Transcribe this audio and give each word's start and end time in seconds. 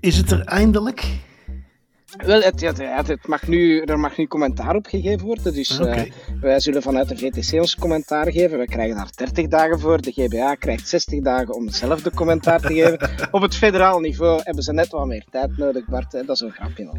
Is 0.00 0.16
het 0.16 0.30
er 0.30 0.44
eindelijk? 0.44 1.18
Wel, 2.16 2.40
het, 2.40 2.60
het, 2.60 3.08
het, 3.08 3.26
mag 3.26 3.46
nu, 3.46 3.80
er 3.80 3.98
mag 3.98 4.16
nu 4.16 4.26
commentaar 4.26 4.74
op 4.74 4.86
gegeven 4.86 5.26
worden. 5.26 5.54
Dus 5.54 5.80
Oké. 5.80 5.90
eh, 5.90 6.12
wij 6.40 6.60
zullen 6.60 6.82
vanuit 6.82 7.08
de 7.08 7.16
VTC 7.16 7.52
ons 7.60 7.76
commentaar 7.76 8.32
geven. 8.32 8.58
We 8.58 8.64
krijgen 8.66 8.96
daar 8.96 9.10
30 9.14 9.46
dagen 9.46 9.80
voor. 9.80 10.00
De 10.00 10.12
GBA 10.12 10.54
krijgt 10.54 10.88
60 10.88 11.20
dagen 11.22 11.54
om 11.54 11.66
hetzelfde 11.66 12.10
commentaar 12.10 12.60
te 12.60 12.66
geven. 12.74 13.10
Op 13.30 13.42
het 13.42 13.54
federaal 13.54 14.00
niveau 14.00 14.40
hebben 14.42 14.62
ze 14.64 14.72
net 14.72 14.88
wat 14.88 15.06
meer 15.06 15.24
tijd 15.30 15.56
nodig, 15.56 15.84
Bart. 15.84 16.12
hè. 16.12 16.24
Dat 16.24 16.34
is 16.34 16.40
een 16.40 16.52
grapje. 16.52 16.88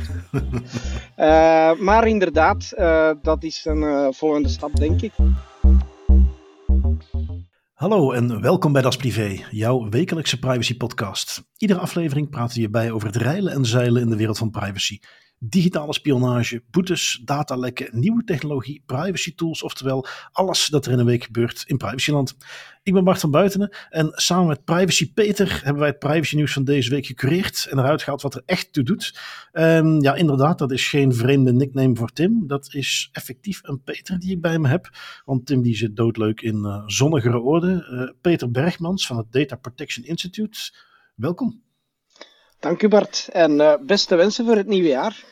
Eh, 1.16 1.72
maar 1.76 2.08
inderdaad, 2.08 2.72
eh, 2.72 3.12
dat 3.22 3.44
is 3.44 3.66
een 3.66 4.14
volgende 4.14 4.50
stap, 4.50 4.76
denk 4.76 5.02
ik. 5.02 5.12
Hallo 7.80 8.12
en 8.12 8.42
welkom 8.42 8.72
bij 8.72 8.82
Das 8.82 8.96
Privé, 8.96 9.46
jouw 9.52 9.90
wekelijkse 9.90 10.40
privacy 10.40 10.78
podcast. 10.78 11.44
Iedere 11.58 11.80
aflevering 11.80 12.30
praten 12.30 12.54
we 12.54 12.60
hierbij 12.60 12.92
over 12.92 13.08
het 13.08 13.16
reilen 13.16 13.54
en 13.54 13.66
zeilen 13.66 14.02
in 14.02 14.10
de 14.10 14.16
wereld 14.16 14.38
van 14.38 14.52
privacy. 14.52 15.00
Digitale 15.40 15.94
spionage, 15.94 16.64
boetes, 16.72 17.22
datalekken, 17.26 18.00
nieuwe 18.00 18.24
technologie, 18.24 18.84
privacy 18.86 19.36
tools, 19.36 19.64
oftewel 19.64 20.06
alles 20.32 20.68
dat 20.68 20.86
er 20.86 20.92
in 20.92 21.00
een 21.00 21.06
week 21.06 21.24
gebeurt 21.24 21.64
in 21.68 21.78
privacyland. 21.78 22.36
Ik 22.84 22.94
ben 22.94 23.04
Bart 23.04 23.20
van 23.20 23.32
Buitenen 23.32 23.76
en 23.90 24.12
samen 24.14 24.48
met 24.48 24.64
Privacy 24.64 25.14
Peter 25.14 25.60
hebben 25.64 25.80
wij 25.80 25.90
het 25.90 26.00
privacy 26.00 26.36
nieuws 26.36 26.54
van 26.54 26.64
deze 26.64 26.90
week 26.90 27.06
gecureerd 27.06 27.68
en 27.70 27.80
eruit 27.80 28.04
gehaald 28.04 28.22
wat 28.22 28.36
er 28.36 28.42
echt 28.46 28.74
toe 28.74 28.84
doet. 28.84 29.20
Ehm, 29.52 30.02
ja, 30.02 30.16
inderdaad, 30.16 30.58
dat 30.58 30.72
is 30.72 30.88
geen 30.88 31.14
vreemde 31.14 31.54
nickname 31.54 31.96
voor 31.96 32.12
Tim. 32.12 32.48
Dat 32.48 32.74
is 32.74 33.10
effectief 33.12 33.60
een 33.64 33.82
Peter 33.84 34.20
die 34.20 34.32
ik 34.32 34.42
bij 34.42 34.60
me 34.60 34.68
heb. 34.68 34.90
Want 35.26 35.46
Tim 35.46 35.62
die 35.62 35.76
zit 35.76 35.96
doodleuk 35.96 36.42
in 36.42 36.66
eh, 36.66 36.84
zonnigere 36.86 37.40
orde. 37.40 37.86
Eh, 37.86 38.16
Peter 38.22 38.52
Bergmans 38.52 39.08
van 39.08 39.18
het 39.18 39.32
Data 39.32 39.56
Protection 39.56 40.06
Institute. 40.06 40.60
Welkom. 41.16 41.62
Dank 42.60 42.82
u, 42.82 42.88
Bart. 42.88 43.30
En 43.32 43.62
eh, 43.62 43.74
beste 43.86 44.16
wensen 44.16 44.46
voor 44.46 44.56
het 44.56 44.68
nieuwe 44.68 44.88
jaar. 44.88 45.24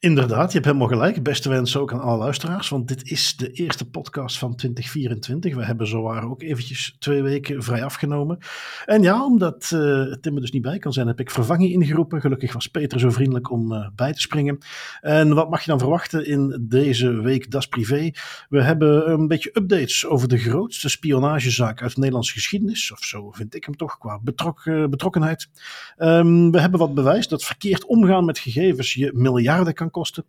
Inderdaad, 0.00 0.46
je 0.46 0.52
hebt 0.52 0.64
helemaal 0.64 0.88
gelijk. 0.88 1.22
Beste 1.22 1.48
wensen 1.48 1.80
ook 1.80 1.92
aan 1.92 2.00
alle 2.00 2.18
luisteraars, 2.18 2.68
want 2.68 2.88
dit 2.88 3.10
is 3.10 3.36
de 3.36 3.50
eerste 3.50 3.90
podcast 3.90 4.38
van 4.38 4.54
2024. 4.54 5.54
We 5.54 5.64
hebben 5.64 5.86
zowaar 5.86 6.30
ook 6.30 6.42
eventjes 6.42 6.96
twee 6.98 7.22
weken 7.22 7.62
vrij 7.62 7.84
afgenomen. 7.84 8.38
En 8.84 9.02
ja, 9.02 9.24
omdat 9.24 9.62
eh, 9.62 10.12
Tim 10.20 10.34
er 10.34 10.40
dus 10.40 10.50
niet 10.50 10.62
bij 10.62 10.78
kan 10.78 10.92
zijn, 10.92 11.06
heb 11.06 11.20
ik 11.20 11.30
vervanging 11.30 11.72
ingeroepen. 11.72 12.20
Gelukkig 12.20 12.52
was 12.52 12.66
Peter 12.66 13.00
zo 13.00 13.10
vriendelijk 13.10 13.50
om 13.50 13.72
eh, 13.72 13.88
bij 13.94 14.12
te 14.12 14.20
springen. 14.20 14.58
En 15.00 15.34
wat 15.34 15.50
mag 15.50 15.60
je 15.60 15.70
dan 15.70 15.78
verwachten 15.78 16.26
in 16.26 16.66
deze 16.68 17.20
week 17.20 17.50
Das 17.50 17.66
Privé? 17.66 18.10
We 18.48 18.62
hebben 18.62 19.10
een 19.10 19.28
beetje 19.28 19.50
updates 19.52 20.06
over 20.06 20.28
de 20.28 20.38
grootste 20.38 20.88
spionagezaak 20.88 21.82
uit 21.82 21.92
de 21.94 21.98
Nederlandse 21.98 22.32
geschiedenis. 22.32 22.92
Of 22.92 23.04
zo 23.04 23.30
vind 23.30 23.54
ik 23.54 23.64
hem 23.64 23.76
toch, 23.76 23.98
qua 23.98 24.20
eh, 24.64 24.86
betrokkenheid. 24.88 25.48
Ehm, 25.96 26.50
we 26.50 26.60
hebben 26.60 26.80
wat 26.80 26.94
bewijs 26.94 27.28
dat 27.28 27.44
verkeerd 27.44 27.84
omgaan 27.84 28.24
met 28.24 28.38
gegevens 28.38 28.94
je 28.94 29.10
miljarden 29.14 29.74
kan 29.74 29.86
kosten. 29.90 30.24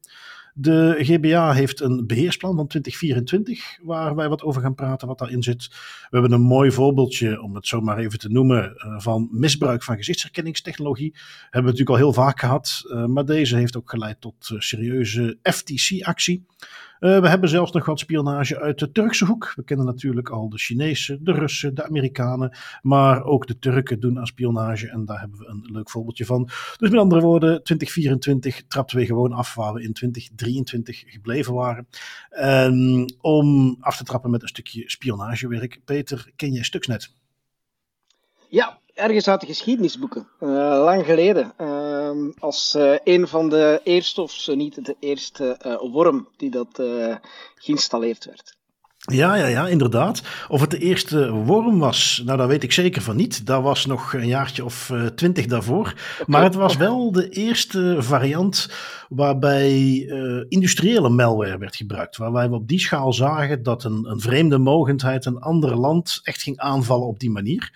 De 0.53 0.95
GBA 0.99 1.53
heeft 1.53 1.79
een 1.79 2.07
beheersplan 2.07 2.55
van 2.55 2.67
2024, 2.67 3.79
waar 3.81 4.15
wij 4.15 4.29
wat 4.29 4.43
over 4.43 4.61
gaan 4.61 4.75
praten, 4.75 5.07
wat 5.07 5.17
daarin 5.17 5.43
zit. 5.43 5.67
We 5.69 6.07
hebben 6.09 6.31
een 6.31 6.41
mooi 6.41 6.71
voorbeeldje, 6.71 7.41
om 7.41 7.55
het 7.55 7.67
zo 7.67 7.81
maar 7.81 7.97
even 7.97 8.19
te 8.19 8.29
noemen, 8.29 8.75
eh, 8.75 8.99
van 8.99 9.27
misbruik 9.31 9.83
van 9.83 9.95
gezichtsherkenningstechnologie. 9.95 11.13
Hebben 11.41 11.71
we 11.71 11.77
natuurlijk 11.77 11.89
al 11.89 11.95
heel 11.95 12.13
vaak 12.13 12.39
gehad, 12.39 12.81
eh, 12.89 13.05
maar 13.05 13.25
deze 13.25 13.55
heeft 13.55 13.77
ook 13.77 13.89
geleid 13.89 14.21
tot 14.21 14.49
eh, 14.49 14.59
serieuze 14.59 15.37
FTC-actie. 15.43 16.45
Uh, 16.99 17.19
we 17.19 17.27
hebben 17.27 17.49
zelfs 17.49 17.71
nog 17.71 17.85
wat 17.85 17.99
spionage 17.99 18.59
uit 18.59 18.79
de 18.79 18.91
Turkse 18.91 19.25
hoek. 19.25 19.53
We 19.55 19.63
kennen 19.63 19.85
natuurlijk 19.85 20.29
al 20.29 20.49
de 20.49 20.57
Chinezen, 20.57 21.23
de 21.23 21.31
Russen, 21.31 21.75
de 21.75 21.83
Amerikanen. 21.83 22.57
Maar 22.81 23.23
ook 23.23 23.47
de 23.47 23.59
Turken 23.59 23.99
doen 23.99 24.19
aan 24.19 24.25
spionage. 24.25 24.89
En 24.89 25.05
daar 25.05 25.19
hebben 25.19 25.39
we 25.39 25.47
een 25.47 25.69
leuk 25.71 25.89
voorbeeldje 25.89 26.25
van. 26.25 26.43
Dus 26.77 26.89
met 26.89 26.99
andere 26.99 27.21
woorden, 27.21 27.63
2024 27.63 28.63
trapten 28.67 28.97
we 28.97 29.05
gewoon 29.05 29.33
af 29.33 29.55
waar 29.55 29.73
we 29.73 29.83
in 29.83 29.93
2023 29.93 31.03
gebleven 31.07 31.53
waren. 31.53 31.87
En 32.29 33.05
om 33.21 33.77
af 33.79 33.97
te 33.97 34.03
trappen 34.03 34.31
met 34.31 34.41
een 34.41 34.47
stukje 34.47 34.83
spionagewerk. 34.89 35.81
Peter, 35.85 36.31
ken 36.35 36.51
jij 36.51 36.63
Stuxnet? 36.63 37.13
Ja, 38.49 38.78
ergens 38.99 39.27
uit 39.27 39.41
de 39.41 39.47
geschiedenisboeken. 39.47 40.27
Uh, 40.39 40.49
lang 40.83 41.05
geleden. 41.05 41.53
Uh, 41.61 42.09
als 42.39 42.75
uh, 42.77 42.93
een 43.03 43.27
van 43.27 43.49
de 43.49 43.81
eerste, 43.83 44.21
of 44.21 44.31
zo 44.31 44.55
niet 44.55 44.85
de 44.85 44.95
eerste 44.99 45.59
uh, 45.65 45.91
worm 45.91 46.27
die 46.37 46.49
dat 46.49 46.81
geïnstalleerd 47.55 48.25
werd. 48.25 48.57
Ja, 48.99 49.35
ja, 49.35 49.45
ja, 49.45 49.67
inderdaad. 49.67 50.21
Of 50.47 50.61
het 50.61 50.71
de 50.71 50.77
eerste 50.77 51.31
worm 51.31 51.79
was, 51.79 52.21
nou, 52.25 52.37
daar 52.37 52.47
weet 52.47 52.63
ik 52.63 52.71
zeker 52.71 53.01
van 53.01 53.15
niet. 53.15 53.45
Dat 53.45 53.63
was 53.63 53.85
nog 53.85 54.13
een 54.13 54.27
jaartje 54.27 54.65
of 54.65 54.91
twintig 55.15 55.45
daarvoor. 55.45 55.79
Okay. 55.79 56.25
Maar 56.25 56.43
het 56.43 56.55
was 56.55 56.75
wel 56.75 57.11
de 57.11 57.29
eerste 57.29 57.95
variant 57.99 58.69
waarbij 59.09 59.79
uh, 60.07 60.45
industriële 60.49 61.09
malware 61.09 61.57
werd 61.57 61.75
gebruikt. 61.75 62.17
Waarbij 62.17 62.49
we 62.49 62.55
op 62.55 62.67
die 62.67 62.79
schaal 62.79 63.13
zagen 63.13 63.63
dat 63.63 63.83
een, 63.83 64.05
een 64.09 64.19
vreemde 64.19 64.57
mogendheid 64.57 65.25
een 65.25 65.39
ander 65.39 65.75
land 65.75 66.19
echt 66.23 66.41
ging 66.41 66.57
aanvallen 66.57 67.07
op 67.07 67.19
die 67.19 67.31
manier. 67.31 67.71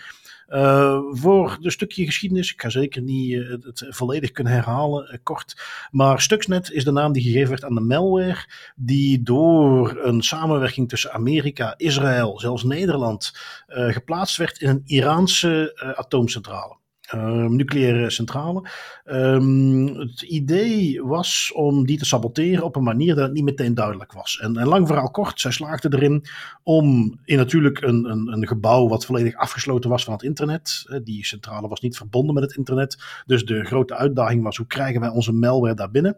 Uh, 0.54 1.00
voor 1.10 1.58
de 1.62 1.72
stukje 1.72 2.06
geschiedenis, 2.06 2.54
ik 2.54 2.62
ga 2.62 2.70
zeker 2.70 3.02
niet 3.02 3.32
uh, 3.32 3.50
het 3.50 3.86
volledig 3.90 4.32
kunnen 4.32 4.54
herhalen, 4.54 5.10
uh, 5.12 5.18
kort. 5.24 5.62
Maar 5.92 6.22
Stuxnet 6.22 6.72
is 6.72 6.84
de 6.84 6.92
naam 6.92 7.12
die 7.12 7.24
gegeven 7.24 7.50
werd 7.50 7.64
aan 7.64 7.76
de 7.76 7.82
malware, 7.82 8.46
die 8.76 9.22
door 9.22 9.98
een 10.04 10.22
samenwerking 10.22 10.90
tussen 10.90 11.12
Amerika, 11.12 11.74
Israël, 11.78 12.40
zelfs 12.40 12.64
Nederland, 12.64 13.32
geplaatst 13.68 14.38
werd 14.38 14.62
in 14.62 14.70
een 14.70 14.82
Iraanse 14.86 15.94
atoomcentrale. 15.96 16.82
Uh, 17.16 17.46
nucleaire 17.46 18.10
centrale. 18.10 18.70
Um, 19.06 19.86
het 19.86 20.22
idee 20.22 21.04
was 21.04 21.52
om 21.56 21.86
die 21.86 21.98
te 21.98 22.06
saboteren 22.06 22.64
op 22.64 22.76
een 22.76 22.84
manier 22.84 23.16
dat 23.16 23.24
het 23.24 23.34
niet 23.34 23.44
meteen 23.44 23.74
duidelijk 23.74 24.12
was. 24.12 24.40
En, 24.42 24.64
lang 24.64 24.88
verhaal 24.88 25.12
kort, 25.12 25.40
zij 25.40 25.52
slaagden 25.52 25.94
erin 25.94 26.26
om 26.64 27.20
in 27.26 27.38
natuurlijk 27.38 27.82
een, 27.82 28.06
een, 28.06 28.28
een, 28.28 28.48
gebouw 28.48 28.88
wat 28.88 29.06
volledig 29.06 29.36
afgesloten 29.36 29.90
was 29.90 30.04
van 30.04 30.14
het 30.14 30.24
internet. 30.24 30.86
Die 31.04 31.26
centrale 31.26 31.68
was 31.68 31.82
niet 31.82 31.98
verbonden 31.98 32.34
met 32.34 32.44
het 32.44 32.56
internet. 32.56 33.04
Dus 33.26 33.46
de 33.46 33.64
grote 33.64 33.96
uitdaging 33.96 34.44
was 34.44 34.58
hoe 34.58 34.68
krijgen 34.68 35.02
wij 35.02 35.10
onze 35.10 35.34
malware 35.34 35.76
daar 35.76 35.92
binnen. 35.92 36.18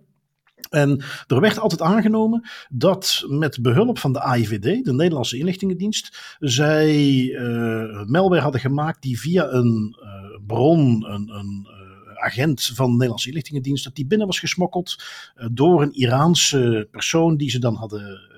En 0.69 1.01
er 1.27 1.39
werd 1.39 1.59
altijd 1.59 1.81
aangenomen 1.81 2.49
dat 2.69 3.25
met 3.27 3.61
behulp 3.61 3.99
van 3.99 4.13
de 4.13 4.21
AIVD, 4.21 4.85
de 4.85 4.93
Nederlandse 4.93 5.37
inlichtingendienst, 5.37 6.35
zij 6.39 7.23
uh, 7.23 8.03
malware 8.05 8.41
hadden 8.41 8.61
gemaakt 8.61 9.01
die 9.01 9.19
via 9.19 9.47
een 9.51 9.97
uh, 9.99 10.14
bron, 10.47 11.05
een, 11.11 11.29
een 11.29 11.67
uh, 11.67 12.23
agent 12.23 12.71
van 12.73 12.85
de 12.85 12.93
Nederlandse 12.93 13.27
inlichtingendienst, 13.27 13.83
dat 13.83 13.95
die 13.95 14.05
binnen 14.05 14.27
was 14.27 14.39
gesmokkeld 14.39 15.03
door 15.51 15.81
een 15.81 15.93
Iraanse 15.93 16.87
persoon 16.91 17.37
die 17.37 17.49
ze 17.49 17.59
dan 17.59 17.75
hadden 17.75 18.33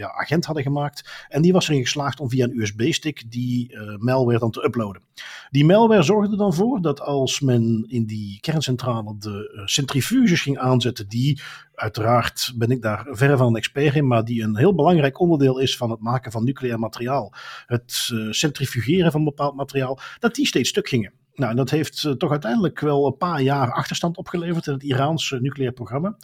ja, 0.00 0.12
agent 0.12 0.44
hadden 0.44 0.64
gemaakt. 0.64 1.26
En 1.28 1.42
die 1.42 1.52
was 1.52 1.68
erin 1.68 1.82
geslaagd 1.82 2.20
om 2.20 2.28
via 2.28 2.44
een 2.44 2.60
USB-stick 2.60 3.30
die 3.30 3.72
uh, 3.72 3.96
malware 3.96 4.38
dan 4.38 4.50
te 4.50 4.64
uploaden. 4.64 5.02
Die 5.50 5.64
malware 5.64 6.02
zorgde 6.02 6.36
dan 6.36 6.54
voor 6.54 6.82
dat 6.82 7.00
als 7.00 7.40
men 7.40 7.84
in 7.88 8.06
die 8.06 8.40
kerncentrale 8.40 9.14
de 9.18 9.62
centrifuges 9.64 10.42
ging 10.42 10.58
aanzetten, 10.58 11.08
die 11.08 11.40
uiteraard 11.74 12.52
ben 12.56 12.70
ik 12.70 12.82
daar 12.82 13.06
verre 13.10 13.36
van 13.36 13.46
een 13.46 13.56
expert 13.56 13.94
in, 13.94 14.06
maar 14.06 14.24
die 14.24 14.42
een 14.42 14.56
heel 14.56 14.74
belangrijk 14.74 15.20
onderdeel 15.20 15.58
is 15.58 15.76
van 15.76 15.90
het 15.90 16.00
maken 16.00 16.32
van 16.32 16.44
nucleair 16.44 16.78
materiaal, 16.78 17.34
het 17.66 18.12
centrifugeren 18.30 19.12
van 19.12 19.24
bepaald 19.24 19.54
materiaal, 19.54 19.98
dat 20.18 20.34
die 20.34 20.46
steeds 20.46 20.68
stuk 20.68 20.88
gingen. 20.88 21.12
Nou, 21.40 21.54
dat 21.54 21.70
heeft 21.70 22.02
uh, 22.02 22.12
toch 22.12 22.30
uiteindelijk 22.30 22.80
wel 22.80 23.06
een 23.06 23.16
paar 23.16 23.40
jaar 23.42 23.72
achterstand 23.72 24.16
opgeleverd 24.16 24.66
in 24.66 24.72
het 24.72 24.82
Iraanse 24.82 25.40
nucleair 25.40 25.72
programma. 25.72 26.16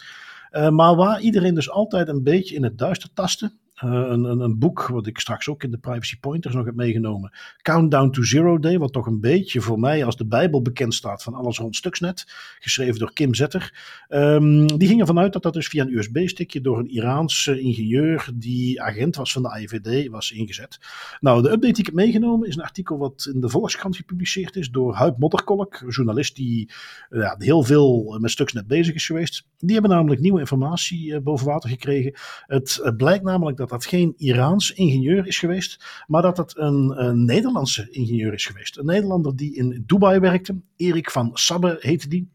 Uh, 0.52 0.68
maar 0.68 0.96
waar 0.96 1.20
iedereen 1.20 1.54
dus 1.54 1.70
altijd 1.70 2.08
een 2.08 2.22
beetje 2.22 2.54
in 2.54 2.62
het 2.62 2.78
duister 2.78 3.08
tastte. 3.14 3.52
Uh, 3.84 3.90
een, 3.90 4.24
een, 4.24 4.40
een, 4.40 4.58
boek 4.58 4.86
wat 4.86 5.06
ik 5.06 5.18
straks 5.18 5.48
ook 5.48 5.62
in 5.62 5.70
de 5.70 5.78
Privacy 5.78 6.18
Pointers 6.18 6.54
nog 6.54 6.64
heb 6.64 6.74
meegenomen. 6.74 7.32
Countdown 7.62 8.10
to 8.10 8.22
Zero 8.22 8.58
Day, 8.58 8.78
wat 8.78 8.92
toch 8.92 9.06
een 9.06 9.20
beetje 9.20 9.60
voor 9.60 9.78
mij 9.78 10.04
als 10.04 10.16
de 10.16 10.26
Bijbel 10.26 10.62
bekend 10.62 10.94
staat 10.94 11.22
van 11.22 11.34
alles 11.34 11.58
rond 11.58 11.76
Stuxnet. 11.76 12.24
Geschreven 12.58 12.98
door 12.98 13.12
Kim 13.12 13.34
Zetter. 13.34 13.74
Um, 14.08 14.78
die 14.78 14.88
ging 14.88 15.00
ervan 15.00 15.18
uit 15.18 15.32
dat 15.32 15.42
dat 15.42 15.52
dus 15.52 15.66
via 15.68 15.84
een 15.84 15.96
USB-stickje 15.96 16.60
door 16.60 16.78
een 16.78 16.90
Iraanse 16.90 17.60
ingenieur 17.60 18.28
die 18.34 18.82
agent 18.82 19.16
was 19.16 19.32
van 19.32 19.42
de 19.42 19.50
AIVD 19.50 20.08
was 20.08 20.30
ingezet. 20.30 20.78
Nou, 21.20 21.42
de 21.42 21.50
update 21.50 21.72
die 21.72 21.78
ik 21.78 21.86
heb 21.86 21.94
meegenomen 21.94 22.48
is 22.48 22.56
een 22.56 22.62
artikel 22.62 22.98
wat 22.98 23.30
in 23.34 23.40
de 23.40 23.48
Volkskrant 23.48 23.96
gepubliceerd 23.96 24.56
is 24.56 24.70
door 24.70 24.94
Huib 24.94 25.18
Modderkolk, 25.18 25.80
een 25.80 25.88
journalist 25.88 26.36
die 26.36 26.70
uh, 27.10 27.22
ja, 27.22 27.36
heel 27.38 27.62
veel 27.62 28.18
met 28.20 28.30
Stuxnet 28.30 28.66
bezig 28.66 28.94
is 28.94 29.06
geweest. 29.06 29.46
Die 29.58 29.72
hebben 29.72 29.90
namelijk 29.90 30.20
nieuwe 30.20 30.40
informatie 30.40 31.20
boven 31.20 31.46
water 31.46 31.70
gekregen. 31.70 32.12
Het 32.46 32.92
blijkt 32.96 33.24
namelijk 33.24 33.56
dat 33.56 33.64
dat 33.70 33.86
geen 33.86 34.14
Iraans 34.16 34.70
ingenieur 34.70 35.26
is 35.26 35.38
geweest, 35.38 36.04
maar 36.06 36.22
dat 36.22 36.36
het 36.36 36.56
een, 36.56 37.04
een, 37.04 37.24
Nederlandse 37.24 37.90
ingenieur 37.90 38.32
is 38.32 38.46
geweest. 38.46 38.78
Een 38.78 38.86
Nederlander 38.86 39.36
die 39.36 39.54
in 39.54 39.82
Dubai 39.86 40.18
werkte, 40.18 40.56
Erik 40.76 41.10
van 41.10 41.30
Sabbe 41.32 41.76
heette 41.80 42.08
die. 42.08 42.28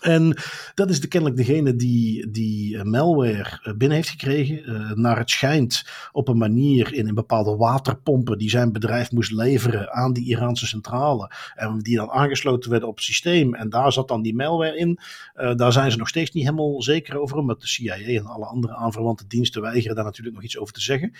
En 0.00 0.36
dat 0.74 0.90
is 0.90 1.00
de, 1.00 1.08
kennelijk 1.08 1.38
degene 1.38 1.76
die 1.76 2.30
die 2.30 2.78
eh, 2.78 2.84
malware 2.84 3.60
eh, 3.62 3.72
binnen 3.74 3.96
heeft 3.96 4.08
gekregen. 4.08 4.70
Uh, 4.70 4.90
naar 4.90 5.18
het 5.18 5.30
schijnt 5.30 5.84
op 6.12 6.28
een 6.28 6.38
manier 6.38 6.94
in 6.94 7.08
een 7.08 7.14
bepaalde 7.14 7.56
waterpompen 7.56 8.38
die 8.38 8.50
zijn 8.50 8.72
bedrijf 8.72 9.12
moest 9.12 9.32
leveren 9.32 9.92
aan 9.92 10.12
die 10.12 10.24
Iraanse 10.24 10.66
centrale. 10.66 11.30
En 11.54 11.78
die 11.78 11.96
dan 11.96 12.10
aangesloten 12.10 12.70
werden 12.70 12.88
op 12.88 12.94
het 12.94 13.04
systeem. 13.04 13.54
En 13.54 13.70
daar 13.70 13.92
zat 13.92 14.08
dan 14.08 14.22
die 14.22 14.34
malware 14.34 14.76
in. 14.76 14.98
Daar 15.56 15.72
zijn 15.72 15.90
ze 15.90 15.98
nog 15.98 16.08
steeds 16.08 16.30
niet 16.30 16.44
helemaal 16.44 16.82
zeker 16.82 17.18
over. 17.18 17.36
Omdat 17.36 17.60
de 17.60 17.66
CIA 17.66 17.96
en 17.96 18.26
alle 18.26 18.46
andere 18.46 18.74
aanverwante 18.74 19.26
diensten 19.26 19.62
weigeren 19.62 19.96
daar 19.96 20.04
natuurlijk 20.04 20.34
nog 20.34 20.44
iets 20.44 20.58
over 20.58 20.74
te 20.74 20.80
zeggen. 20.80 21.12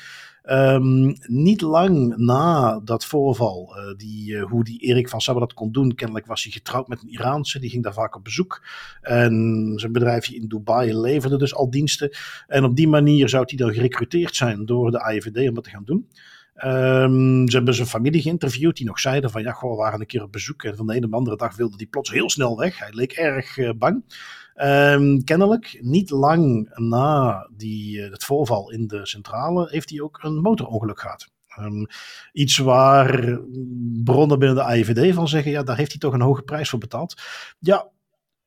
Um, 0.51 1.17
niet 1.27 1.61
lang 1.61 2.17
na 2.17 2.81
dat 2.81 3.05
voorval, 3.05 3.77
uh, 3.77 3.97
die, 3.97 4.39
hoe 4.39 4.65
die 4.65 4.81
Erik 4.81 5.09
van 5.09 5.21
Sabbat 5.21 5.43
dat 5.43 5.55
kon 5.55 5.73
doen. 5.73 5.95
Kennelijk 5.95 6.27
was 6.27 6.43
hij 6.43 6.53
getrouwd 6.53 6.89
met 6.89 7.03
een 7.03 7.09
Iraanse. 7.09 7.59
Die 7.59 7.71
ging 7.71 7.83
daar 7.83 7.93
vaak 7.93 8.17
op 8.17 8.25
bezoek. 8.25 8.63
En 9.01 9.73
zijn 9.77 9.93
bedrijfje 9.93 10.35
in 10.35 10.49
Dubai 10.49 10.95
leverde 10.95 11.39
dus 11.39 11.55
al 11.55 11.71
diensten. 11.71 12.11
En 12.47 12.65
op 12.65 12.77
die 12.77 12.89
manier 12.89 13.29
zou 13.29 13.45
hij 13.47 13.57
dan 13.57 13.75
gerecruiteerd 13.75 14.37
zijn 14.37 14.67
door 14.67 14.91
de 14.91 15.01
AIVD 15.01 15.49
om 15.49 15.55
dat 15.55 15.65
te 15.65 15.71
gaan 15.71 15.85
doen. 15.85 16.09
Um, 16.65 17.49
ze 17.49 17.57
hebben 17.57 17.75
zijn 17.75 17.89
familie 17.89 18.23
geïnterviewd 18.23 18.77
die 18.77 18.87
nog 18.87 18.99
zeiden 19.01 19.31
van 19.31 19.43
ja, 19.43 19.53
goh, 19.53 19.71
we 19.71 19.77
waren 19.77 20.01
een 20.01 20.07
keer 20.07 20.23
op 20.23 20.33
bezoek 20.33 20.63
en 20.63 20.77
van 20.77 20.87
de 20.87 20.95
ene 20.95 21.05
op 21.05 21.11
de 21.11 21.17
andere 21.17 21.37
dag 21.37 21.57
wilde 21.57 21.77
hij 21.77 21.87
plots 21.87 22.11
heel 22.11 22.31
snel 22.31 22.59
weg. 22.59 22.79
Hij 22.79 22.93
leek 22.93 23.13
erg 23.13 23.57
uh, 23.57 23.71
bang. 23.77 24.03
Um, 24.63 25.25
kennelijk, 25.25 25.79
niet 25.81 26.11
lang 26.11 26.71
na 26.75 27.49
die, 27.57 27.99
uh, 27.99 28.11
het 28.11 28.25
voorval 28.25 28.71
in 28.71 28.87
de 28.87 29.07
centrale, 29.07 29.69
heeft 29.71 29.91
hij 29.91 30.01
ook 30.01 30.19
een 30.23 30.41
motorongeluk 30.41 31.01
gehad. 31.01 31.29
Um, 31.61 31.87
iets 32.33 32.59
waar 32.59 33.41
bronnen 34.05 34.39
binnen 34.39 34.57
de 34.57 34.63
AIVD 34.63 35.15
van 35.15 35.29
zeggen, 35.29 35.53
ja, 35.53 35.63
daar 35.63 35.77
heeft 35.77 35.91
hij 35.91 36.01
toch 36.01 36.13
een 36.13 36.21
hoge 36.21 36.43
prijs 36.43 36.69
voor 36.69 36.79
betaald. 36.79 37.15
Ja, 37.59 37.89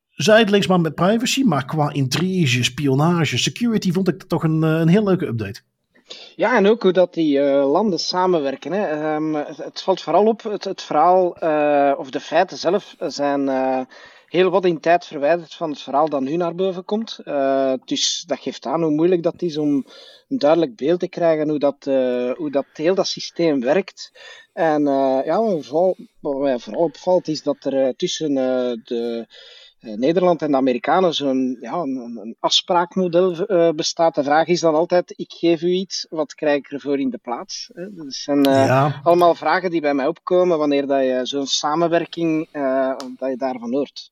zijdelings 0.10 0.68
maar 0.68 0.82
met 0.82 0.96
privacy, 0.96 1.44
maar 1.44 1.66
qua 1.66 1.92
intrige, 1.92 2.64
spionage, 2.64 3.38
security 3.38 3.92
vond 3.92 4.08
ik 4.08 4.20
dat 4.20 4.30
toch 4.30 4.44
een, 4.44 4.62
een 4.62 4.88
heel 4.88 5.04
leuke 5.04 5.28
update. 5.28 5.62
Ja, 6.36 6.58
en 6.58 6.68
ook 6.68 6.84
hoe 6.84 6.92
dat 6.92 7.14
die 7.14 7.38
uh, 7.40 7.72
landen 7.72 8.00
samenwerken. 8.00 8.72
Hè. 8.72 9.16
Um, 9.16 9.36
het, 9.36 9.82
valt 9.82 10.02
vooral 10.02 10.26
op, 10.26 10.44
het, 10.44 10.64
het 10.64 10.82
verhaal, 10.82 11.30
of 11.98 12.10
de 12.10 12.20
feiten 12.20 12.58
zelf, 12.58 12.96
zijn 13.00 13.50
heel 14.28 14.50
wat 14.50 14.66
in 14.66 14.80
tijd 14.80 15.06
verwijderd 15.06 15.54
van 15.54 15.70
het 15.70 15.82
verhaal 15.82 16.10
dat 16.10 16.22
nu 16.22 16.36
naar 16.36 16.56
boven 16.56 16.86
komt. 16.86 17.20
dus 17.86 18.24
dat 18.28 18.40
geeft 18.40 18.66
aan 18.66 18.82
hoe 18.82 18.92
moeilijk 18.92 19.24
dat 19.24 19.42
is 19.42 19.58
om 19.58 19.86
een 20.28 20.38
duidelijk 20.38 20.76
beeld 20.76 21.00
te 21.00 21.08
krijgen 21.08 21.50
hoe 21.50 21.60
dat, 21.60 21.86
hoe 22.38 22.52
dat 22.52 22.66
heel 22.74 22.96
dat 22.96 23.08
systeem 23.08 23.62
werkt. 23.62 24.12
En 24.54 24.84
ja, 25.26 25.60
wat, 25.70 25.96
mij 26.22 26.60
vooral 26.60 26.84
opvalt 26.84 27.28
is 27.28 27.44
dat 27.44 27.66
er 27.66 27.96
tussen 27.96 28.34
de 28.84 29.28
Nederland 29.80 30.42
en 30.42 30.52
de 30.52 30.58
Amerikanen 30.58 31.14
zo'n 31.14 31.58
ja, 31.62 31.74
een, 31.74 32.20
een 32.24 32.36
afspraakmodel 32.40 33.52
uh, 33.52 33.70
bestaat. 33.70 34.16
De 34.16 34.24
vraag 34.24 34.48
is 34.48 34.60
dan 34.60 34.76
altijd: 34.76 35.14
ik 35.16 35.32
geef 35.32 35.62
u 35.62 35.70
iets, 35.70 36.06
wat 36.10 36.34
krijg 36.34 36.58
ik 36.58 36.72
ervoor 36.72 37.00
in 37.00 37.10
de 37.10 37.18
plaats? 37.18 37.70
Hè? 37.74 37.94
Dat 37.94 38.14
zijn 38.14 38.38
uh, 38.48 38.66
ja. 38.66 39.00
allemaal 39.04 39.36
vragen 39.36 39.70
die 39.70 39.82
bij 39.82 39.94
mij 39.94 40.08
opkomen 40.08 40.58
wanneer 40.58 40.88
dat 40.88 41.04
je 41.04 41.20
zo'n 41.24 41.46
samenwerking, 41.46 42.48
dat 43.18 43.30
je 43.30 43.38
daarvan 43.38 43.74
hoort. 43.74 44.12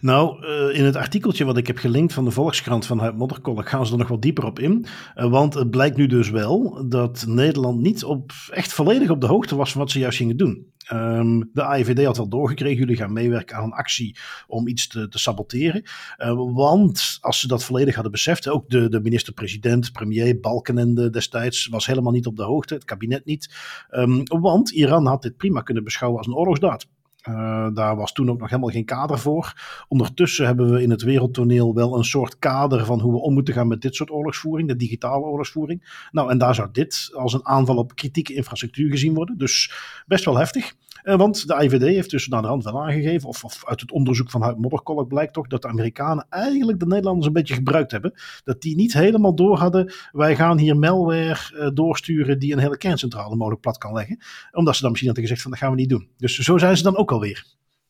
Nou, 0.00 0.46
in 0.72 0.84
het 0.84 0.96
artikeltje 0.96 1.44
wat 1.44 1.56
ik 1.56 1.66
heb 1.66 1.78
gelinkt 1.78 2.12
van 2.12 2.24
de 2.24 2.30
Volkskrant 2.30 2.86
van 2.86 3.00
het 3.00 3.16
Modderkolk 3.16 3.68
gaan 3.68 3.86
ze 3.86 3.92
er 3.92 3.98
nog 3.98 4.08
wat 4.08 4.22
dieper 4.22 4.44
op 4.44 4.58
in. 4.58 4.86
want 5.14 5.54
het 5.54 5.70
blijkt 5.70 5.96
nu 5.96 6.06
dus 6.06 6.30
wel 6.30 6.88
dat 6.88 7.24
Nederland 7.26 7.80
niet 7.80 8.04
op, 8.04 8.32
echt 8.50 8.72
volledig 8.72 9.10
op 9.10 9.20
de 9.20 9.26
hoogte 9.26 9.56
was 9.56 9.72
van 9.72 9.80
wat 9.80 9.90
ze 9.90 9.98
juist 9.98 10.16
gingen 10.16 10.36
doen. 10.36 10.72
Um, 10.92 11.50
de 11.52 11.62
AIVD 11.62 12.04
had 12.04 12.16
wel 12.16 12.28
doorgekregen, 12.28 12.78
jullie 12.78 12.96
gaan 12.96 13.12
meewerken 13.12 13.56
aan 13.56 13.64
een 13.64 13.72
actie 13.72 14.16
om 14.46 14.68
iets 14.68 14.86
te, 14.86 15.08
te 15.08 15.18
saboteren. 15.18 15.82
Uh, 16.18 16.54
want 16.54 17.18
als 17.20 17.40
ze 17.40 17.46
dat 17.46 17.64
volledig 17.64 17.94
hadden 17.94 18.12
beseft, 18.12 18.48
ook 18.48 18.70
de, 18.70 18.88
de 18.88 19.00
minister-president, 19.00 19.92
premier 19.92 20.40
Balkenende 20.40 21.10
destijds, 21.10 21.66
was 21.66 21.86
helemaal 21.86 22.12
niet 22.12 22.26
op 22.26 22.36
de 22.36 22.42
hoogte, 22.42 22.74
het 22.74 22.84
kabinet 22.84 23.24
niet. 23.24 23.54
Um, 23.90 24.22
want 24.24 24.70
Iran 24.70 25.06
had 25.06 25.22
dit 25.22 25.36
prima 25.36 25.60
kunnen 25.60 25.84
beschouwen 25.84 26.18
als 26.18 26.28
een 26.28 26.34
oorlogsdaad. 26.34 26.86
Uh, 27.28 27.68
daar 27.74 27.96
was 27.96 28.12
toen 28.12 28.30
ook 28.30 28.38
nog 28.38 28.48
helemaal 28.48 28.70
geen 28.70 28.84
kader 28.84 29.18
voor. 29.18 29.54
Ondertussen 29.88 30.46
hebben 30.46 30.70
we 30.72 30.82
in 30.82 30.90
het 30.90 31.02
wereldtoneel 31.02 31.74
wel 31.74 31.96
een 31.96 32.04
soort 32.04 32.38
kader 32.38 32.84
van 32.84 33.00
hoe 33.00 33.12
we 33.12 33.18
om 33.18 33.34
moeten 33.34 33.54
gaan 33.54 33.68
met 33.68 33.82
dit 33.82 33.94
soort 33.94 34.10
oorlogsvoering, 34.10 34.68
de 34.68 34.76
digitale 34.76 35.24
oorlogsvoering. 35.24 36.08
Nou, 36.10 36.30
en 36.30 36.38
daar 36.38 36.54
zou 36.54 36.68
dit 36.72 37.10
als 37.12 37.32
een 37.32 37.46
aanval 37.46 37.76
op 37.76 37.94
kritieke 37.94 38.34
infrastructuur 38.34 38.90
gezien 38.90 39.14
worden. 39.14 39.38
Dus 39.38 39.72
best 40.06 40.24
wel 40.24 40.36
heftig. 40.36 40.74
Uh, 41.04 41.16
want 41.16 41.46
de 41.46 41.54
IVD 41.64 41.82
heeft 41.82 42.10
dus 42.10 42.28
naar 42.28 42.42
de 42.42 42.48
hand 42.48 42.64
wel 42.64 42.82
aangegeven, 42.82 43.28
of, 43.28 43.44
of 43.44 43.62
uit 43.66 43.80
het 43.80 43.92
onderzoek 43.92 44.30
van 44.30 44.42
Huid 44.42 44.58
Modderkolk 44.58 45.08
blijkt 45.08 45.32
toch, 45.32 45.46
dat 45.46 45.62
de 45.62 45.68
Amerikanen 45.68 46.26
eigenlijk 46.30 46.80
de 46.80 46.86
Nederlanders 46.86 47.26
een 47.26 47.32
beetje 47.32 47.54
gebruikt 47.54 47.90
hebben. 47.90 48.14
Dat 48.44 48.60
die 48.60 48.76
niet 48.76 48.92
helemaal 48.92 49.34
door 49.34 49.58
hadden, 49.58 49.92
wij 50.12 50.36
gaan 50.36 50.58
hier 50.58 50.76
malware 50.76 51.52
uh, 51.54 51.68
doorsturen 51.74 52.38
die 52.38 52.52
een 52.52 52.58
hele 52.58 52.76
kerncentrale 52.76 53.36
mogelijk 53.36 53.60
plat 53.60 53.78
kan 53.78 53.92
leggen. 53.92 54.18
Omdat 54.52 54.74
ze 54.74 54.80
dan 54.80 54.90
misschien 54.90 55.10
hadden 55.10 55.28
gezegd 55.28 55.42
van 55.42 55.50
dat 55.50 55.60
gaan 55.60 55.70
we 55.70 55.76
niet 55.76 55.88
doen. 55.88 56.08
Dus 56.16 56.38
zo 56.38 56.58
zijn 56.58 56.76
ze 56.76 56.82
dan 56.82 56.96
ook 56.96 57.12
alweer. 57.12 57.44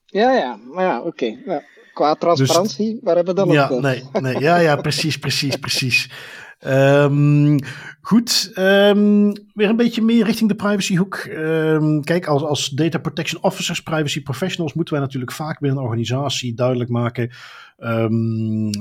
Ja, 0.06 0.32
ja, 0.32 0.58
maar 0.72 0.84
ja, 0.84 0.98
oké. 0.98 1.06
Okay. 1.06 1.42
Ja. 1.46 1.62
Qua 1.92 2.14
transparantie, 2.14 2.92
dus, 2.92 3.00
waar 3.02 3.16
hebben 3.16 3.34
we 3.34 3.40
dan 3.40 3.50
ja, 3.50 3.68
nog 3.68 3.80
nee, 3.80 4.02
nee, 4.20 4.38
ja, 4.38 4.56
ja, 4.56 4.76
precies, 4.76 5.18
precies, 5.18 5.56
precies. 5.56 6.10
Um, 6.66 7.58
goed, 8.00 8.52
um, 8.58 9.32
weer 9.54 9.68
een 9.68 9.76
beetje 9.76 10.02
meer 10.02 10.24
richting 10.24 10.48
de 10.48 10.56
privacyhoek. 10.56 11.24
Um, 11.24 12.04
kijk, 12.04 12.26
als, 12.26 12.42
als 12.42 12.68
data 12.68 12.98
protection 12.98 13.42
officers, 13.42 13.82
privacy 13.82 14.22
professionals, 14.22 14.74
moeten 14.74 14.94
wij 14.94 15.02
natuurlijk 15.02 15.32
vaak 15.32 15.60
binnen 15.60 15.78
een 15.78 15.84
organisatie 15.84 16.54
duidelijk 16.54 16.90
maken 16.90 17.30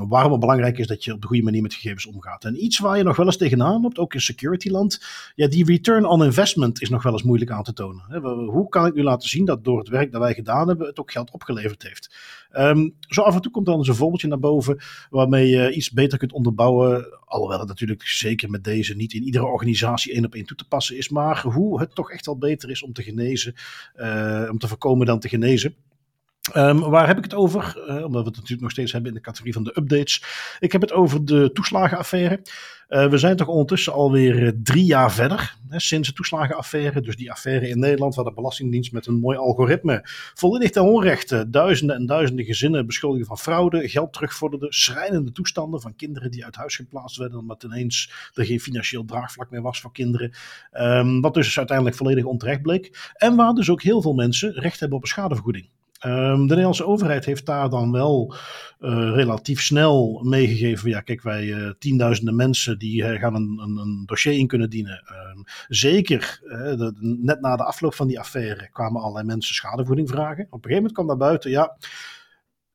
waarom 0.07 0.31
het 0.31 0.39
belangrijk 0.39 0.77
is 0.77 0.87
dat 0.87 1.03
je 1.03 1.13
op 1.13 1.21
de 1.21 1.27
goede 1.27 1.43
manier 1.43 1.61
met 1.61 1.73
gegevens 1.73 2.05
omgaat. 2.05 2.45
En 2.45 2.63
iets 2.63 2.79
waar 2.79 2.97
je 2.97 3.03
nog 3.03 3.15
wel 3.15 3.25
eens 3.25 3.37
tegenaan 3.37 3.81
loopt, 3.81 3.97
ook 3.97 4.13
in 4.13 4.21
securityland, 4.21 5.05
ja, 5.35 5.47
die 5.47 5.65
return 5.65 6.05
on 6.05 6.23
investment 6.23 6.81
is 6.81 6.89
nog 6.89 7.03
wel 7.03 7.11
eens 7.11 7.23
moeilijk 7.23 7.51
aan 7.51 7.63
te 7.63 7.73
tonen. 7.73 8.03
Hoe 8.45 8.69
kan 8.69 8.85
ik 8.85 8.93
nu 8.93 9.03
laten 9.03 9.29
zien 9.29 9.45
dat 9.45 9.63
door 9.63 9.79
het 9.79 9.87
werk 9.87 10.11
dat 10.11 10.21
wij 10.21 10.33
gedaan 10.33 10.67
hebben, 10.67 10.87
het 10.87 10.99
ook 10.99 11.11
geld 11.11 11.31
opgeleverd 11.31 11.83
heeft? 11.83 12.15
Um, 12.57 12.95
zo 12.99 13.21
af 13.21 13.35
en 13.35 13.41
toe 13.41 13.51
komt 13.51 13.65
dan 13.65 13.77
eens 13.77 13.87
een 13.87 13.95
voorbeeldje 13.95 14.27
naar 14.27 14.39
boven 14.39 14.77
waarmee 15.09 15.47
je 15.47 15.73
iets 15.73 15.91
beter 15.91 16.17
kunt 16.17 16.33
onderbouwen. 16.33 17.19
Alhoewel 17.25 17.59
het 17.59 17.67
natuurlijk 17.67 18.07
zeker 18.07 18.49
met 18.49 18.63
deze 18.63 18.95
niet 18.95 19.13
in 19.13 19.23
iedere 19.23 19.45
organisatie 19.45 20.13
één 20.13 20.25
op 20.25 20.35
één 20.35 20.45
toe 20.45 20.57
te 20.57 20.67
passen 20.67 20.97
is. 20.97 21.09
Maar 21.09 21.41
hoe 21.41 21.79
het 21.79 21.95
toch 21.95 22.11
echt 22.11 22.25
wel 22.25 22.37
beter 22.37 22.69
is 22.69 22.83
om 22.83 22.93
te 22.93 23.03
genezen, 23.03 23.53
uh, 23.95 24.47
om 24.51 24.57
te 24.57 24.67
voorkomen 24.67 25.05
dan 25.05 25.19
te 25.19 25.29
genezen. 25.29 25.75
Um, 26.51 26.79
waar 26.79 27.07
heb 27.07 27.17
ik 27.17 27.23
het 27.23 27.33
over? 27.33 27.75
Uh, 27.77 27.95
omdat 27.95 28.21
we 28.21 28.27
het 28.27 28.35
natuurlijk 28.35 28.61
nog 28.61 28.71
steeds 28.71 28.91
hebben 28.91 29.09
in 29.09 29.15
de 29.17 29.23
categorie 29.23 29.53
van 29.53 29.63
de 29.63 29.77
updates. 29.77 30.23
Ik 30.59 30.71
heb 30.71 30.81
het 30.81 30.91
over 30.91 31.25
de 31.25 31.51
toeslagenaffaire. 31.53 32.41
Uh, 32.89 33.09
we 33.09 33.17
zijn 33.17 33.35
toch 33.35 33.47
ondertussen 33.47 33.93
alweer 33.93 34.53
drie 34.63 34.85
jaar 34.85 35.11
verder 35.11 35.55
hè, 35.69 35.79
sinds 35.79 36.07
de 36.07 36.13
toeslagenaffaire. 36.13 37.01
Dus 37.01 37.15
die 37.15 37.31
affaire 37.31 37.67
in 37.67 37.79
Nederland, 37.79 38.15
waar 38.15 38.25
de 38.25 38.33
Belastingdienst 38.33 38.91
met 38.91 39.07
een 39.07 39.19
mooi 39.19 39.37
algoritme 39.37 40.01
volledig 40.33 40.69
ten 40.69 40.83
onrechte 40.83 41.49
duizenden 41.49 41.95
en 41.95 42.05
duizenden 42.05 42.45
gezinnen 42.45 42.85
beschuldigen 42.85 43.27
van 43.27 43.37
fraude, 43.37 43.89
geld 43.89 44.13
terugvorderde, 44.13 44.67
schrijnende 44.69 45.31
toestanden 45.31 45.81
van 45.81 45.95
kinderen 45.95 46.31
die 46.31 46.45
uit 46.45 46.55
huis 46.55 46.75
geplaatst 46.75 47.17
werden 47.17 47.39
omdat 47.39 47.63
ineens 47.63 48.11
er 48.33 48.45
geen 48.45 48.59
financieel 48.59 49.05
draagvlak 49.05 49.49
meer 49.51 49.61
was 49.61 49.81
voor 49.81 49.91
kinderen. 49.91 50.33
Um, 50.73 51.21
wat 51.21 51.33
dus 51.33 51.57
uiteindelijk 51.57 51.97
volledig 51.97 52.23
onterecht 52.23 52.61
bleek. 52.61 53.11
En 53.13 53.35
waar 53.35 53.53
dus 53.53 53.69
ook 53.69 53.81
heel 53.81 54.01
veel 54.01 54.13
mensen 54.13 54.53
recht 54.53 54.79
hebben 54.79 54.97
op 54.97 55.03
een 55.03 55.09
schadevergoeding. 55.09 55.69
Um, 56.05 56.41
de 56.41 56.47
Nederlandse 56.47 56.85
overheid 56.85 57.25
heeft 57.25 57.45
daar 57.45 57.69
dan 57.69 57.91
wel 57.91 58.35
uh, 58.79 58.89
relatief 59.13 59.61
snel 59.61 60.21
meegegeven. 60.23 60.89
Ja, 60.89 61.01
kijk, 61.01 61.21
wij 61.21 61.43
uh, 61.43 61.69
tienduizenden 61.79 62.35
mensen 62.35 62.79
die 62.79 63.03
uh, 63.03 63.19
gaan 63.19 63.35
een, 63.35 63.59
een, 63.63 63.77
een, 63.77 64.03
dossier 64.05 64.33
in 64.33 64.47
kunnen 64.47 64.69
dienen. 64.69 65.03
Um, 65.35 65.43
zeker, 65.67 66.41
net 66.99 67.41
na 67.41 67.55
de 67.55 67.63
afloop 67.63 67.93
van 67.93 68.07
die 68.07 68.19
affaire 68.19 68.69
kwamen 68.71 69.01
allerlei 69.01 69.25
mensen 69.25 69.55
schadevergoeding 69.55 70.09
vragen. 70.09 70.43
Op 70.49 70.53
een 70.53 70.69
gegeven 70.69 70.75
moment 70.75 70.93
kwam 70.93 71.07
daar 71.07 71.17
buiten, 71.17 71.51
ja, 71.51 71.77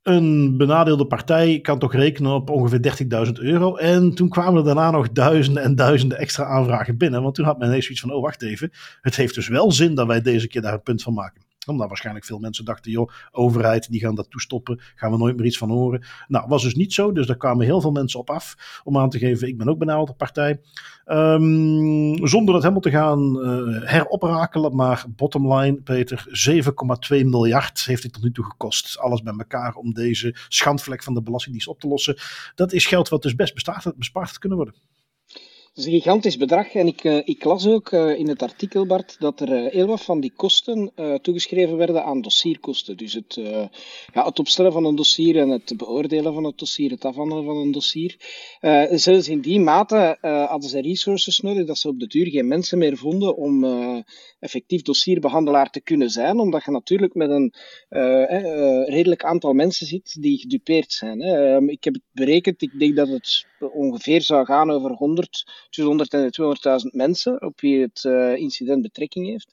een 0.02 0.56
benadeelde 0.56 1.06
partij 1.06 1.60
kan 1.60 1.78
toch 1.78 1.92
rekenen 1.92 2.32
op 2.32 2.50
ongeveer 2.50 3.26
30.000 3.26 3.32
euro. 3.32 3.76
En 3.76 4.14
toen 4.14 4.28
kwamen 4.28 4.58
er 4.58 4.64
daarna 4.64 4.90
nog 4.90 5.12
duizenden 5.12 5.62
en 5.62 5.74
duizenden 5.74 6.18
extra 6.18 6.44
aanvragen 6.44 6.96
binnen. 6.96 7.22
Want 7.22 7.34
toen 7.34 7.44
had 7.44 7.58
men 7.58 7.68
ineens 7.68 7.84
zoiets 7.84 8.02
van, 8.02 8.12
oh 8.12 8.22
wacht 8.22 8.42
even, 8.42 8.70
het 9.00 9.16
heeft 9.16 9.34
dus 9.34 9.48
wel 9.48 9.72
zin 9.72 9.94
dat 9.94 10.06
wij 10.06 10.20
deze 10.20 10.48
keer 10.48 10.62
daar 10.62 10.72
een 10.72 10.82
punt 10.82 11.02
van 11.02 11.14
maken 11.14 11.46
omdat 11.66 11.88
waarschijnlijk 11.88 12.26
veel 12.26 12.38
mensen 12.38 12.64
dachten, 12.64 12.90
joh, 12.90 13.10
overheid, 13.30 13.90
die 13.90 14.00
gaan 14.00 14.14
dat 14.14 14.30
toestoppen, 14.30 14.80
gaan 14.94 15.10
we 15.10 15.16
nooit 15.18 15.36
meer 15.36 15.46
iets 15.46 15.58
van 15.58 15.70
horen. 15.70 16.04
Nou, 16.28 16.48
was 16.48 16.62
dus 16.62 16.74
niet 16.74 16.92
zo, 16.92 17.12
dus 17.12 17.26
daar 17.26 17.36
kwamen 17.36 17.64
heel 17.64 17.80
veel 17.80 17.90
mensen 17.90 18.20
op 18.20 18.30
af 18.30 18.80
om 18.84 18.98
aan 18.98 19.10
te 19.10 19.18
geven, 19.18 19.48
ik 19.48 19.58
ben 19.58 19.68
ook 19.68 19.78
benauwd 19.78 20.16
partij. 20.16 20.60
Um, 21.06 22.26
zonder 22.26 22.52
dat 22.52 22.62
helemaal 22.62 22.82
te 22.82 22.90
gaan 22.90 23.36
uh, 23.36 23.90
heroprakelen, 23.90 24.76
maar 24.76 25.04
bottom 25.08 25.54
line, 25.54 25.80
Peter, 25.82 26.26
7,2 27.08 27.24
miljard 27.24 27.84
heeft 27.84 28.02
het 28.02 28.12
tot 28.12 28.22
nu 28.22 28.32
toe 28.32 28.44
gekost. 28.44 28.98
Alles 28.98 29.22
bij 29.22 29.34
elkaar 29.38 29.74
om 29.74 29.92
deze 29.92 30.36
schandvlek 30.48 31.02
van 31.02 31.14
de 31.14 31.22
Belastingdienst 31.22 31.68
op 31.68 31.80
te 31.80 31.88
lossen. 31.88 32.16
Dat 32.54 32.72
is 32.72 32.86
geld 32.86 33.08
wat 33.08 33.22
dus 33.22 33.34
best 33.34 33.54
bespaard, 33.54 33.96
bespaard 33.96 34.38
kunnen 34.38 34.58
worden. 34.58 34.74
Is 35.78 35.86
een 35.86 35.92
gigantisch 35.92 36.36
bedrag. 36.36 36.72
En 36.72 36.86
ik, 36.86 37.04
uh, 37.04 37.20
ik 37.24 37.44
las 37.44 37.66
ook 37.66 37.92
uh, 37.92 38.18
in 38.18 38.28
het 38.28 38.42
artikel, 38.42 38.86
Bart, 38.86 39.16
dat 39.18 39.40
er 39.40 39.64
uh, 39.64 39.72
heel 39.72 39.86
wat 39.86 40.02
van 40.02 40.20
die 40.20 40.32
kosten 40.36 40.92
toegeschreven 41.22 41.76
werden 41.76 42.04
aan 42.04 42.20
dossierkosten. 42.20 42.96
Dus 42.96 43.12
het, 43.12 43.34
ja, 44.14 44.24
het 44.24 44.38
opstellen 44.38 44.72
van 44.72 44.84
een 44.84 44.96
dossier 44.96 45.36
en 45.36 45.48
het 45.48 45.72
beoordelen 45.76 46.34
van 46.34 46.44
het 46.44 46.58
dossier, 46.58 46.90
het 46.90 47.04
afhandelen 47.04 47.44
van 47.44 47.56
een 47.56 47.72
dossier. 47.72 48.16
zelfs 48.90 49.28
in 49.28 49.40
die 49.40 49.60
mate 49.60 50.18
hadden 50.48 50.70
ze 50.70 50.80
resources 50.80 51.40
nodig 51.40 51.66
dat 51.66 51.78
ze 51.78 51.88
op 51.88 52.00
de 52.00 52.06
duur 52.06 52.26
geen 52.26 52.48
mensen 52.48 52.78
meer 52.78 52.96
vonden 52.96 53.36
om 53.36 53.64
effectief 54.40 54.82
dossierbehandelaar 54.82 55.70
te 55.70 55.80
kunnen 55.80 56.10
zijn. 56.10 56.38
Omdat 56.38 56.64
je 56.64 56.70
natuurlijk 56.70 57.14
met 57.14 57.30
een 57.30 57.54
redelijk 58.84 59.24
aantal 59.24 59.52
mensen 59.52 59.86
zit 59.86 60.22
die 60.22 60.38
gedupeerd 60.38 60.92
zijn. 60.92 61.20
Ehm, 61.20 61.68
ik 61.68 61.84
heb 61.84 61.94
het 61.94 62.02
berekend, 62.12 62.62
ik 62.62 62.78
denk 62.78 62.96
dat 62.96 63.08
het 63.08 63.46
ongeveer 63.72 64.22
zou 64.22 64.44
gaan 64.44 64.70
over 64.70 64.90
100 64.90 65.44
tussen 65.64 65.84
100 65.84 66.14
en 66.14 66.30
200.000 66.30 66.94
mensen 66.94 67.42
op 67.42 67.60
wie 67.60 67.80
het 67.80 68.04
incident 68.38 68.82
betrekking 68.82 69.26
heeft. 69.26 69.52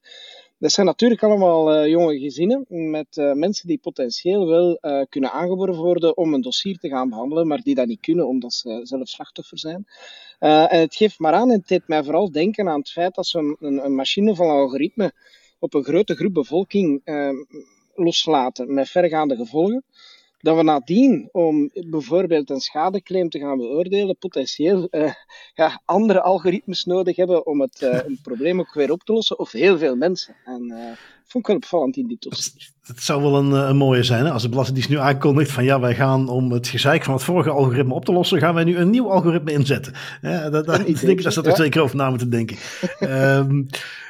Dat 0.57 0.71
zijn 0.71 0.85
natuurlijk 0.85 1.23
allemaal 1.23 1.75
uh, 1.75 1.89
jonge 1.89 2.19
gezinnen 2.19 2.65
met 2.69 3.17
uh, 3.17 3.33
mensen 3.33 3.67
die 3.67 3.77
potentieel 3.77 4.47
wel 4.47 4.79
kunnen 5.09 5.31
aangeboren 5.31 5.75
worden 5.75 6.17
om 6.17 6.33
een 6.33 6.41
dossier 6.41 6.77
te 6.77 6.89
gaan 6.89 7.09
behandelen, 7.09 7.47
maar 7.47 7.61
die 7.61 7.75
dat 7.75 7.87
niet 7.87 7.99
kunnen 7.99 8.27
omdat 8.27 8.53
ze 8.53 8.79
zelf 8.83 9.07
slachtoffer 9.07 9.59
zijn. 9.59 9.85
en 10.39 10.79
het 10.79 10.95
geeft 10.95 11.19
maar 11.19 11.33
aan, 11.33 11.51
en 11.51 11.57
het 11.57 11.67
deed 11.67 11.87
mij 11.87 12.03
vooral 12.03 12.31
denken 12.31 12.69
aan 12.69 12.79
het 12.79 12.89
feit 12.89 13.15
dat 13.15 13.25
ze 13.25 13.55
een, 13.59 13.85
een 13.85 13.95
machine 13.95 14.35
van 14.35 14.49
algoritme 14.49 15.13
op 15.59 15.73
een 15.73 15.83
grote 15.83 16.15
groep 16.15 16.33
bevolking 16.33 17.01
loslaten 17.93 18.73
met 18.73 18.89
vergaande 18.89 19.35
gevolgen 19.35 19.83
dat 20.39 20.55
we 20.55 20.63
nadien, 20.63 21.29
om 21.31 21.69
bijvoorbeeld 21.73 22.49
een 22.49 22.59
schadeclaim 22.59 23.29
te 23.29 23.39
gaan 23.39 23.57
beoordelen, 23.57 24.17
potentieel 24.17 24.87
uh, 24.91 25.11
ja, 25.53 25.81
andere 25.85 26.21
algoritmes 26.21 26.83
nodig 26.83 27.15
hebben 27.15 27.45
om 27.45 27.61
het, 27.61 27.81
uh, 28.07 28.17
probleem 28.21 28.59
ook 28.59 28.73
weer 28.73 28.91
op 28.91 29.03
te 29.03 29.13
lossen, 29.13 29.39
of 29.39 29.51
heel 29.51 29.77
veel 29.77 29.95
mensen. 29.95 30.35
En 30.45 30.63
uh, 30.67 30.77
vond 31.25 31.43
ik 31.43 31.47
wel 31.47 31.55
opvallend 31.55 31.97
in 31.97 32.07
die 32.07 32.17
dossier. 32.19 32.69
Het 32.81 33.01
zou 33.01 33.21
wel 33.21 33.35
een, 33.35 33.51
een 33.51 33.77
mooie 33.77 34.03
zijn, 34.03 34.25
hè? 34.25 34.31
als 34.31 34.41
de 34.41 34.49
Belastingdienst 34.49 34.91
nu 34.91 34.97
aankondigt 34.97 35.51
van 35.51 35.63
ja, 35.63 35.79
wij 35.79 35.95
gaan 35.95 36.29
om 36.29 36.51
het 36.51 36.67
gezeik 36.67 37.03
van 37.03 37.13
het 37.13 37.23
vorige 37.23 37.49
algoritme 37.49 37.93
op 37.93 38.05
te 38.05 38.11
lossen, 38.11 38.39
gaan 38.39 38.53
wij 38.53 38.63
nu 38.63 38.77
een 38.77 38.89
nieuw 38.89 39.11
algoritme 39.11 39.51
inzetten. 39.51 39.93
Ja, 40.21 40.49
dat, 40.49 40.65
dat, 40.65 40.87
ik 40.87 40.99
denk 40.99 41.23
dat 41.23 41.33
ze 41.33 41.41
er 41.41 41.55
zeker 41.55 41.81
over 41.81 41.95
na 41.95 42.09
moeten 42.09 42.29
denken. 42.29 42.57
um, 42.99 43.65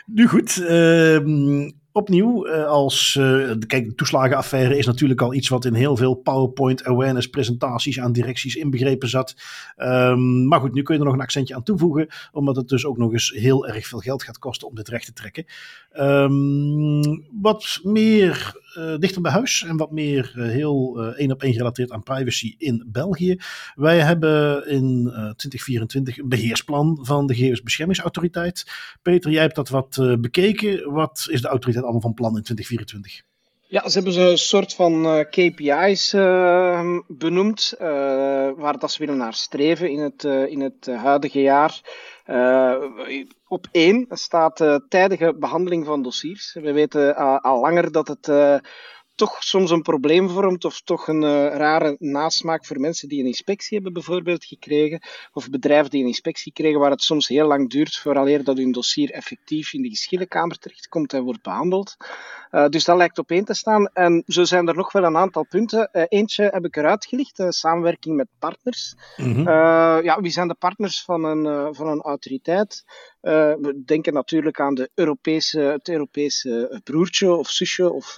nu 0.05 0.27
goed, 0.27 0.58
um, 0.70 1.84
opnieuw, 1.95 2.47
uh, 2.47 2.65
als 2.65 3.17
uh, 3.19 3.51
kijk, 3.67 3.85
de 3.85 3.95
toeslagenaffaire 3.95 4.77
is 4.77 4.85
natuurlijk 4.85 5.21
al 5.21 5.33
iets 5.33 5.49
wat 5.49 5.65
in 5.65 5.73
heel 5.73 5.97
veel 5.97 6.13
PowerPoint 6.13 6.83
awareness 6.83 7.29
presentaties 7.29 7.99
aan 7.99 8.11
directies 8.11 8.55
inbegrepen 8.55 9.09
zat. 9.09 9.35
Um, 9.77 10.47
maar 10.47 10.59
goed, 10.59 10.73
nu 10.73 10.81
kun 10.81 10.93
je 10.93 10.99
er 10.99 11.05
nog 11.05 11.15
een 11.15 11.21
accentje 11.21 11.55
aan 11.55 11.63
toevoegen, 11.63 12.07
omdat 12.31 12.55
het 12.55 12.67
dus 12.67 12.85
ook 12.85 12.97
nog 12.97 13.11
eens 13.11 13.29
heel 13.35 13.67
erg 13.67 13.87
veel 13.87 13.99
geld 13.99 14.23
gaat 14.23 14.39
kosten 14.39 14.67
om 14.67 14.75
dit 14.75 14.87
recht 14.87 15.05
te 15.05 15.13
trekken. 15.13 15.45
Um, 15.99 17.25
wat 17.41 17.79
meer 17.83 18.63
uh, 18.77 18.98
dichter 18.98 19.22
bij 19.22 19.32
huis 19.32 19.63
en 19.63 19.77
wat 19.77 19.91
meer 19.91 20.34
uh, 20.36 20.48
heel 20.48 21.03
uh, 21.03 21.08
één 21.08 21.32
op 21.32 21.41
één 21.41 21.51
gerelateerd 21.51 21.91
aan 21.91 22.03
privacy 22.03 22.55
in 22.58 22.84
België. 22.88 23.38
Wij 23.75 24.00
hebben 24.00 24.67
in 24.70 25.03
2024 25.03 26.17
een 26.17 26.29
beheersplan 26.29 27.00
van 27.01 27.27
de 27.27 27.36
Gegevensbeschermingsautoriteit. 27.36 28.65
Peter, 29.01 29.32
jij 29.32 29.41
hebt 29.41 29.55
dat 29.55 29.70
wat 29.70 30.17
bekeken. 30.20 30.91
Wat 30.94 31.27
is 31.29 31.41
de 31.41 31.48
autoriteit 31.48 31.84
allemaal 31.84 32.01
van 32.01 32.13
plan 32.13 32.38
in 32.38 32.44
2024? 32.44 33.34
Ja, 33.75 33.89
ze 33.89 33.96
hebben 33.96 34.13
zo'n 34.13 34.38
soort 34.38 34.74
van 34.74 35.25
KPI's 35.29 36.13
ehm, 36.13 37.00
benoemd, 37.08 37.74
waar 38.58 38.79
dat 38.79 38.91
ze 38.91 39.00
willen 39.00 39.17
naar 39.17 39.34
streven 39.34 39.89
in 39.89 40.00
het, 40.00 40.24
in 40.24 40.62
het 40.62 40.86
huidige 40.86 41.41
jaar. 41.41 41.82
op 43.48 43.67
één 43.72 44.05
staat 44.10 44.82
tijdige 44.89 45.36
behandeling 45.39 45.86
van 45.86 46.03
dossiers. 46.03 46.53
We 46.53 46.72
weten 46.72 47.15
al 47.41 47.60
langer 47.60 47.91
dat 47.91 48.08
het 48.08 48.27
toch 49.15 49.43
soms 49.43 49.72
een 49.72 49.81
probleem 49.81 50.29
vormt 50.29 50.65
of 50.65 50.81
toch 50.81 51.07
een 51.07 51.50
rare 51.50 51.95
nasmaak 52.00 52.65
voor 52.65 52.79
mensen 52.79 53.10
die 53.10 53.19
een 53.19 53.25
inspectie 53.25 53.75
hebben 53.75 53.93
bijvoorbeeld 53.93 54.45
gekregen 54.45 55.01
of 55.34 55.50
bedrijven 55.50 55.89
die 55.89 56.01
een 56.01 56.07
inspectie 56.07 56.53
kregen 56.53 56.79
waar 56.79 56.91
het 56.91 57.01
soms 57.01 57.27
heel 57.27 57.48
lang 57.48 57.69
duurt 57.69 57.98
vooraleer 57.98 58.43
dat 58.43 58.57
hun 58.57 58.72
dossier 58.72 59.12
effectief 59.12 59.74
in 59.74 59.81
de 59.81 59.89
geschillenkamer 59.89 60.57
terechtkomt 60.57 61.13
en 61.13 61.24
wordt 61.24 61.41
behandeld. 61.41 61.95
Uh, 62.51 62.67
dus 62.67 62.84
dat 62.84 62.98
lijkt 62.98 63.17
op 63.17 63.31
één 63.31 63.45
te 63.45 63.53
staan. 63.53 63.88
En 63.93 64.24
zo 64.27 64.43
zijn 64.43 64.67
er 64.67 64.75
nog 64.75 64.91
wel 64.91 65.03
een 65.03 65.17
aantal 65.17 65.45
punten. 65.45 65.89
Uh, 65.93 66.03
eentje 66.07 66.43
heb 66.43 66.65
ik 66.65 66.75
eruit 66.75 67.05
gelicht, 67.05 67.43
samenwerking 67.48 68.15
met 68.15 68.27
partners. 68.39 68.95
Mm 69.17 69.34
-hmm. 69.34 69.43
ja, 70.03 70.22
wie 70.22 70.31
zijn 70.31 70.48
de 70.48 70.55
partners 70.55 71.03
van 71.03 71.24
een, 71.24 71.75
van 71.75 71.88
een 71.88 72.01
autoriteit? 72.01 72.84
we 73.22 73.81
denken 73.86 74.13
natuurlijk 74.13 74.60
aan 74.60 74.74
de 74.74 74.89
Europese, 74.93 75.60
het 75.60 75.89
Europese 75.89 76.81
broertje 76.84 77.34
of 77.34 77.50
zusje 77.50 77.91
of 77.91 78.17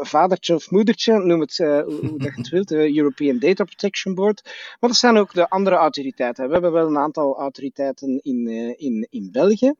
vadertje 0.00 0.54
of 0.54 0.70
moedertje, 0.70 1.18
noem 1.18 1.40
het 1.40 1.56
hoe 1.56 2.18
dat 2.18 2.22
je 2.22 2.32
het 2.34 2.48
wilt, 2.48 2.68
de 2.68 2.96
European 2.96 3.38
Data 3.38 3.64
Protection 3.64 4.14
Board. 4.14 4.42
Maar 4.80 4.90
dat 4.90 4.98
zijn 4.98 5.16
ook 5.16 5.34
de 5.34 5.48
andere 5.48 5.76
autoriteiten. 5.76 6.46
We 6.46 6.52
hebben 6.52 6.72
wel 6.72 6.86
een 6.86 6.98
aantal 6.98 7.38
autoriteiten 7.38 8.20
in, 8.22 8.48
in, 8.78 9.06
in 9.10 9.28
België. 9.32 9.74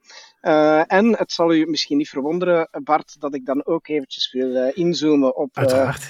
En 0.87 1.17
het 1.17 1.33
zal 1.33 1.55
u 1.55 1.67
misschien 1.67 1.97
niet 1.97 2.09
verwonderen, 2.09 2.69
Bart, 2.85 3.21
dat 3.21 3.35
ik 3.35 3.47
dan 3.47 3.67
ook 3.67 3.89
eventjes 3.89 4.33
wil 4.33 4.71
inzoomen 4.75 5.37
op 5.37 5.55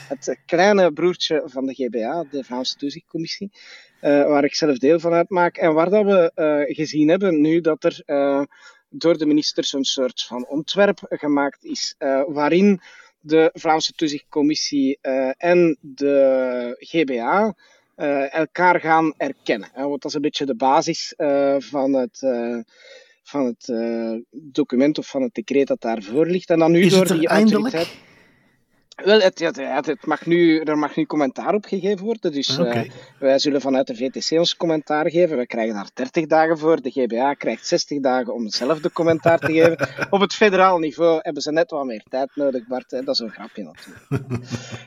het 0.08 0.40
kleine 0.46 0.92
broertje 0.92 1.42
van 1.44 1.66
de 1.66 1.74
GBA, 1.74 2.24
de 2.30 2.44
Vlaamse 2.44 2.76
Toezichtcommissie, 2.76 3.50
waar 4.00 4.44
ik 4.44 4.54
zelf 4.54 4.78
deel 4.78 5.00
van 5.00 5.12
uitmaak. 5.12 5.56
En 5.56 5.74
waar 5.74 5.90
dat 5.90 6.04
we 6.04 6.66
gezien 6.68 7.08
hebben 7.08 7.40
nu 7.40 7.60
dat 7.60 7.84
er 7.84 8.02
door 8.88 9.18
de 9.18 9.26
ministers 9.26 9.72
een 9.72 9.84
soort 9.84 10.22
van 10.22 10.46
ontwerp 10.46 10.98
gemaakt 11.08 11.64
is, 11.64 11.94
waarin 12.26 12.80
de 13.26 13.50
Vlaamse 13.52 13.92
Toezichtcommissie 13.92 14.98
en 15.36 15.78
de 15.80 16.76
GBA 16.78 17.54
elkaar 18.30 18.80
gaan 18.80 19.14
erkennen. 19.16 19.70
want 19.74 20.02
dat 20.02 20.04
is 20.04 20.14
een 20.14 20.20
beetje 20.20 20.46
de 20.46 20.56
basis 20.56 21.14
van 21.58 21.92
het 21.92 22.22
van 23.28 23.46
het 23.46 23.68
uh, 23.68 24.20
document 24.30 24.98
of 24.98 25.06
van 25.06 25.22
het 25.22 25.34
decreet 25.34 25.66
dat 25.66 25.80
daarvoor 25.80 26.26
ligt. 26.26 26.50
En 26.50 26.58
dan 26.58 26.70
nu 26.70 26.80
Is 26.80 26.92
door 26.92 27.18
die 27.18 27.28
autoriteit. 27.28 27.88
Wel, 29.04 29.20
het, 29.20 29.38
het, 29.38 29.56
het, 29.56 29.86
het 29.86 30.06
mag 30.06 30.26
nu, 30.26 30.60
er 30.60 30.78
mag 30.78 30.96
nu 30.96 31.06
commentaar 31.06 31.54
op 31.54 31.64
gegeven 31.64 32.04
worden. 32.04 32.32
Dus 32.32 32.58
Oké. 32.58 32.82
uh, 32.82 32.90
wij 33.18 33.38
zullen 33.38 33.60
vanuit 33.60 33.86
de 33.86 33.96
VTC 33.96 34.38
ons 34.38 34.56
commentaar 34.56 35.10
geven. 35.10 35.36
We 35.36 35.46
krijgen 35.46 35.74
daar 35.74 35.90
30 35.94 36.26
dagen 36.26 36.58
voor. 36.58 36.82
De 36.82 36.90
GBA 36.90 37.34
krijgt 37.34 37.66
60 37.66 38.00
dagen 38.00 38.34
om 38.34 38.44
hetzelfde 38.44 38.92
commentaar 38.92 39.38
te 39.38 39.52
geven. 39.52 39.88
Op 40.14 40.20
het 40.20 40.34
federaal 40.34 40.78
niveau 40.78 41.18
hebben 41.22 41.42
ze 41.42 41.52
net 41.52 41.70
wat 41.70 41.84
meer 41.84 42.02
tijd 42.08 42.30
nodig, 42.34 42.66
Bart. 42.66 42.90
Hè? 42.90 43.02
Dat 43.02 43.14
is 43.14 43.20
een 43.20 43.30
grapje 43.30 43.62
natuurlijk. 43.62 44.30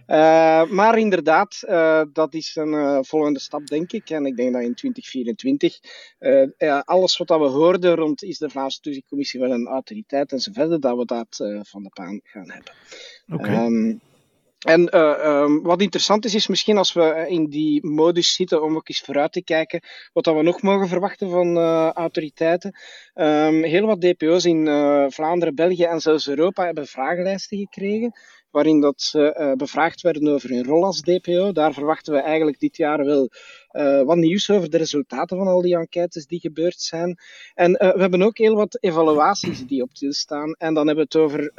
uh, 0.07 0.63
maar 0.79 0.97
inderdaad, 0.97 1.63
uh, 1.67 2.01
dat 2.13 2.33
is 2.33 2.55
een 2.55 3.05
volgende 3.05 3.39
stap, 3.39 3.67
denk 3.67 3.91
ik. 3.91 4.09
En 4.09 4.25
ik 4.25 4.35
denk 4.35 4.53
dat 4.53 4.61
in 4.61 4.75
2024 4.75 5.79
ja, 6.57 6.81
alles 6.85 7.17
wat 7.17 7.27
we 7.27 7.35
hoorden 7.35 7.95
rond 7.95 8.23
is 8.23 8.37
de 8.37 8.49
Vlaamse 8.49 8.79
Toezichtcommissie 8.79 9.39
wel 9.39 9.51
een 9.51 9.67
autoriteit 9.67 10.31
enzovoort, 10.31 10.81
dat 10.81 10.97
we 10.97 11.05
dat 11.05 11.43
van 11.67 11.83
de 11.83 11.89
baan 11.93 12.19
gaan 12.23 12.51
hebben. 12.51 12.73
Um, 13.31 14.01
en 14.59 14.95
uh, 14.95 15.41
um, 15.41 15.61
wat 15.61 15.81
interessant 15.81 16.25
is, 16.25 16.35
is 16.35 16.47
misschien 16.47 16.77
als 16.77 16.93
we 16.93 17.25
in 17.27 17.45
die 17.45 17.87
modus 17.87 18.33
zitten 18.33 18.63
om 18.63 18.75
ook 18.75 18.89
eens 18.89 18.99
vooruit 18.99 19.31
te 19.31 19.43
kijken 19.43 19.81
wat 20.13 20.23
dat 20.23 20.35
we 20.35 20.41
nog 20.41 20.61
mogen 20.61 20.87
verwachten 20.87 21.29
van 21.29 21.57
uh, 21.57 21.89
autoriteiten. 21.89 22.75
Um, 23.15 23.63
heel 23.63 23.85
wat 23.85 24.01
DPO's 24.01 24.45
in 24.45 24.65
uh, 24.65 25.05
Vlaanderen, 25.07 25.55
België 25.55 25.83
en 25.83 25.99
zelfs 25.99 26.27
Europa 26.27 26.65
hebben 26.65 26.87
vragenlijsten 26.87 27.57
gekregen 27.57 28.11
waarin 28.51 28.81
dat 28.81 29.01
ze 29.01 29.53
bevraagd 29.57 30.01
werden 30.01 30.27
over 30.27 30.49
hun 30.49 30.65
rol 30.65 30.85
als 30.85 31.01
DPO. 31.01 31.51
Daar 31.51 31.73
verwachten 31.73 32.13
we 32.13 32.19
eigenlijk 32.19 32.59
dit 32.59 32.77
jaar 32.77 33.05
wel 33.05 33.29
wat 34.05 34.17
nieuws 34.17 34.49
over 34.49 34.69
de 34.69 34.77
resultaten 34.77 35.37
van 35.37 35.47
al 35.47 35.61
die 35.61 35.75
enquêtes 35.77 36.25
die 36.25 36.39
gebeurd 36.39 36.81
zijn. 36.81 37.17
En 37.53 37.71
we 37.71 37.99
hebben 37.99 38.21
ook 38.21 38.37
heel 38.37 38.55
wat 38.55 38.77
evaluaties 38.81 39.65
die 39.67 39.81
op 39.81 39.89
staan. 39.93 40.53
En 40.53 40.73
dan 40.73 40.87
hebben 40.87 41.07
we 41.11 41.17
het 41.17 41.29
over 41.29 41.51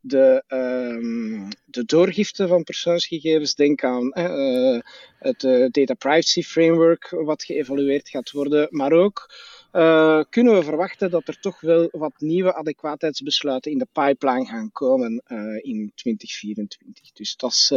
de, 0.00 0.44
um, 0.48 1.48
de 1.64 1.84
doorgifte 1.84 2.46
van 2.46 2.64
persoonsgegevens. 2.64 3.54
Denk 3.54 3.84
aan 3.84 4.12
uh, 4.18 4.80
het 5.18 5.42
uh, 5.42 5.66
Data 5.70 5.94
Privacy 5.94 6.42
Framework, 6.42 7.08
wat 7.10 7.44
geëvalueerd 7.44 8.08
gaat 8.08 8.30
worden. 8.30 8.66
Maar 8.70 8.92
ook 8.92 9.34
uh, 9.72 10.22
kunnen 10.30 10.54
we 10.54 10.62
verwachten 10.62 11.10
dat 11.10 11.28
er 11.28 11.40
toch 11.40 11.60
wel 11.60 11.88
wat 11.90 12.12
nieuwe 12.18 12.54
adequaatheidsbesluiten 12.54 13.72
in 13.72 13.78
de 13.78 13.88
pipeline 13.92 14.46
gaan 14.46 14.72
komen 14.72 15.22
in 15.62 15.92
2024. 15.94 17.12
Dus 17.12 17.36
dat 17.36 17.50
is 17.50 17.72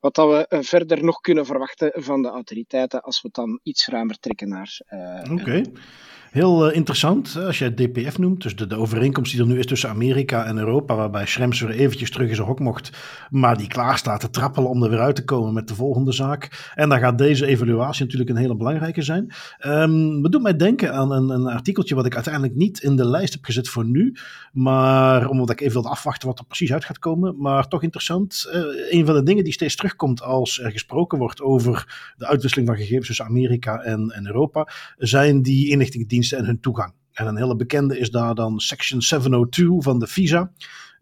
wat 0.00 0.14
dat 0.14 0.48
we 0.48 0.62
verder 0.62 1.04
nog 1.04 1.20
kunnen 1.20 1.46
verwachten 1.46 1.92
van 1.94 2.22
de 2.22 2.28
autoriteiten 2.28 3.02
als 3.02 3.22
we 3.22 3.26
het 3.26 3.36
dan 3.36 3.60
iets 3.62 3.86
ruimer 3.86 4.18
trekken 4.18 4.48
naar. 4.48 4.80
Oké. 5.30 5.32
Okay. 5.32 5.64
Heel 6.30 6.68
uh, 6.68 6.76
interessant, 6.76 7.36
als 7.36 7.58
je 7.58 7.64
het 7.64 7.76
DPF 7.76 8.18
noemt, 8.18 8.42
dus 8.42 8.56
de, 8.56 8.76
overeenkomst 8.76 9.32
die 9.32 9.40
er 9.40 9.46
nu 9.46 9.58
is 9.58 9.66
tussen 9.66 9.88
Amerika 9.88 10.44
en 10.44 10.58
Europa, 10.58 10.94
waarbij 10.94 11.26
Schrems 11.26 11.60
weer 11.60 11.70
eventjes 11.70 12.10
terug 12.10 12.28
in 12.28 12.34
zijn 12.34 12.46
hok 12.46 12.60
mocht, 12.60 12.90
maar 13.30 13.56
die 13.56 13.66
klaar 13.66 13.98
staat 13.98 14.20
te 14.20 14.30
trappelen 14.30 14.70
om 14.70 14.82
er 14.82 14.90
weer 14.90 15.00
uit 15.00 15.16
te 15.16 15.24
komen 15.24 15.54
met 15.54 15.68
de 15.68 15.74
volgende 15.74 16.12
zaak. 16.12 16.72
En 16.74 16.88
dan 16.88 16.98
gaat 16.98 17.18
deze 17.18 17.46
evaluatie 17.46 18.02
natuurlijk 18.02 18.30
een 18.30 18.36
hele 18.36 18.56
belangrijke 18.56 19.02
zijn. 19.02 19.32
Um, 19.66 20.22
we 20.22 20.28
doen 20.28 20.42
mij 20.42 20.56
denken 20.56 20.94
aan 20.94 21.12
een, 21.12 21.28
een, 21.28 21.46
artikeltje 21.46 21.94
wat 21.94 22.06
ik 22.06 22.14
uiteindelijk 22.14 22.54
niet 22.54 22.82
in 22.82 22.96
de 22.96 23.06
lijst 23.06 23.32
heb 23.32 23.44
gezet 23.44 23.68
voor 23.68 23.84
nu, 23.84 24.16
maar 24.52 25.28
omdat 25.28 25.50
ik 25.50 25.60
even 25.60 25.72
wilde 25.72 25.88
afwachten 25.88 26.28
wat 26.28 26.38
er 26.38 26.44
precies 26.44 26.72
uit 26.72 26.84
gaat 26.84 26.98
komen, 26.98 27.34
maar 27.38 27.68
toch 27.68 27.82
interessant. 27.82 28.50
Uh, 28.54 28.62
een 28.90 29.06
van 29.06 29.14
de 29.14 29.22
dingen 29.22 29.44
die 29.44 29.52
steeds 29.52 29.76
terugkomt 29.76 30.22
als 30.22 30.60
er 30.60 30.70
gesproken 30.70 31.18
wordt 31.18 31.42
over 31.42 32.12
de 32.16 32.26
uitwisseling 32.26 32.68
van 32.68 32.76
gegevens 32.76 33.06
tussen 33.06 33.24
Amerika 33.24 33.78
en, 33.78 34.10
en 34.10 34.26
Europa, 34.26 34.68
zijn 34.98 35.42
die 35.42 35.68
en 36.16 36.44
hun 36.44 36.60
toegang. 36.60 36.92
En 37.12 37.26
een 37.26 37.36
hele 37.36 37.56
bekende 37.56 37.98
is 37.98 38.10
daar 38.10 38.34
dan 38.34 38.60
Section 38.60 39.02
702 39.02 39.82
van 39.82 39.98
de 39.98 40.06
visa. 40.06 40.52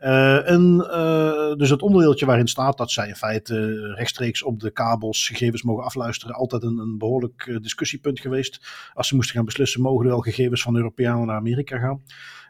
Uh, 0.01 0.51
en 0.51 0.75
uh, 0.91 1.55
dus 1.55 1.71
het 1.71 1.83
onderdeeltje 1.83 2.27
waarin 2.27 2.49
staat 2.49 2.79
dat 2.79 2.91
zij 2.91 3.09
in 3.09 3.15
feite 3.15 3.77
rechtstreeks 3.95 4.43
op 4.43 4.61
de 4.61 4.71
kabels 4.71 5.29
gegevens 5.29 5.63
mogen 5.63 5.85
afluisteren, 5.85 6.35
altijd 6.35 6.63
een, 6.63 6.79
een 6.79 6.99
behoorlijk 6.99 7.47
uh, 7.47 7.61
discussiepunt 7.61 8.21
geweest. 8.21 8.61
Als 8.95 9.09
ze 9.09 9.15
moesten 9.15 9.35
gaan 9.35 9.45
beslissen, 9.45 9.81
mogen 9.81 10.05
er 10.05 10.11
wel 10.11 10.21
gegevens 10.21 10.63
van 10.63 10.77
Europeanen 10.77 11.27
naar 11.27 11.37
Amerika 11.37 11.79
gaan. 11.79 12.03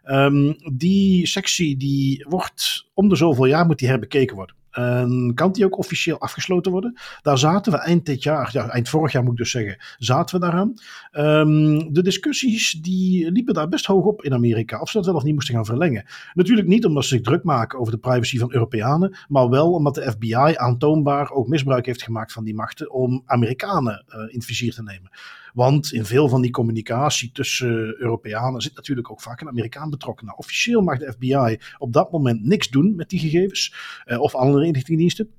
Um, 0.05 0.57
die 0.73 1.27
sectie 1.27 1.77
die 1.77 2.27
wordt 2.29 2.91
om 2.95 3.09
de 3.09 3.17
zoveel 3.17 3.47
jaar 3.47 3.67
moet 3.67 3.79
die 3.79 3.89
herbekeken 3.89 4.37
worden. 4.37 4.57
En 4.75 5.33
kan 5.35 5.53
die 5.53 5.65
ook 5.65 5.79
officieel 5.79 6.21
afgesloten 6.21 6.73
worden? 6.73 6.99
Daar 7.23 7.39
zaten 7.39 7.73
we 7.73 7.79
eind 7.79 8.07
dit 8.07 8.23
jaar, 8.23 8.49
ja, 8.53 8.69
eind 8.69 8.89
vorig 8.89 9.13
jaar 9.13 9.23
moet 9.23 9.33
ik 9.33 9.39
dus 9.39 9.51
zeggen, 9.51 9.77
zaten 9.99 10.41
we 10.41 10.45
daaraan. 10.45 10.75
Um, 11.13 11.93
de 11.93 12.03
discussies 12.03 12.71
die 12.71 13.31
liepen 13.31 13.55
daar 13.55 13.69
best 13.69 13.87
hoog 13.87 14.05
op 14.05 14.23
in 14.23 14.35
Amerika, 14.35 14.81
of 14.81 14.91
ze 14.91 14.97
dat 14.97 15.07
wel 15.07 15.15
of 15.15 15.23
niet 15.23 15.35
moesten 15.35 15.55
gaan 15.55 15.65
verlengen. 15.65 16.05
Natuurlijk 16.33 16.69
niet 16.69 16.85
omdat 16.85 17.03
ze 17.03 17.09
zich 17.09 17.21
druk 17.21 17.45
maken 17.45 17.79
over 17.79 17.93
de 17.93 17.99
privacy 17.99 18.39
van 18.39 18.53
Europeanen, 18.53 19.17
maar 19.29 19.49
wel 19.49 19.73
omdat 19.73 19.95
de 19.95 20.11
FBI 20.11 20.55
aantoonbaar 20.55 21.31
ook 21.31 21.49
misbruik 21.49 21.87
heeft 21.87 22.03
gemaakt 22.03 22.33
van 22.33 22.45
die 22.45 22.55
machten 22.55 22.93
om 22.93 23.23
Amerikanen 23.27 24.05
uh, 24.09 24.21
in 24.21 24.29
het 24.29 24.45
vizier 24.45 24.75
te 24.75 24.83
nemen. 24.83 25.11
Want 25.55 25.93
in 25.93 26.05
veel 26.05 26.29
van 26.29 26.43
die 26.43 26.51
communicatie 26.51 27.31
tussen 27.33 28.01
Europeanen 28.01 28.61
zit 28.61 28.75
natuurlijk 28.75 29.11
ook 29.11 29.21
vaak 29.21 29.41
een 29.41 29.49
Amerikaan 29.49 29.91
betrokken. 29.91 30.27
Nou, 30.27 30.39
officieel 30.39 30.83
mag 30.83 30.99
de 30.99 31.13
FBI 31.13 31.59
op 31.79 31.93
dat 31.93 32.13
moment 32.13 32.45
niks 32.45 32.69
doen 32.69 32.95
met 32.97 33.09
die 33.09 33.19
gegevens 33.19 33.75
uh, 34.07 34.21
of 34.21 34.35
andere 34.35 34.67
inlichtingendiensten. 34.67 35.31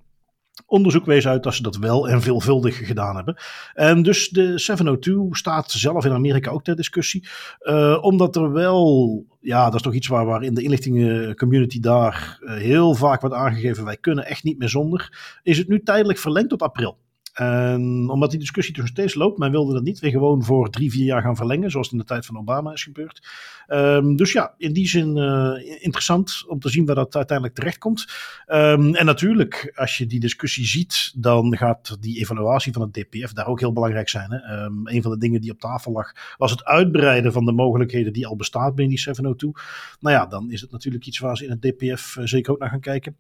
Onderzoek 0.66 1.06
wees 1.06 1.28
uit 1.28 1.44
dat 1.44 1.54
ze 1.54 1.62
dat 1.62 1.78
wel 1.78 2.10
en 2.10 2.22
veelvuldig 2.22 2.88
gedaan 2.88 3.16
hebben. 3.16 3.38
En 3.74 4.04
dus 4.04 4.30
de 4.30 4.58
702 4.58 5.28
staat 5.32 5.72
zelf 5.72 6.06
in 6.06 6.12
Amerika 6.12 6.52
ook 6.52 6.64
ter 6.64 6.76
discussie. 6.76 7.28
Uh, 7.62 7.98
omdat 8.02 8.36
er 8.36 8.52
wel, 8.52 9.26
ja, 9.40 9.66
dat 9.66 9.76
is 9.76 9.82
toch 9.82 9.94
iets 9.94 10.08
waar, 10.08 10.26
waar 10.26 10.44
in 10.44 10.54
de 10.54 10.62
inlichtingencommunity 10.62 11.80
daar 11.80 12.40
uh, 12.42 12.54
heel 12.54 12.94
vaak 12.94 13.22
wordt 13.22 13.36
aangegeven: 13.36 13.86
wij 13.86 13.98
kunnen 13.98 14.26
echt 14.26 14.44
niet 14.44 14.58
meer 14.58 14.70
zonder. 14.70 15.18
Is 15.44 15.58
het 15.58 15.68
nu 15.68 15.82
tijdelijk 15.84 16.20
verlengd 16.20 16.50
tot 16.50 16.62
april? 16.62 16.98
En 17.36 18.10
omdat 18.10 18.30
die 18.30 18.40
discussie 18.40 18.74
dus 18.74 18.90
steeds 18.90 19.16
loopt, 19.16 19.38
men 19.38 19.52
wilde 19.52 19.74
dat 19.74 19.84
niet 19.84 20.00
weer 20.00 20.12
gewoon 20.12 20.44
voor 20.44 20.70
drie, 20.70 20.92
vier 20.92 21.06
jaar 21.06 21.22
gaan 21.22 21.36
verlengen, 21.36 21.72
zoals 21.72 21.92
in 21.92 21.98
de 21.98 22.04
tijd 22.04 22.26
van 22.26 22.38
Obama 22.38 22.72
is 22.72 22.84
gebeurd. 22.84 23.28
Um, 23.68 24.16
dus 24.16 24.32
ja, 24.32 24.54
in 24.58 24.74
die 24.74 24.88
zin 24.88 25.18
uh, 25.18 25.84
interessant 25.84 26.44
om 26.48 26.60
te 26.60 26.70
zien 26.70 26.86
waar 26.86 26.96
dat 26.96 27.16
uiteindelijk 27.16 27.58
terechtkomt. 27.58 28.06
Um, 28.48 28.96
en 28.96 29.06
natuurlijk, 29.06 29.72
als 29.76 29.98
je 29.98 30.06
die 30.06 30.20
discussie 30.20 30.66
ziet, 30.66 31.14
dan 31.16 31.58
gaat 31.58 31.98
die 32.00 32.20
evaluatie 32.20 32.74
van 32.74 32.82
het 32.82 32.94
DPF 32.94 33.34
daar 33.34 33.48
ook 33.48 33.60
heel 33.60 33.74
belangrijk 33.74 34.10
zijn. 34.10 34.32
Hè? 34.32 34.66
Een 34.94 35.02
van 35.02 35.12
de 35.12 35.18
dingen 35.18 35.42
die 35.42 35.52
op 35.52 35.60
tafel 35.60 35.92
lag, 35.92 36.12
was 36.38 36.52
het 36.52 36.66
uitbreiden 36.66 37.32
van 37.32 37.46
de 37.46 37.52
mogelijkheden 37.52 38.14
die 38.14 38.28
al 38.28 38.36
bestaat 38.36 38.76
binnen 38.76 38.96
die 38.96 39.04
702. 39.04 39.52
Nou 40.00 40.16
ja, 40.16 40.26
dan 40.26 40.52
is 40.52 40.62
het 40.62 40.72
natuurlijk 40.72 41.06
iets 41.06 41.20
waar 41.20 41.38
ze 41.38 41.46
in 41.46 41.50
het 41.50 41.62
DPF 41.62 42.16
uh, 42.16 42.26
zeker 42.26 42.52
ook 42.52 42.60
naar 42.60 42.70
gaan 42.70 42.80
kijken. 42.80 43.16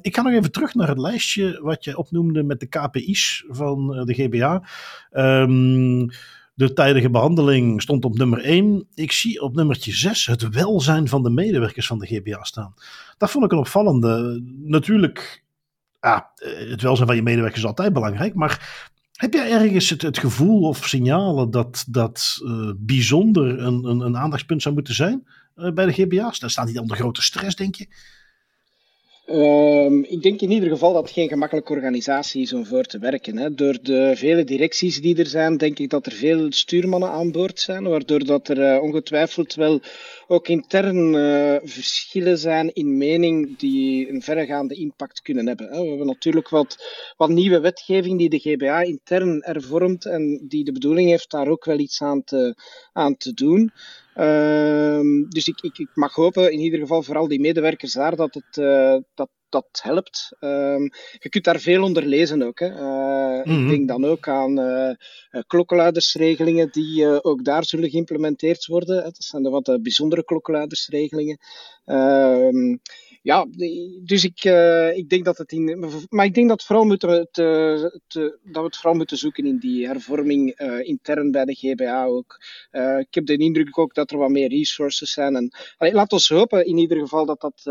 ik 0.00 0.14
ga 0.16 0.22
nog 0.22 0.32
even 0.32 0.52
terug 0.52 0.74
naar 0.74 0.88
het 0.88 0.98
lijstje 0.98 1.60
wat 1.62 1.84
je 1.84 1.96
opnoemde 1.96 2.42
met 2.42 2.60
de 2.60 2.66
KPI's 2.66 3.45
van 3.48 3.94
eh, 3.94 4.04
de 4.04 4.14
GBA. 4.14 4.68
Um, 5.12 6.08
de 6.54 6.72
tijdige 6.72 7.10
behandeling 7.10 7.82
stond 7.82 8.04
op 8.04 8.18
nummer 8.18 8.40
1. 8.40 8.86
Ik 8.94 9.12
zie 9.12 9.42
op 9.42 9.54
nummertje 9.54 9.92
6 9.92 10.26
het 10.26 10.48
welzijn 10.48 11.08
van 11.08 11.22
de 11.22 11.30
medewerkers 11.30 11.86
van 11.86 11.98
de 11.98 12.06
GBA 12.06 12.44
staan. 12.44 12.74
Dat 13.18 13.30
vond 13.30 13.44
ik 13.44 13.52
een 13.52 13.58
opvallende. 13.58 14.42
Natuurlijk, 14.62 15.44
ja, 16.00 16.30
het 16.68 16.82
welzijn 16.82 17.06
van 17.06 17.16
je 17.16 17.22
medewerkers 17.22 17.60
is 17.60 17.66
altijd 17.66 17.92
belangrijk, 17.92 18.34
maar 18.34 18.84
heb 19.12 19.32
jij 19.32 19.50
ergens 19.50 19.90
het, 19.90 20.18
gevoel 20.18 20.60
of 20.60 20.86
signalen 20.88 21.50
dat 21.50 21.84
dat 21.88 22.40
uh, 22.44 22.70
bijzonder 22.76 23.58
een, 23.58 23.84
een, 23.84 24.00
een, 24.00 24.16
aandachtspunt 24.16 24.62
zou 24.62 24.74
moeten 24.74 24.94
zijn 24.94 25.26
bij 25.54 25.86
de 25.86 25.92
GBA's? 25.92 26.38
Daar 26.38 26.50
staat 26.50 26.66
niet 26.66 26.78
onder 26.78 26.96
grote 26.96 27.22
stress, 27.22 27.56
denk 27.56 27.74
je? 27.74 27.88
Um, 29.30 30.04
ik 30.04 30.22
denk 30.22 30.40
in 30.40 30.50
ieder 30.50 30.68
geval 30.68 30.92
dat 30.92 31.02
het 31.02 31.12
geen 31.12 31.28
gemakkelijke 31.28 31.72
organisatie 31.72 32.42
is 32.42 32.52
om 32.52 32.66
voor 32.66 32.84
te 32.84 32.98
werken. 32.98 33.36
Hè. 33.36 33.54
Door 33.54 33.78
de 33.82 34.12
vele 34.16 34.44
directies 34.44 35.00
die 35.00 35.18
er 35.18 35.26
zijn, 35.26 35.56
denk 35.56 35.78
ik 35.78 35.90
dat 35.90 36.06
er 36.06 36.12
veel 36.12 36.52
stuurmannen 36.52 37.10
aan 37.10 37.32
boord 37.32 37.60
zijn, 37.60 37.88
waardoor 37.88 38.24
dat 38.24 38.48
er 38.48 38.58
uh, 38.58 38.82
ongetwijfeld 38.82 39.54
wel 39.54 39.80
ook 40.26 40.48
intern 40.48 41.14
uh, 41.14 41.56
verschillen 41.62 42.38
zijn 42.38 42.74
in 42.74 42.96
mening 42.96 43.58
die 43.58 44.10
een 44.10 44.22
verregaande 44.22 44.74
impact 44.74 45.22
kunnen 45.22 45.46
hebben. 45.46 45.68
Hè. 45.68 45.82
We 45.82 45.88
hebben 45.88 46.06
natuurlijk 46.06 46.48
wat, 46.48 46.76
wat 47.16 47.28
nieuwe 47.28 47.60
wetgeving 47.60 48.18
die 48.18 48.28
de 48.28 48.38
GBA 48.38 48.80
intern 48.80 49.42
ervormt 49.42 50.04
en 50.04 50.44
die 50.48 50.64
de 50.64 50.72
bedoeling 50.72 51.08
heeft 51.08 51.30
daar 51.30 51.48
ook 51.48 51.64
wel 51.64 51.78
iets 51.78 52.02
aan 52.02 52.24
te, 52.24 52.54
aan 52.92 53.16
te 53.16 53.34
doen. 53.34 53.72
Uh, 54.16 55.28
dus 55.28 55.48
ik, 55.48 55.60
ik, 55.60 55.78
ik, 55.78 55.88
mag 55.94 56.14
hopen, 56.14 56.52
in 56.52 56.58
ieder 56.58 56.78
geval 56.78 57.02
vooral 57.02 57.28
die 57.28 57.40
medewerkers 57.40 57.92
daar, 57.92 58.16
dat 58.16 58.34
het, 58.34 58.56
uh, 58.56 58.96
dat, 59.14 59.28
dat 59.48 59.80
helpt. 59.82 60.36
Um, 60.40 60.90
je 61.18 61.28
kunt 61.28 61.44
daar 61.44 61.60
veel 61.60 61.82
onder 61.82 62.04
lezen 62.04 62.42
ook. 62.42 62.58
Hè. 62.58 62.70
Uh, 62.70 62.76
mm 62.76 63.42
-hmm. 63.42 63.52
Ik 63.52 63.60
mhm. 63.60 63.68
denk 63.68 63.88
dan 63.88 64.04
ook 64.04 64.28
aan 64.28 64.60
uh, 64.60 64.90
klokkenluidersregelingen 65.46 66.68
die 66.72 67.22
ook 67.24 67.44
daar 67.44 67.64
zullen 67.64 67.90
geïmplementeerd 67.90 68.66
worden. 68.66 69.02
Dat 69.02 69.16
zijn 69.18 69.42
de 69.42 69.50
wat 69.50 69.78
bijzondere 69.82 70.24
klokkenluidersregelingen. 70.24 71.38
Ehm, 71.84 72.76
ja, 73.26 73.46
dus 74.04 74.24
ik, 74.24 74.44
uh, 74.44 74.96
ik 74.96 75.08
denk 75.08 75.24
dat 75.24 75.38
het 75.38 75.52
in. 75.52 75.90
Maar 76.08 76.24
ik 76.24 76.34
denk 76.34 76.48
dat, 76.48 76.64
vooral 76.64 76.84
moeten 76.84 77.28
te, 77.30 78.00
te, 78.06 78.38
dat 78.42 78.62
we 78.62 78.66
het 78.66 78.76
vooral 78.76 78.96
moeten 78.96 79.16
zoeken 79.16 79.46
in 79.46 79.58
die 79.58 79.86
hervorming 79.86 80.60
uh, 80.60 80.88
intern 80.88 81.30
bij 81.30 81.44
de 81.44 81.54
GBA 81.54 82.04
ook. 82.04 82.40
Ik 82.98 83.14
heb 83.14 83.26
de 83.26 83.36
indruk 83.36 83.78
ook 83.78 83.94
dat 83.94 84.10
er 84.10 84.18
wat 84.18 84.30
meer 84.30 84.48
resources 84.48 85.12
zijn. 85.12 85.36
En, 85.36 85.50
allee, 85.76 85.92
laat 85.92 86.12
ons 86.12 86.28
hopen 86.28 86.66
in 86.66 86.78
ieder 86.78 86.98
geval 86.98 87.26
dat 87.26 87.40
dat 87.40 87.62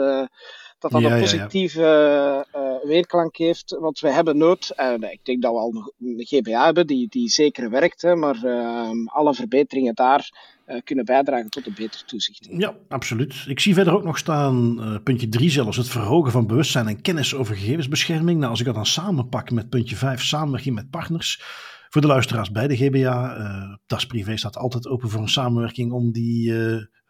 dat 0.80 0.92
dat 0.92 1.02
ja, 1.02 1.14
een 1.14 1.22
positieve 1.22 1.82
ja, 1.82 2.46
ja. 2.52 2.60
Uh, 2.60 2.88
weerklank 2.88 3.38
heeft. 3.38 3.78
Want 3.80 4.00
we 4.00 4.12
hebben 4.12 4.38
nood, 4.38 4.74
uh, 4.80 5.12
ik 5.12 5.20
denk 5.24 5.42
dat 5.42 5.52
we 5.52 5.58
al 5.58 5.94
een 6.00 6.26
GBA 6.26 6.66
hebben 6.66 6.88
die, 6.88 7.08
die 7.08 7.30
zeker 7.30 7.70
werkt, 7.70 8.02
hè, 8.02 8.16
maar 8.16 8.40
uh, 8.44 8.90
alle 9.06 9.34
verbeteringen 9.34 9.96
daar 9.96 10.54
kunnen 10.84 11.06
bijdragen 11.06 11.50
tot 11.50 11.66
een 11.66 11.74
beter 11.76 12.06
toezicht. 12.06 12.48
Ja, 12.52 12.76
absoluut. 12.88 13.46
Ik 13.48 13.60
zie 13.60 13.74
verder 13.74 13.94
ook 13.94 14.04
nog 14.04 14.18
staan, 14.18 14.78
uh, 14.80 14.98
puntje 15.04 15.30
3 15.30 15.50
zelfs, 15.50 15.78
het 15.78 15.90
verhogen 15.90 16.32
van 16.32 16.48
bewustzijn 16.48 16.88
en 16.88 17.02
kennis 17.02 17.36
over 17.36 17.56
gegevensbescherming. 17.56 18.40
Nou, 18.40 18.50
als 18.50 18.60
ik 18.60 18.66
dat 18.66 18.76
dan 18.76 18.86
samenpak 18.86 19.52
met 19.52 19.70
puntje 19.70 19.96
5, 19.96 20.24
samenwerking 20.24 20.76
met 20.76 20.90
partners. 20.90 21.44
Voor 21.90 22.02
de 22.02 22.08
luisteraars 22.08 22.52
bij 22.52 22.68
de 22.68 22.78
GBA, 22.78 23.38
uh, 23.38 23.76
Das 23.86 24.06
Privé 24.06 24.38
staat 24.38 24.58
altijd 24.58 24.88
open 24.88 25.10
voor 25.10 25.22
een 25.22 25.30
samenwerking 25.30 25.92
om 25.92 26.12
die 26.12 26.54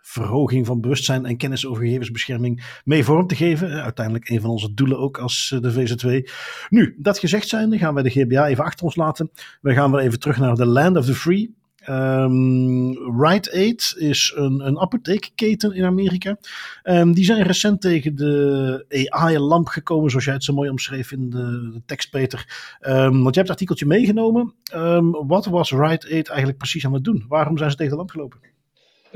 verhoging 0.08 0.65
van 0.65 0.82
bewustzijn 0.82 1.26
en 1.26 1.38
kennis 1.38 1.65
over 1.65 1.84
gegevensbescherming 1.84 2.80
mee 2.84 3.04
vorm 3.04 3.28
te 3.28 3.36
geven. 3.36 3.70
Uiteindelijk 3.84 4.30
een 4.30 4.41
van 4.41 4.50
onze 4.50 4.74
doelen 4.74 5.00
ook 5.00 5.18
als 5.18 5.56
de 5.60 5.74
VZ2. 5.74 6.32
Nu, 6.70 6.96
dat 6.98 7.20
gezegd 7.20 7.48
zijnde 7.48 7.78
gaan 7.78 7.94
wij 7.94 8.04
de 8.04 8.10
GBA 8.10 8.48
even 8.48 8.63
achter 8.63 8.86
ons 8.86 8.96
laten. 8.96 9.32
We 9.62 9.74
gaan 9.74 9.91
weer 9.91 10.02
even 10.02 10.20
terug 10.20 10.38
naar 10.38 10.56
de 10.56 10.65
Land 10.65 10.98
of 10.98 11.06
the 11.06 11.15
Free. 11.15 11.54
Um, 11.89 13.22
Rite 13.22 13.52
Aid 13.52 13.94
is 13.98 14.34
een, 14.36 14.68
een 14.68 14.80
apotheekketen 14.80 15.74
in 15.74 15.86
Amerika. 15.86 16.38
Um, 16.84 17.13
die 17.13 17.26
zijn 17.26 17.44
recent 17.44 17.82
tegen 17.82 18.15
de 18.15 19.08
AI-lamp 19.10 19.68
gekomen, 19.68 20.10
zoals 20.10 20.26
jij 20.26 20.34
het 20.34 20.44
zo 20.44 20.54
mooi 20.54 20.70
omschreef 20.70 21.12
in 21.12 21.30
de, 21.30 21.70
de 21.74 21.82
tekst, 21.86 22.10
Peter. 22.10 22.78
Um, 22.82 22.91
want 22.94 23.13
je 23.13 23.22
hebt 23.22 23.36
het 23.36 23.50
artikeltje 23.50 23.86
meegenomen. 23.86 24.54
wat 25.28 25.46
was 25.46 25.72
Rite 25.72 26.08
Aid 26.12 26.28
eigenlijk 26.28 26.58
precies 26.58 26.86
aan 26.86 26.94
het 26.94 27.04
doen? 27.04 27.26
Waarom 27.28 27.58
zijn 27.58 27.72
ze 27.72 27.76
tegen 27.76 27.91
de 27.91 27.98
lamp 27.98 28.12
gelopen? 28.12 28.55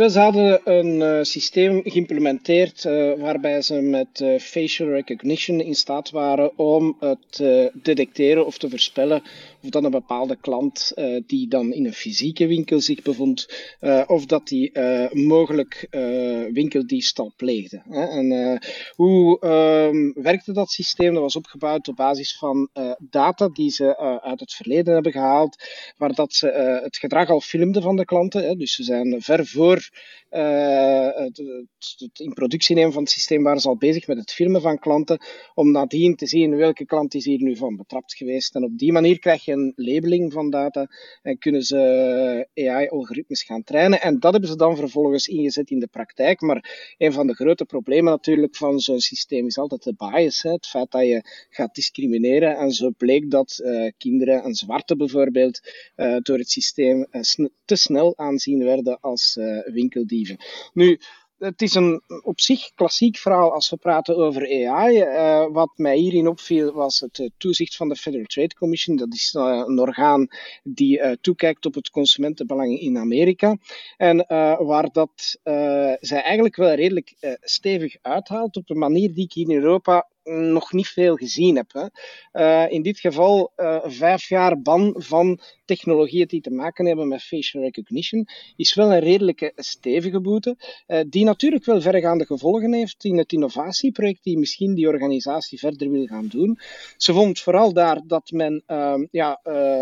Ze 0.08 0.20
hadden 0.20 0.62
een 0.64 0.96
uh, 0.96 1.20
systeem 1.22 1.82
geïmplementeerd 1.84 2.84
uh, 2.84 3.14
waarbij 3.18 3.62
ze 3.62 3.74
met 3.74 4.20
uh, 4.20 4.40
facial 4.40 4.90
recognition 4.90 5.60
in 5.62 5.76
staat 5.76 6.10
waren 6.10 6.58
om 6.58 6.98
te 7.30 7.72
detecteren 7.74 8.46
of 8.46 8.58
te 8.58 8.70
voorspellen 8.70 9.24
of 9.64 9.70
dat 9.70 9.84
een 9.84 9.92
bepaalde 9.92 10.38
klant 10.42 10.94
die 11.26 11.48
dan 11.48 11.74
in 11.74 11.86
een 11.86 11.94
fysieke 11.94 12.48
winkel 12.48 12.82
zich 12.82 13.02
bevond, 13.02 13.48
of 14.08 14.26
dat 14.26 14.48
die 14.48 14.72
mogelijk 15.12 15.88
winkeldiefstal 16.54 17.34
pleegde. 17.36 17.82
Hè. 17.90 18.06
En 18.06 18.60
hoe 18.96 19.40
ehm, 19.40 20.24
werkte 20.24 20.54
dat 20.54 20.70
systeem? 20.70 21.14
Dat 21.14 21.22
was 21.22 21.36
opgebouwd 21.36 21.88
op 21.88 21.96
basis 21.96 22.38
van 22.38 22.70
data 23.00 23.48
die 23.48 23.70
ze 23.70 23.98
uit 24.22 24.40
het 24.40 24.54
verleden 24.54 24.94
hebben 24.94 25.12
gehaald, 25.12 25.56
waar 25.98 26.14
dat 26.14 26.34
ze 26.34 26.48
het 26.84 26.98
gedrag 26.98 27.30
al 27.30 27.42
filmden 27.42 27.82
van 27.82 27.96
de 27.96 28.06
klanten. 28.06 28.44
Hè. 28.44 28.56
Dus 28.56 28.76
ze 28.76 28.84
zijn 28.84 29.22
ver 29.22 29.46
voor 29.46 29.90
het, 30.30 31.38
het, 31.98 32.20
in 32.20 32.34
productie 32.34 32.76
nemen 32.76 32.94
van 32.94 33.04
het 33.04 33.12
systeem 33.12 33.44
waren 33.44 33.62
ze 33.62 33.68
al 33.68 33.78
bezig 33.78 34.08
met 34.08 34.18
het 34.18 34.32
filmen 34.32 34.62
van 34.62 34.80
klanten, 34.80 35.20
om 35.54 35.72
nadien 35.72 36.16
te 36.16 36.28
zien 36.28 36.56
welke 36.56 36.86
klant 36.86 37.14
is 37.14 37.26
hier 37.26 37.42
nu 37.42 37.56
van 37.56 37.76
betrapt 37.76 38.16
geweest. 38.16 38.56
En 38.56 38.64
op 38.64 38.78
die 38.78 38.92
manier 38.92 39.20
krijg 39.20 39.46
je 39.46 39.49
een 39.52 39.74
labeling 39.76 40.34
van 40.34 40.50
data 40.50 40.88
en 41.22 41.38
kunnen 41.38 41.64
ze 41.64 42.48
AI-algoritmes 42.54 43.44
gaan 43.44 43.64
trainen. 43.64 44.02
En 44.02 44.20
dat 44.20 44.32
hebben 44.32 44.50
ze 44.50 44.56
dan 44.56 44.76
vervolgens 44.76 45.28
ingezet 45.28 45.70
in 45.70 45.80
de 45.80 45.88
praktijk. 45.88 46.42
Maar 46.42 46.94
een 46.98 47.14
van 47.14 47.28
de 47.28 47.34
grote 47.34 47.66
problemen 47.66 48.12
natuurlijk 48.12 48.56
van 48.56 48.80
zo'n 48.80 49.00
systeem 49.00 49.46
is 49.46 49.58
altijd 49.58 49.84
de 49.84 49.94
bias. 49.98 50.42
Hè? 50.42 50.52
Het 50.52 50.68
feit 50.68 50.92
dat 50.92 51.06
je 51.06 51.46
gaat 51.50 51.76
discrimineren. 51.76 52.58
En 52.58 52.72
zo 52.72 52.90
bleek 52.98 53.32
dat 53.32 53.62
uh, 53.64 53.92
kinderen, 53.98 54.46
een 54.46 54.56
zwarte 54.56 54.96
bijvoorbeeld, 54.96 55.60
uh, 55.96 56.18
door 56.22 56.38
het 56.38 56.50
systeem 56.50 57.08
te 57.66 57.76
snel 57.76 58.18
aanzien 58.18 58.64
werden 58.64 59.00
als 59.00 59.38
winkeldieven. 59.66 60.38
Nu, 60.74 61.00
het 61.40 61.62
is 61.62 61.76
een 61.76 62.02
op 62.24 62.42
zich 62.42 62.74
klassiek 62.76 63.18
verhaal 63.18 63.54
als 63.54 63.70
we 63.70 63.78
praten 63.78 64.18
over 64.18 64.68
AI. 64.68 64.98
Eh, 64.98 65.46
wat 65.52 65.72
mij 65.76 65.98
hierin 65.98 66.28
opviel 66.28 66.74
was 66.74 67.00
het 67.00 67.18
uh, 67.18 67.30
toezicht 67.38 67.76
van 67.76 67.90
de 67.90 67.96
Federal 67.96 68.26
Trade 68.26 68.56
Commission. 68.56 68.96
Dat 68.96 69.14
is 69.14 69.34
uh, 69.38 69.64
een 69.66 69.80
orgaan 69.80 70.28
die 70.64 71.20
toekijkt 71.22 71.66
op 71.66 71.74
het 71.74 71.90
consumentenbelang 71.90 72.80
in 72.80 72.98
Amerika. 72.98 73.58
En 73.98 74.26
waar 74.66 74.90
dat 74.92 75.40
zij 76.00 76.22
eigenlijk 76.22 76.56
wel 76.56 76.74
redelijk 76.74 77.38
stevig 77.42 77.96
uithaalt 78.02 78.58
op 78.58 78.70
een 78.70 78.78
manier 78.78 79.14
die 79.14 79.24
ik 79.24 79.34
hier 79.34 79.50
in 79.50 79.56
Europa 79.56 80.08
nog 80.30 80.74
niet 80.74 80.88
veel 80.88 81.16
gezien 81.16 81.56
heb. 81.56 81.74
Hè. 81.74 81.86
Uh, 82.34 82.72
in 82.72 82.82
dit 82.82 83.00
geval 83.00 83.52
uh, 83.58 83.80
vijf 83.84 84.30
jaar 84.30 84.62
ban 84.62 84.94
van 84.98 85.40
technologieën 85.66 86.28
die 86.28 86.42
te 86.42 86.52
maken 86.52 86.86
hebben 86.86 87.08
met 87.08 87.24
facial 87.24 87.64
recognition 87.64 88.28
is 88.56 88.74
wel 88.74 88.94
een 88.94 89.00
redelijke 89.00 89.52
stevige 89.56 90.22
boete, 90.22 90.56
uh, 90.88 91.00
die 91.08 91.26
natuurlijk 91.26 91.66
wel 91.66 91.82
verregaande 91.82 92.26
gevolgen 92.26 92.74
heeft 92.74 93.04
in 93.04 93.18
het 93.18 93.32
innovatieproject 93.32 94.24
die 94.24 94.38
misschien 94.38 94.74
die 94.74 94.88
organisatie 94.88 95.60
verder 95.60 95.90
wil 95.90 96.06
gaan 96.06 96.28
doen. 96.28 96.60
Ze 96.98 97.14
vond 97.14 97.40
vooral 97.40 97.74
daar 97.74 98.02
dat 98.08 98.32
men 98.32 98.64
ehm, 98.66 99.06
ja, 99.12 99.40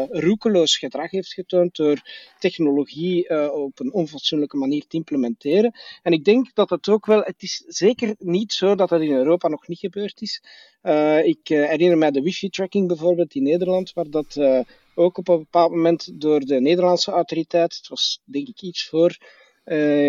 roekeloos 0.09 0.77
gedrag 0.77 1.11
heeft 1.11 1.33
getoond 1.33 1.75
door 1.75 2.01
technologie 2.39 3.51
op 3.53 3.79
een 3.79 3.93
onfatsoenlijke 3.93 4.57
manier 4.57 4.85
te 4.87 4.97
implementeren. 4.97 5.73
En 6.03 6.11
ik 6.11 6.23
denk 6.23 6.53
dat 6.53 6.69
het 6.69 6.89
ook 6.89 7.05
wel, 7.05 7.21
het 7.21 7.41
is 7.41 7.63
zeker 7.67 8.15
niet 8.19 8.53
zo 8.53 8.75
dat 8.75 8.89
het 8.89 9.01
in 9.01 9.11
Europa 9.11 9.47
nog 9.47 9.67
niet 9.67 9.79
gebeurd 9.79 10.21
is. 10.21 10.36
Uh, 10.83 11.25
ik 11.25 11.49
uh, 11.49 11.67
herinner 11.67 11.97
mij 11.97 12.11
de 12.11 12.21
wifi-tracking 12.21 12.87
bijvoorbeeld 12.87 13.35
in 13.35 13.43
Nederland, 13.43 13.93
waar 13.93 14.09
dat 14.09 14.35
uh, 14.35 14.59
ook 14.95 15.17
op 15.17 15.27
een 15.27 15.37
bepaald 15.37 15.71
moment 15.71 16.21
door 16.21 16.39
de 16.39 16.61
Nederlandse 16.61 17.11
autoriteit, 17.11 17.75
het 17.75 17.87
was 17.87 18.21
denk 18.25 18.47
ik 18.47 18.61
iets 18.61 18.87
voor 18.87 19.17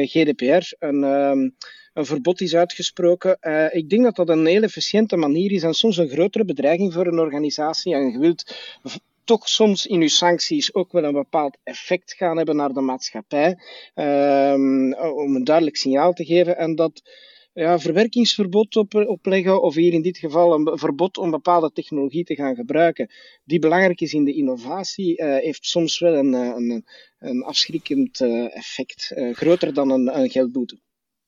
GDPR, 0.02 0.74
een, 0.78 1.02
um, 1.02 1.56
een, 1.94 2.06
verbod 2.06 2.40
is 2.40 2.54
uitgesproken. 2.54 3.38
ik 3.72 3.90
denk 3.90 4.02
dat 4.02 4.16
dat 4.16 4.28
een 4.28 4.46
heel 4.46 4.62
efficiënte 4.62 5.16
manier 5.16 5.52
is 5.52 5.62
en 5.62 5.74
soms 5.74 5.96
een 5.96 6.08
grotere 6.08 6.44
bedreiging 6.44 6.92
voor 6.92 7.06
een 7.06 7.18
organisatie. 7.18 7.94
En 7.94 8.10
je 8.10 8.18
wilt 8.18 8.54
toch 9.28 9.48
soms 9.48 9.86
in 9.86 10.00
je 10.00 10.08
sancties 10.08 10.74
ook 10.74 10.92
wel 10.92 11.04
een 11.04 11.12
bepaald 11.12 11.56
effect 11.62 12.14
gaan 12.14 12.36
hebben 12.36 12.56
naar 12.56 12.72
de 12.72 12.80
maatschappij, 12.80 13.58
um, 13.94 14.94
om 14.94 15.34
een 15.34 15.44
duidelijk 15.44 15.76
signaal 15.76 16.12
te 16.12 16.24
geven. 16.24 16.56
En 16.56 16.74
dat 16.74 17.02
ja, 17.58 17.78
verwerkingsverbod 17.78 18.76
op, 18.76 18.94
opleggen, 18.94 19.62
of 19.62 19.74
hier 19.74 19.92
in 19.92 20.02
dit 20.02 20.18
geval 20.18 20.54
een 20.54 20.78
verbod 20.78 21.18
om 21.18 21.30
bepaalde 21.30 21.70
technologie 21.72 22.24
te 22.24 22.34
gaan 22.34 22.54
gebruiken, 22.54 23.10
die 23.44 23.58
belangrijk 23.58 24.00
is 24.00 24.12
in 24.12 24.24
de 24.24 24.34
innovatie, 24.34 25.22
uh, 25.22 25.36
heeft 25.36 25.66
soms 25.66 25.98
wel 25.98 26.14
een, 26.14 26.34
eh, 26.34 26.40
een, 26.40 26.84
een 27.18 27.42
afschrikkend 27.42 28.20
uh, 28.20 28.56
effect, 28.56 29.12
groter 29.32 29.74
dan 29.74 29.90
een, 29.90 30.18
een 30.18 30.30
geldboete. 30.30 30.78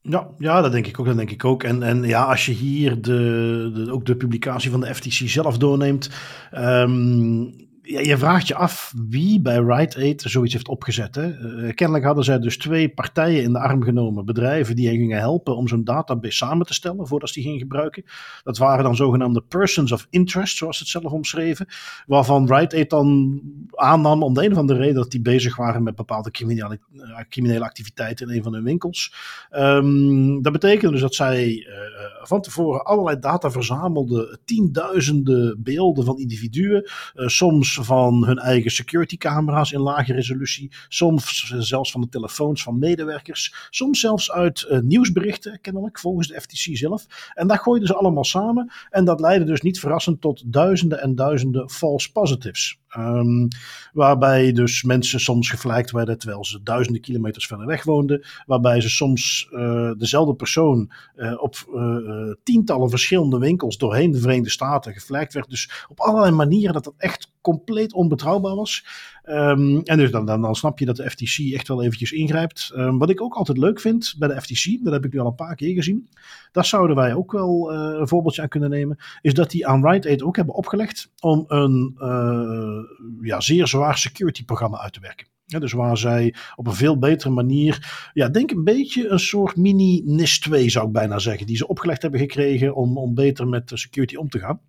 Ja, 0.03 0.35
ja, 0.39 0.61
dat 0.61 0.73
denk 0.73 0.87
ik 0.87 1.01
ook. 1.01 1.07
Dat 1.07 1.17
denk 1.17 1.31
ik 1.31 1.45
ook. 1.45 1.63
En, 1.63 1.83
en 1.83 2.03
ja, 2.03 2.25
als 2.25 2.47
je 2.47 2.53
hier 2.53 3.01
de, 3.01 3.89
ook 3.91 4.07
de 4.07 4.17
publicatie 4.17 4.71
van 4.71 4.81
de 4.81 4.95
FTC 4.95 5.29
zelf 5.29 5.59
doorneemt. 5.59 6.11
Um, 6.55 7.70
ja, 7.83 8.01
je 8.01 8.19
vraagt 8.19 8.49
je 8.49 8.55
af 8.55 8.95
wie 9.09 9.41
bij 9.41 9.59
Rite 9.59 9.99
Aid 9.99 10.23
zoiets 10.27 10.53
heeft 10.53 10.69
opgezet. 10.69 11.15
Hè? 11.15 11.29
Uh, 11.29 11.75
kennelijk 11.75 12.05
hadden 12.05 12.25
zij 12.25 12.39
dus 12.39 12.59
twee 12.59 12.89
partijen 12.89 13.43
in 13.43 13.53
de 13.53 13.59
arm 13.59 13.83
genomen, 13.83 14.25
bedrijven 14.25 14.77
die 14.77 14.89
hen 14.89 14.97
gingen 14.97 15.19
helpen 15.19 15.57
om 15.57 15.69
zo'n 15.69 15.85
database 15.85 16.37
samen 16.37 16.67
te 16.67 16.75
stellen 16.75 17.07
voordat 17.07 17.29
ze 17.29 17.35
die 17.35 17.43
gingen 17.43 17.59
gebruiken. 17.59 18.05
Dat 18.43 18.59
waren 18.59 18.85
dan 18.85 18.97
zogenaamde 18.97 19.43
persons 19.49 19.93
of 19.93 20.07
interest, 20.11 20.57
zoals 20.57 20.79
het 20.79 20.89
zelf 20.89 21.05
omschreven, 21.05 21.67
waarvan 22.07 22.55
Rite 22.55 22.77
Aid 22.77 22.91
dan 22.91 23.41
aannam 23.71 24.23
om 24.23 24.35
de 24.35 24.45
een 24.45 24.53
of 24.53 24.59
andere 24.59 24.79
reden 24.79 24.95
dat 24.95 25.11
die 25.11 25.23
bezig 25.23 25.57
waren 25.57 25.83
met 25.83 25.97
bepaalde 25.97 26.31
criminele, 26.31 26.79
uh, 26.93 27.19
criminele 27.29 27.65
activiteiten 27.65 28.29
in 28.29 28.37
een 28.37 28.43
van 28.43 28.53
hun 28.53 28.65
winkels. 28.65 29.15
Um, 29.51 30.43
dat 30.43 30.53
betekende 30.53 30.93
dus 30.93 31.01
dat 31.01 31.15
zij 31.15 31.49
uh, 31.49 31.75
van 32.23 32.41
tevoren 32.41 32.85
allerlei 32.85 33.19
data 33.19 33.51
verzamelden, 33.51 34.39
tienduizenden 34.45 35.63
beelden 35.63 36.05
van 36.05 36.19
individuen, 36.19 36.91
soms 37.15 37.70
van 37.75 38.25
hun 38.25 38.39
eigen 38.39 38.71
security 38.71 39.17
camera's 39.17 39.73
in 39.73 39.81
lage 39.81 40.13
resolutie. 40.13 40.73
Soms 40.89 41.55
zelfs 41.59 41.91
van 41.91 42.01
de 42.01 42.09
telefoons 42.09 42.63
van 42.63 42.79
medewerkers. 42.79 43.55
Soms 43.71 44.01
zelfs 44.01 44.33
uit 44.33 44.67
uh, 44.71 44.79
nieuwsberichten, 44.79 45.61
kennelijk, 45.61 45.99
volgens 45.99 46.29
de 46.29 46.41
FTC 46.41 46.77
zelf. 46.77 47.33
En 47.35 47.47
dat 47.47 47.59
gooiden 47.59 47.89
ze 47.89 47.95
allemaal 47.95 48.25
samen. 48.25 48.73
En 48.91 49.05
dat 49.05 49.21
leidde 49.21 49.47
dus 49.47 49.61
niet 49.61 49.81
verrassend 49.81 50.21
tot 50.21 50.53
duizenden 50.53 51.01
en 51.01 51.15
duizenden 51.15 51.71
false 51.71 52.13
positives. 52.13 52.80
Um, 52.99 53.49
waarbij 53.93 54.53
dus 54.53 54.83
mensen 54.83 55.21
soms 55.21 55.51
gevlijkt 55.51 55.91
werden 55.91 56.19
terwijl 56.19 56.45
ze 56.45 56.63
duizenden 56.63 57.03
kilometers 57.03 57.47
verder 57.47 57.67
weg 57.67 57.85
woonden. 57.85 58.27
Waarbij 58.47 58.81
ze 58.81 58.89
soms 58.91 59.49
uh, 59.51 59.91
dezelfde 59.99 60.35
persoon 60.35 60.93
uh, 61.17 61.43
op 61.43 61.57
uh, 61.75 62.35
tientallen 62.43 62.91
verschillende 62.91 63.39
winkels 63.39 63.79
doorheen 63.79 64.11
de 64.11 64.21
Verenigde 64.21 64.51
Staten 64.51 64.93
gevlijkt 64.93 65.33
werd. 65.33 65.51
Dus 65.51 65.85
op 65.89 66.01
allerlei 66.01 66.33
manieren 66.33 66.75
dat 66.75 66.85
dat 66.85 66.95
echt 66.97 67.33
compleet 67.41 67.93
onbetrouwbaar 67.93 68.55
was. 68.55 68.85
Um, 69.31 69.81
en 69.83 69.99
dus 69.99 70.11
dan, 70.11 70.27
dan, 70.27 70.43
dan, 70.43 70.55
snap 70.55 70.79
je 70.79 70.85
dat 70.85 70.97
de 70.97 71.11
FTC 71.11 71.53
echt 71.55 71.69
wel 71.69 71.83
eventjes 71.83 72.13
ingrijpt. 72.13 72.73
Um, 72.77 72.99
wat 72.99 73.11
ik 73.11 73.21
ook 73.21 73.35
altijd 73.35 73.59
leuk 73.59 73.81
vind 73.81 74.15
bij 74.19 74.29
de 74.29 74.41
FTC, 74.41 74.85
dat 74.85 74.93
heb 74.93 75.05
ik 75.05 75.13
nu 75.13 75.19
al 75.19 75.27
een 75.27 75.35
paar 75.35 75.55
keer 75.55 75.75
gezien. 75.75 76.09
Daar 76.53 76.65
zouden 76.65 76.97
wij 76.97 77.15
ook 77.15 77.33
wel 77.33 77.73
uh, 77.73 77.99
een 77.99 78.09
voorbeeldje 78.09 78.43
aan 78.43 78.49
kunnen 78.49 78.71
nemen. 78.71 78.97
Is 79.21 79.35
dat 79.35 79.51
die 79.51 79.67
aan 79.67 79.87
Rite 79.91 80.09
Aid 80.09 80.23
ook 80.23 80.37
hebben 80.37 80.55
opgelegd 80.55 81.11
om 81.21 81.45
een 81.49 81.97
uh, 81.99 83.27
ja, 83.27 83.41
zeer 83.41 83.67
zwaar 83.67 83.99
security 83.99 84.45
programma 84.45 84.79
uit 84.79 84.93
te 84.93 85.01
werken. 85.01 85.27
Dus 85.47 85.73
waar 85.73 85.99
zij 85.99 86.35
op 86.57 86.67
een 86.67 86.73
veel 86.73 86.99
betere 86.99 87.31
manier, 87.31 88.11
ja, 88.13 88.29
denk 88.29 88.51
een 88.51 88.65
beetje 88.65 89.09
een 89.09 89.19
soort 89.19 89.57
mini 89.57 90.03
NIS 90.05 90.41
2 90.41 90.71
zou 90.71 90.87
ik 90.87 90.93
bijna 90.93 91.19
zeggen, 91.19 91.47
die 91.47 91.57
ze 91.57 91.69
opgelegd 91.69 92.03
hebben 92.03 92.21
gekregen 92.21 92.75
om, 92.75 92.99
om 92.99 93.15
beter 93.15 93.49
met 93.49 93.71
security 93.75 94.17
om 94.17 94.29
te 94.29 94.39
gaan. 94.39 94.61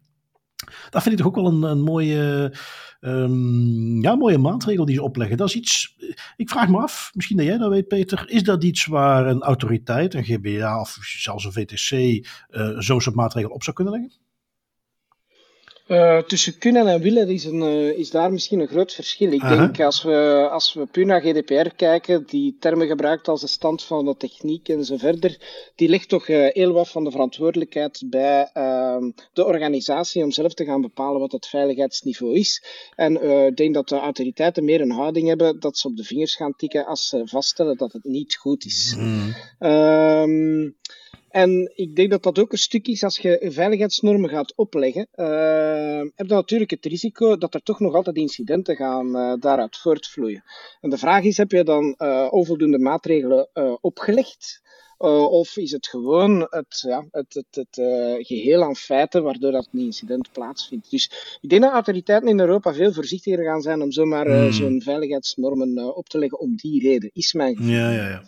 Dat 0.89 1.01
vind 1.01 1.13
ik 1.13 1.17
toch 1.17 1.27
ook 1.27 1.35
wel 1.35 1.47
een, 1.47 1.63
een 1.63 1.81
mooie, 1.81 2.53
um, 3.01 4.01
ja, 4.01 4.15
mooie 4.15 4.37
maatregel 4.37 4.85
die 4.85 4.95
ze 4.95 5.03
opleggen. 5.03 5.37
Dat 5.37 5.47
is 5.47 5.55
iets, 5.55 5.97
ik 6.35 6.49
vraag 6.49 6.69
me 6.69 6.77
af, 6.77 7.11
misschien 7.13 7.37
dat 7.37 7.45
jij 7.45 7.57
dat 7.57 7.69
weet 7.69 7.87
Peter, 7.87 8.29
is 8.29 8.43
dat 8.43 8.63
iets 8.63 8.85
waar 8.85 9.27
een 9.27 9.41
autoriteit, 9.41 10.13
een 10.13 10.23
GBA 10.23 10.79
of 10.79 10.97
zelfs 11.01 11.45
een 11.45 11.51
VTC 11.51 11.91
uh, 11.91 12.79
zo'n 12.79 13.01
soort 13.01 13.15
maatregel 13.15 13.49
op 13.51 13.63
zou 13.63 13.75
kunnen 13.75 13.93
leggen? 13.93 14.19
Uh, 15.91 16.17
tussen 16.17 16.57
kunnen 16.57 16.87
en 16.87 17.01
willen 17.01 17.29
is, 17.29 17.45
een, 17.45 17.61
uh, 17.61 17.97
is 17.97 18.09
daar 18.09 18.31
misschien 18.31 18.59
een 18.59 18.67
groot 18.67 18.93
verschil. 18.93 19.31
Ik 19.31 19.41
uh 19.41 19.49
-huh. 19.49 19.59
denk 19.59 19.79
als 19.79 20.03
we, 20.03 20.47
als 20.51 20.73
we 20.73 20.85
puur 20.85 21.05
naar 21.05 21.21
GDPR 21.21 21.67
kijken, 21.75 22.25
die 22.27 22.57
termen 22.59 22.87
gebruikt 22.87 23.27
als 23.27 23.41
de 23.41 23.47
stand 23.47 23.83
van 23.83 24.05
de 24.05 24.15
techniek 24.17 24.69
en 24.69 24.85
zo 24.85 24.97
verder, 24.97 25.37
die 25.75 25.89
ligt 25.89 26.09
toch 26.09 26.27
uh, 26.27 26.47
heel 26.49 26.71
wat 26.71 26.89
van 26.89 27.03
de 27.03 27.11
verantwoordelijkheid 27.11 28.03
bij 28.05 28.49
ehm, 28.53 29.11
de 29.33 29.45
organisatie 29.45 30.23
om 30.23 30.31
zelf 30.31 30.53
te 30.53 30.65
gaan 30.65 30.81
bepalen 30.81 31.19
wat 31.19 31.31
het 31.31 31.47
veiligheidsniveau 31.47 32.35
is. 32.35 32.63
En 32.95 33.23
ik 33.47 33.55
denk 33.55 33.73
dat 33.73 33.89
de 33.89 33.99
autoriteiten 33.99 34.65
meer 34.65 34.81
een 34.81 34.91
houding 34.91 35.27
hebben 35.27 35.59
dat 35.59 35.77
ze 35.77 35.87
op 35.87 35.97
de 35.97 36.03
vingers 36.03 36.35
gaan 36.35 36.55
tikken 36.55 36.85
als 36.85 37.09
ze 37.09 37.21
vaststellen 37.25 37.77
dat 37.77 37.93
het 37.93 38.03
niet 38.03 38.35
goed 38.35 38.65
is. 38.65 38.95
Mm. 38.97 39.33
En 41.31 41.71
ik 41.75 41.95
denk 41.95 42.09
dat 42.09 42.23
dat 42.23 42.39
ook 42.39 42.51
een 42.51 42.57
stuk 42.57 42.87
is 42.87 43.03
als 43.03 43.17
je 43.17 43.47
veiligheidsnormen 43.51 44.29
gaat 44.29 44.55
opleggen. 44.55 45.07
Uh, 45.15 46.01
heb 46.15 46.27
je 46.27 46.33
natuurlijk 46.33 46.71
het 46.71 46.85
risico 46.85 47.37
dat 47.37 47.53
er 47.53 47.63
toch 47.63 47.79
nog 47.79 47.93
altijd 47.93 48.15
incidenten 48.15 48.75
gaan 48.75 49.15
uh, 49.15 49.33
daaruit 49.39 49.77
voortvloeien. 49.77 50.43
En 50.81 50.89
de 50.89 50.97
vraag 50.97 51.23
is, 51.23 51.37
heb 51.37 51.51
je 51.51 51.63
dan 51.63 51.95
uh, 51.97 52.27
onvoldoende 52.31 52.79
maatregelen 52.79 53.49
opgelegd? 53.81 54.61
of 55.29 55.57
is 55.57 55.71
het 55.71 55.87
gewoon 55.87 56.47
het, 56.49 56.83
ja, 56.87 57.05
het, 57.11 57.33
het, 57.33 57.55
het 57.55 57.75
geheel 58.27 58.63
aan 58.63 58.75
feiten 58.75 59.23
waardoor 59.23 59.51
dat 59.51 59.67
een 59.71 59.79
incident 59.79 60.31
plaatsvindt? 60.31 60.89
Dus 60.89 61.37
ik 61.41 61.49
denk 61.49 61.61
dat 61.61 61.71
autoriteiten 61.71 62.29
in 62.29 62.39
Europa 62.39 62.73
veel 62.73 62.93
voorzichtiger 62.93 63.43
gaan 63.43 63.61
zijn 63.61 63.81
om 63.81 63.91
zomaar 63.91 64.27
hmm. 64.27 64.51
zo'n 64.51 64.81
veiligheidsnormen 64.81 65.95
op 65.95 66.09
te 66.09 66.17
leggen 66.17 66.39
om 66.39 66.55
die 66.55 66.81
reden, 66.81 67.09
is 67.13 67.33
mijn 67.33 67.55
gevoel. 67.55 67.73
Ja, 67.73 67.91
ja, 67.91 68.07
ja. 68.07 68.23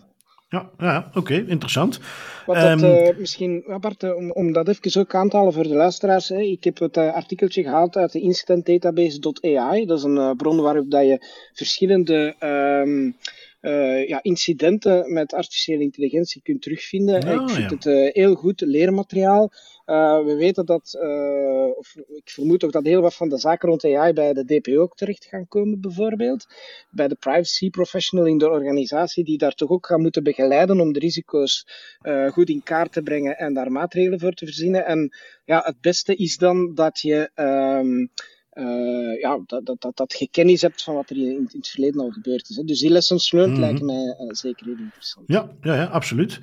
Ja, 0.54 0.70
ja 0.78 1.10
oké, 1.14 1.34
interessant. 1.48 2.00
Wat 2.46 2.56
dat, 2.56 2.82
um, 2.82 3.16
misschien, 3.18 3.64
Bart, 3.80 4.16
om, 4.16 4.32
om 4.32 4.52
dat 4.52 4.68
even 4.68 5.02
ook 5.02 5.16
aan 5.16 5.30
te 5.30 5.38
halen 5.38 5.54
voor 5.54 5.64
de 5.64 5.76
luisteraars. 5.76 6.30
Hè. 6.30 6.42
Ik 6.42 6.64
heb 6.64 6.80
het 6.80 6.98
uh, 6.98 7.14
artikeltje 7.14 7.64
gehaald 7.64 7.98
uit 7.98 8.12
de 8.12 8.20
incidentdatabase.ai. 8.20 9.86
Dat 9.86 9.98
is 9.98 10.04
een 10.04 10.16
uh, 10.16 10.32
bron 10.32 10.62
waarop 10.62 10.92
dat 10.92 11.06
je 11.06 11.26
verschillende 11.54 12.36
um, 12.40 13.16
uh, 13.64 14.08
ja, 14.08 14.24
incidenten 14.24 15.14
met 15.14 15.34
artificiële 15.34 15.84
intelligentie 15.84 16.42
kunt 16.42 16.62
terugvinden. 16.62 17.28
Oh, 17.28 17.42
ik 17.42 17.50
vind 17.50 17.84
ja. 17.84 17.92
het 17.92 18.14
heel 18.14 18.36
goed 18.36 18.62
leermateriaal. 18.62 19.52
Uh, 19.86 20.26
we 20.26 20.36
weten 20.36 20.66
dat, 20.66 20.98
uh, 21.02 21.78
of 21.78 21.96
ik 21.96 22.30
vermoed 22.30 22.64
ook 22.64 22.72
dat 22.72 22.84
heel 22.84 23.02
wat 23.02 23.16
van 23.16 23.30
de 23.30 23.38
zaken 23.38 23.70
rond 23.70 23.84
AI 23.84 24.14
bij 24.14 24.34
de 24.34 24.46
DPO 24.46 24.82
ook 24.82 24.96
terecht 24.96 25.26
gaan 25.26 25.48
komen, 25.48 25.82
bijvoorbeeld. 25.82 26.46
Bij 26.90 27.08
de 27.08 27.16
privacy 27.16 27.70
professional 27.70 28.26
in 28.26 28.38
de 28.38 28.50
organisatie, 28.50 29.24
die 29.24 29.38
daar 29.38 29.54
toch 29.54 29.70
ook 29.70 29.86
gaan 29.86 30.02
moeten 30.02 30.24
begeleiden 30.24 30.80
om 30.80 30.94
de 30.94 31.00
risico's 31.00 31.68
uh, 32.02 32.32
goed 32.32 32.50
in 32.50 32.64
kaart 32.64 32.92
te 32.92 33.02
brengen 33.02 33.38
en 33.38 33.54
daar 33.54 33.72
maatregelen 33.72 34.20
voor 34.20 34.34
te 34.34 34.46
verzinnen. 34.46 34.86
En 34.86 35.16
ja, 35.46 35.62
het 35.66 35.82
beste 35.82 36.16
is 36.16 36.38
dan 36.38 36.74
dat 36.76 37.00
je. 37.00 37.32
Um, 37.36 38.12
uh, 38.54 39.20
ja, 39.20 39.40
dat, 39.46 39.66
dat, 39.66 39.82
dat, 39.82 39.98
dat 39.98 40.16
je 40.20 40.28
kennis 40.32 40.62
hebt 40.62 40.84
van 40.84 40.96
wat 40.96 41.10
er 41.10 41.18
in, 41.18 41.24
in 41.24 41.48
het 41.52 41.68
verleden 41.68 42.02
al 42.02 42.10
gebeurd 42.10 42.50
is. 42.50 42.56
Hè. 42.56 42.64
Dus 42.64 42.80
die 42.80 42.90
lessons 42.90 43.32
learned 43.32 43.58
mm 43.58 43.62
-hmm. 43.62 43.70
lijken 43.70 43.86
mij 43.86 44.26
uh, 44.26 44.34
zeker 44.34 44.66
heel 44.66 44.78
interessant. 44.78 45.28
Ja, 45.28 45.50
ja, 45.62 45.76
ja 45.76 45.86
absoluut. 45.86 46.40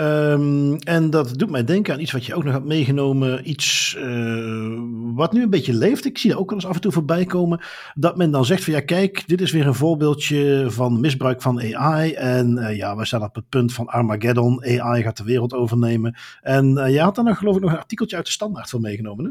Um, 0.00 0.76
en 0.76 1.10
dat 1.10 1.38
doet 1.38 1.50
mij 1.50 1.64
denken 1.64 1.94
aan 1.94 2.00
iets 2.00 2.12
wat 2.12 2.24
je 2.24 2.34
ook 2.34 2.44
nog 2.44 2.52
hebt 2.52 2.64
meegenomen. 2.64 3.50
Iets 3.50 3.96
uh, 3.98 4.78
wat 5.14 5.32
nu 5.32 5.42
een 5.42 5.50
beetje 5.50 5.74
leeft. 5.74 6.04
Ik 6.04 6.18
zie 6.18 6.30
er 6.30 6.38
ook 6.38 6.50
wel 6.50 6.58
eens 6.58 6.68
af 6.68 6.74
en 6.74 6.80
toe 6.80 6.92
voorbij 6.92 7.24
komen. 7.24 7.60
Dat 7.94 8.16
men 8.16 8.30
dan 8.30 8.44
zegt 8.44 8.64
van 8.64 8.72
ja 8.72 8.80
kijk, 8.80 9.28
dit 9.28 9.40
is 9.40 9.52
weer 9.52 9.66
een 9.66 9.74
voorbeeldje 9.74 10.66
van 10.68 11.00
misbruik 11.00 11.42
van 11.42 11.74
AI. 11.74 12.12
En 12.12 12.58
uh, 12.58 12.76
ja, 12.76 12.96
we 12.96 13.04
staan 13.04 13.22
op 13.22 13.34
het 13.34 13.48
punt 13.48 13.72
van 13.72 13.86
Armageddon. 13.86 14.64
AI 14.64 15.02
gaat 15.02 15.16
de 15.16 15.24
wereld 15.24 15.54
overnemen. 15.54 16.16
En 16.42 16.78
uh, 16.78 16.92
je 16.92 17.00
had 17.00 17.14
daar 17.14 17.24
nog 17.24 17.38
geloof 17.38 17.56
ik 17.56 17.62
nog 17.62 17.72
een 17.72 17.78
artikeltje 17.78 18.16
uit 18.16 18.26
de 18.26 18.32
standaard 18.32 18.70
van 18.70 18.80
meegenomen 18.80 19.24
hè? 19.24 19.30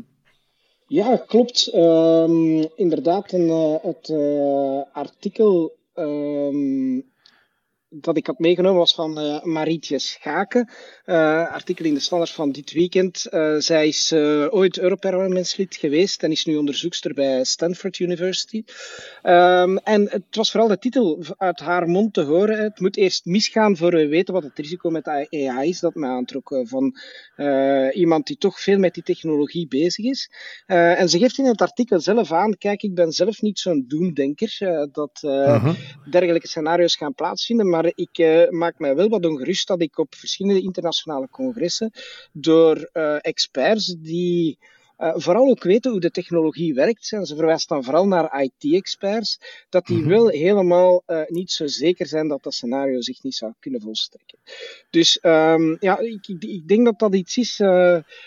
Ja, 0.95 1.17
klopt. 1.17 1.71
Um, 1.73 2.67
inderdaad, 2.75 3.31
een, 3.31 3.79
het 3.81 4.09
artikel 4.93 5.75
um, 5.95 7.03
dat 8.01 8.17
ik 8.17 8.27
had 8.27 8.39
meegenomen 8.39 8.79
was 8.79 8.93
van 8.93 9.19
uh, 9.19 9.43
Marietje 9.43 9.99
Schaken. 9.99 10.69
Uh, 11.05 11.51
artikel 11.51 11.85
in 11.85 11.93
de 11.93 11.99
Standaard 11.99 12.31
van 12.31 12.51
dit 12.51 12.71
weekend. 12.71 13.27
Uh, 13.31 13.55
zij 13.57 13.87
is 13.87 14.13
ooit 14.49 14.79
Europarlementslid 14.79 15.75
geweest 15.75 16.23
en 16.23 16.31
is 16.31 16.45
nu 16.45 16.55
onderzoekster 16.57 17.13
bij 17.13 17.43
Stanford 17.43 17.99
University. 17.99 18.63
Um, 19.23 19.77
en 19.77 20.09
het 20.09 20.23
was 20.31 20.51
vooral 20.51 20.69
de 20.69 20.77
titel 20.77 21.23
uit 21.37 21.59
haar 21.59 21.87
mond 21.87 22.13
te 22.13 22.21
horen. 22.21 22.63
Het 22.63 22.79
moet 22.79 22.97
eerst 22.97 23.25
misgaan 23.25 23.77
voor 23.77 23.91
we 23.91 24.07
weten 24.07 24.33
wat 24.33 24.43
het 24.43 24.57
risico 24.57 24.89
met 24.89 25.07
AI 25.07 25.69
is. 25.69 25.79
Dat 25.79 25.95
mij 25.95 26.09
aantrok 26.09 26.61
van 26.63 26.95
iemand 27.93 28.27
die 28.27 28.37
toch 28.37 28.59
veel 28.59 28.77
met 28.77 28.93
die 28.93 29.03
technologie 29.03 29.67
bezig 29.67 30.05
is. 30.05 30.31
en 30.65 31.09
ze 31.09 31.17
geeft 31.17 31.37
in 31.37 31.45
het 31.45 31.61
artikel 31.61 31.99
zelf 31.99 32.31
aan, 32.31 32.57
kijk, 32.57 32.83
ik 32.83 32.95
ben 32.95 33.11
zelf 33.11 33.41
niet 33.41 33.59
zo'n 33.59 33.85
doemdenker 33.87 34.57
dat 34.91 35.19
-huh. 35.21 35.75
dergelijke 36.09 36.47
scenario's 36.47 36.95
gaan 36.95 37.13
plaatsvinden, 37.13 37.69
maar 37.69 37.84
ik 37.95 38.17
uh, 38.17 38.49
maak 38.49 38.79
mij 38.79 38.95
wel 38.95 39.09
wat 39.09 39.25
ongerust 39.25 39.67
dat 39.67 39.81
ik 39.81 39.97
op 39.97 40.15
verschillende 40.15 40.61
internationale 40.61 41.29
congressen 41.29 41.91
door 42.31 42.89
uh, 42.93 43.17
experts 43.21 43.95
die 43.99 44.57
uh, 44.97 45.13
vooral 45.15 45.49
ook 45.49 45.63
weten 45.63 45.91
hoe 45.91 45.99
de 45.99 46.11
technologie 46.11 46.73
werkt. 46.73 47.11
En 47.11 47.25
ze 47.25 47.35
verwijst 47.35 47.69
dan 47.69 47.83
vooral 47.83 48.07
naar 48.07 48.43
IT-experts, 48.43 49.39
dat 49.69 49.85
die 49.85 49.95
mm 49.95 50.01
-hmm. 50.01 50.11
wel 50.11 50.27
helemaal 50.27 51.03
uh, 51.07 51.21
niet 51.27 51.51
zo 51.51 51.67
zeker 51.67 52.07
zijn 52.07 52.27
dat 52.27 52.43
dat 52.43 52.53
scenario 52.53 53.01
zich 53.01 53.23
niet 53.23 53.35
zou 53.35 53.53
kunnen 53.59 53.81
volstrekken. 53.81 54.37
Dus 54.89 55.19
um, 55.21 55.77
ja, 55.79 55.99
ik, 55.99 56.27
ik, 56.27 56.43
ik, 56.43 56.67
denk 56.67 56.85
dat 56.85 56.99
dat 56.99 57.15
iets 57.15 57.37
is 57.37 57.59
uh, 57.59 57.67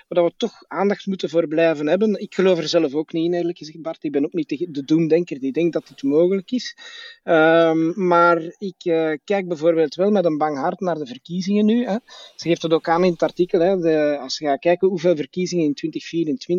waar 0.09 0.25
we 0.25 0.33
toch 0.37 0.65
aandacht 0.67 1.07
moeten 1.07 1.29
voor 1.29 1.49
blijven 1.49 1.87
hebben. 1.87 2.21
Ik 2.21 2.35
geloof 2.35 2.59
er 2.59 2.69
zelf 2.69 2.95
ook 2.95 3.13
niet 3.13 3.25
in, 3.25 3.35
eerlijk 3.35 3.59
gezegd, 3.59 3.83
Bart. 3.83 4.05
Ik 4.05 4.13
ben 4.13 4.25
ook 4.25 4.33
niet 4.33 4.49
de, 4.49 4.71
de 4.71 4.85
doemdenker 4.85 5.41
die 5.41 5.53
denkt 5.53 5.73
dat 5.73 5.89
dit 5.89 6.03
mogelijk 6.03 6.51
is. 6.51 6.77
Um, 7.25 8.07
maar 8.07 8.43
ik 8.59 8.77
kijk 9.25 9.49
bijvoorbeeld 9.49 9.95
wel 9.95 10.11
met 10.11 10.25
een 10.25 10.39
bang 10.39 10.57
hart 10.59 10.81
naar 10.81 10.99
de 10.99 11.07
verkiezingen 11.07 11.65
nu. 11.65 11.85
Hè. 11.85 11.97
Ze 12.37 12.49
geeft 12.49 12.63
het 12.63 12.73
ook 12.73 12.89
aan 12.89 13.05
in 13.05 13.13
het 13.13 13.23
artikel. 13.23 13.61
Hè, 13.61 13.77
de, 13.77 14.19
als 14.21 14.39
je 14.39 14.45
gaat 14.45 14.61
kijken 14.61 14.89
hoeveel 14.89 15.17
verkiezingen 15.17 15.65
in 15.65 15.75
2024 15.75 16.58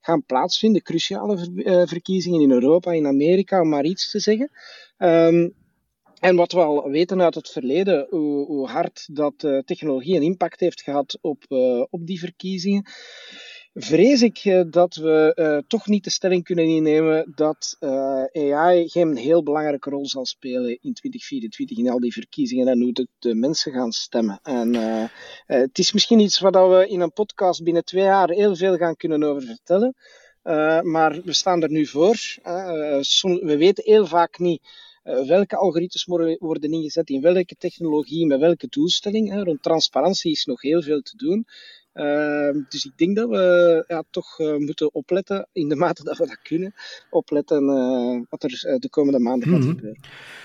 gaan 0.00 0.24
plaatsvinden, 0.24 0.82
cruciale 0.82 1.62
eh, 1.64 1.86
verkiezingen 1.86 2.40
in 2.40 2.50
Europa, 2.50 2.92
in 2.92 3.06
Amerika, 3.06 3.60
om 3.60 3.68
maar 3.68 3.84
iets 3.84 4.10
te 4.10 4.18
zeggen. 4.18 4.50
Um, 4.98 5.54
en 6.20 6.36
wat 6.36 6.52
we 6.52 6.60
al 6.60 6.90
weten 6.90 7.22
uit 7.22 7.34
het 7.34 7.48
verleden, 7.48 8.06
hoe, 8.10 8.46
hoe 8.46 8.68
hard 8.68 9.08
dat 9.16 9.42
uh, 9.42 9.58
technologie 9.58 10.16
een 10.16 10.22
impact 10.22 10.60
heeft 10.60 10.82
gehad 10.82 11.18
op, 11.20 11.44
uh, 11.48 11.84
op 11.90 12.06
die 12.06 12.18
verkiezingen 12.18 12.82
vrees 13.80 14.22
ik 14.22 14.38
eh, 14.38 14.62
dat 14.70 14.94
we 14.94 15.32
uh, 15.34 15.58
toch 15.66 15.86
niet 15.86 16.04
de 16.04 16.10
stelling 16.10 16.44
kunnen 16.44 16.64
innemen 16.64 17.32
dat 17.34 17.76
uh, 17.80 18.52
AI 18.52 18.88
geen 18.88 19.16
heel 19.16 19.42
belangrijke 19.42 19.90
rol 19.90 20.06
zal 20.06 20.26
spelen 20.26 20.78
in 20.80 20.92
2024 20.92 21.78
in 21.78 21.90
al 21.90 22.00
die 22.00 22.12
verkiezingen 22.12 22.68
en 22.68 22.80
hoe 22.80 22.92
de, 22.92 23.08
de 23.18 23.34
mensen 23.34 23.72
gaan 23.72 23.92
stemmen. 23.92 24.40
En 24.42 24.74
het 25.46 25.78
is 25.78 25.92
misschien 25.92 26.18
iets 26.18 26.38
waar 26.38 26.70
we 26.70 26.88
in 26.88 27.00
een 27.00 27.12
podcast 27.12 27.62
binnen 27.62 27.84
twee 27.84 28.02
jaar 28.02 28.30
heel 28.30 28.56
veel 28.56 28.76
gaan 28.76 28.96
kunnen 28.96 29.22
over 29.22 29.42
vertellen. 29.42 29.94
maar 30.92 31.20
we 31.24 31.32
staan 31.32 31.62
er 31.62 31.70
nu 31.70 31.86
voor. 31.86 32.16
we 33.22 33.54
weten 33.58 33.84
heel 33.84 34.06
vaak 34.06 34.38
niet 34.38 34.62
welke 35.02 35.56
algoritmes 35.56 36.04
worden 36.38 36.72
ingezet, 36.72 37.08
in 37.10 37.20
welke 37.20 37.54
technologie, 37.58 38.26
met 38.26 38.40
welke 38.40 38.66
doelstelling. 38.68 39.44
Rond 39.44 39.62
transparantie 39.62 40.32
is 40.32 40.44
nog 40.44 40.62
heel 40.62 40.82
veel 40.82 41.00
te 41.00 41.16
doen. 41.16 41.46
Uh, 41.98 42.62
dus 42.68 42.84
ik 42.84 42.92
denk 42.96 43.16
dat 43.16 43.28
we 43.28 43.84
ja, 43.86 44.02
toch 44.10 44.38
uh, 44.38 44.56
moeten 44.56 44.94
opletten, 44.94 45.48
in 45.52 45.68
de 45.68 45.76
mate 45.76 46.04
dat 46.04 46.18
we 46.18 46.26
dat 46.26 46.42
kunnen, 46.42 46.74
opletten 47.10 47.62
uh, 47.62 48.22
wat 48.28 48.42
er 48.42 48.62
eh, 48.62 48.78
de 48.78 48.88
komende 48.88 49.18
maanden 49.18 49.48
gaat 49.48 49.58
mhm. 49.58 49.68
gebeuren. 49.68 50.00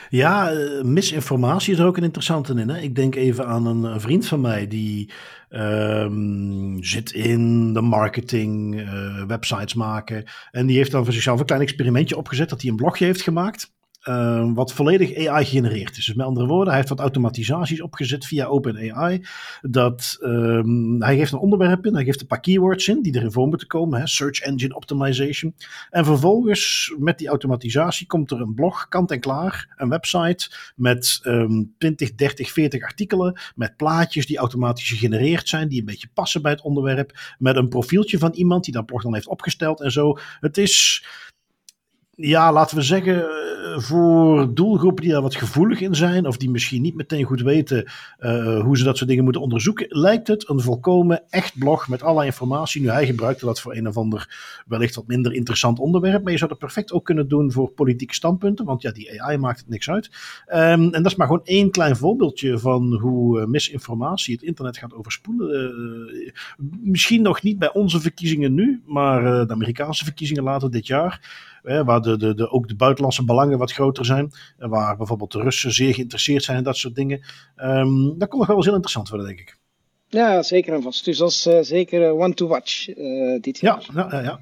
Ja, 0.09 0.51
misinformatie 0.83 1.73
is 1.73 1.79
er 1.79 1.85
ook 1.85 1.97
een 1.97 2.03
interessante 2.03 2.53
in. 2.53 2.69
Hè? 2.69 2.79
Ik 2.79 2.95
denk 2.95 3.15
even 3.15 3.45
aan 3.45 3.65
een 3.65 4.01
vriend 4.01 4.27
van 4.27 4.41
mij 4.41 4.67
die 4.67 5.11
um, 5.49 6.83
zit 6.83 7.11
in 7.11 7.73
de 7.73 7.81
marketing, 7.81 8.87
websites 9.27 9.73
maken. 9.73 10.23
En 10.51 10.65
die 10.65 10.77
heeft 10.77 10.91
dan 10.91 11.03
voor 11.03 11.13
zichzelf 11.13 11.39
een 11.39 11.45
klein 11.45 11.61
experimentje 11.61 12.17
opgezet 12.17 12.49
dat 12.49 12.61
hij 12.61 12.69
een 12.69 12.75
blogje 12.75 13.05
heeft 13.05 13.21
gemaakt. 13.21 13.71
Uh, 14.07 14.51
wat 14.53 14.73
volledig 14.73 15.27
AI 15.27 15.45
genereerd 15.45 15.97
is. 15.97 16.05
Dus 16.05 16.15
met 16.15 16.25
andere 16.25 16.47
woorden, 16.47 16.67
hij 16.67 16.75
heeft 16.75 16.89
wat 16.89 16.99
automatisaties 16.99 17.81
opgezet 17.81 18.25
via 18.25 18.45
OpenAI. 18.45 19.25
Dat 19.61 20.17
um, 20.21 21.01
hij 21.01 21.17
geeft 21.17 21.31
een 21.31 21.39
onderwerp 21.39 21.85
in, 21.85 21.93
hij 21.93 22.03
geeft 22.03 22.21
een 22.21 22.27
paar 22.27 22.39
keywords 22.39 22.87
in 22.87 23.01
die 23.01 23.15
erin 23.15 23.31
voor 23.31 23.47
moeten 23.47 23.67
komen. 23.67 23.99
Hè, 23.99 24.07
search 24.07 24.39
engine 24.39 24.75
optimization. 24.75 25.55
En 25.89 26.05
vervolgens 26.05 26.93
met 26.97 27.17
die 27.17 27.27
automatisatie 27.27 28.07
komt 28.07 28.31
er 28.31 28.41
een 28.41 28.53
blog, 28.53 28.87
kant 28.87 29.11
en 29.11 29.19
klaar, 29.19 29.73
een 29.77 29.89
website 29.89 30.51
met 30.75 31.19
um, 31.23 31.73
20, 31.77 32.15
30, 32.15 32.51
40 32.51 32.83
artikelen, 32.83 33.39
met 33.55 33.77
plaatjes 33.77 34.25
die 34.25 34.37
automatisch 34.37 34.89
gegenereerd 34.89 35.47
zijn, 35.47 35.67
die 35.67 35.79
een 35.79 35.85
beetje 35.85 36.09
passen 36.13 36.41
bij 36.41 36.51
het 36.51 36.61
onderwerp, 36.61 37.35
met 37.37 37.55
een 37.55 37.69
profieltje 37.69 38.17
van 38.17 38.31
iemand 38.31 38.63
die 38.63 38.73
dat 38.73 38.85
blog 38.85 39.01
dan 39.01 39.13
heeft 39.13 39.27
opgesteld 39.27 39.81
en 39.81 39.91
zo. 39.91 40.17
Het 40.39 40.57
is 40.57 41.03
ja, 42.15 42.51
laten 42.51 42.77
we 42.77 42.83
zeggen, 42.83 43.29
eh, 43.29 43.79
voor 43.79 44.53
doelgroepen 44.53 45.03
die 45.03 45.11
daar 45.11 45.21
wat 45.21 45.35
gevoelig 45.35 45.81
in 45.81 45.95
zijn, 45.95 46.27
of 46.27 46.37
die 46.37 46.49
misschien 46.49 46.81
niet 46.81 46.95
meteen 46.95 47.23
goed 47.23 47.41
weten 47.41 47.91
uh, 48.19 48.61
hoe 48.61 48.77
ze 48.77 48.83
dat 48.83 48.97
soort 48.97 49.09
dingen 49.09 49.23
moeten 49.23 49.41
onderzoeken, 49.41 49.85
lijkt 49.89 50.27
het 50.27 50.49
een 50.49 50.59
volkomen 50.59 51.23
echt 51.29 51.57
blog 51.57 51.87
met 51.87 52.03
alle 52.03 52.25
informatie. 52.25 52.81
Nu, 52.81 52.89
hij 52.89 53.05
gebruikte 53.05 53.45
dat 53.45 53.61
voor 53.61 53.75
een 53.75 53.87
of 53.87 53.97
ander 53.97 54.35
wellicht 54.67 54.95
wat 54.95 55.07
minder 55.07 55.33
interessant 55.33 55.79
onderwerp, 55.79 56.23
maar 56.23 56.31
je 56.31 56.37
zou 56.37 56.49
dat 56.49 56.59
perfect 56.59 56.91
ook 56.91 57.05
kunnen 57.05 57.27
doen 57.27 57.51
voor 57.51 57.69
politieke 57.69 58.13
standpunten, 58.13 58.65
want 58.65 58.81
ja, 58.81 58.91
die 58.91 59.21
AI 59.21 59.37
maakt 59.37 59.59
het 59.59 59.69
niks 59.69 59.89
uit. 59.89 60.09
Um, 60.47 60.55
en 60.55 60.91
dat 60.91 61.05
is 61.05 61.15
maar 61.15 61.27
gewoon 61.27 61.45
één 61.45 61.71
klein 61.71 61.95
voorbeeldje 61.95 62.59
van 62.59 62.93
hoe 62.93 63.39
uh, 63.39 63.45
misinformatie 63.45 64.33
het 64.33 64.43
internet 64.43 64.77
gaat 64.77 64.93
overspoelen. 64.93 66.31
Misschien 66.81 67.21
nog 67.21 67.41
niet 67.41 67.59
bij 67.59 67.73
onze 67.73 67.99
verkiezingen 68.01 68.53
nu, 68.53 68.81
maar 68.85 69.47
de 69.47 69.53
Amerikaanse 69.53 70.03
verkiezingen 70.03 70.43
later 70.43 70.71
dit 70.71 70.87
jaar 70.87 71.41
waar 71.63 72.01
de, 72.03 72.17
de, 72.17 72.33
de, 72.33 72.49
ook 72.49 72.67
de 72.67 72.75
buitenlandse 72.75 73.25
belangen 73.25 73.57
wat 73.57 73.71
groter 73.71 74.05
zijn. 74.05 74.31
Waar 74.57 74.97
bijvoorbeeld 74.97 75.31
de 75.31 75.41
Russen 75.41 75.73
zeer 75.73 75.93
geïnteresseerd 75.93 76.43
zijn 76.43 76.57
in 76.57 76.63
dat 76.63 76.77
soort 76.77 76.95
dingen. 76.95 77.23
Um, 77.55 78.17
dat 78.17 78.29
kon 78.29 78.39
nog 78.39 78.47
wel 78.47 78.55
eens 78.55 78.65
heel 78.65 78.73
interessant 78.73 79.09
worden, 79.09 79.27
denk 79.27 79.39
ik. 79.39 79.61
Ja, 80.13 80.43
zeker 80.43 80.73
en 80.73 80.81
vast. 80.81 81.05
Dus 81.05 81.17
dat 81.17 81.29
is 81.29 81.47
uh, 81.47 81.57
zeker 81.61 82.11
one 82.11 82.33
to 82.33 82.47
watch 82.47 82.87
uh, 82.87 83.41
dit 83.41 83.59
jaar. 83.59 83.89
Ja, 83.93 84.07
ja, 84.11 84.21
ja. 84.21 84.39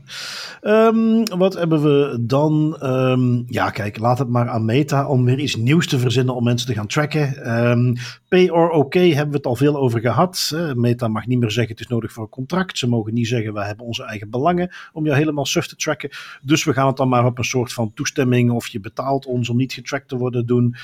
Um, 0.88 1.26
wat 1.38 1.54
hebben 1.54 1.82
we 1.82 2.18
dan? 2.22 2.78
Um, 2.84 3.44
ja, 3.48 3.70
kijk, 3.70 3.98
laat 3.98 4.20
het 4.20 4.30
maar 4.30 4.50
aan 4.50 4.66
Meta 4.66 5.08
om 5.08 5.26
weer 5.26 5.40
iets 5.40 5.56
nieuws 5.56 5.88
te 5.88 6.00
verzinnen 6.00 6.36
om 6.36 6.44
mensen 6.44 6.68
te 6.68 6.74
gaan 6.74 6.88
tracken. 6.88 7.52
Um, 7.70 7.94
pay 8.28 8.50
or 8.50 8.70
OK 8.70 8.94
hebben 8.94 9.30
we 9.30 9.36
het 9.36 9.46
al 9.46 9.56
veel 9.56 9.78
over 9.78 10.00
gehad. 10.00 10.52
Meta 10.76 11.08
mag 11.08 11.28
niet 11.28 11.40
meer 11.40 11.52
zeggen 11.52 11.72
het 11.72 11.84
is 11.84 11.88
nodig 11.88 12.12
voor 12.12 12.24
een 12.24 12.30
contract. 12.30 12.78
Ze 12.78 12.88
mogen 12.88 13.14
niet 13.14 13.28
zeggen 13.28 13.54
wij 13.54 13.68
hebben 13.68 13.86
onze 13.86 14.04
eigen 14.04 14.30
belangen 14.30 14.72
om 14.94 15.06
jou 15.06 15.18
helemaal 15.18 15.46
suf 15.46 15.68
te 15.68 15.76
tracken. 15.76 16.10
Dus 16.42 16.64
we 16.64 16.74
gaan 16.74 16.88
het 16.88 16.98
dan 16.98 17.10
maar 17.10 17.26
op 17.26 17.38
een 17.38 17.44
soort 17.44 17.74
van 17.74 17.94
toestemming 17.94 18.52
of 18.52 18.68
je 18.68 18.80
betaalt 18.80 19.26
ons 19.26 19.50
om 19.50 19.58
niet 19.58 19.74
getracked 19.74 20.08
te 20.08 20.18
worden 20.18 20.46
doen. 20.46 20.76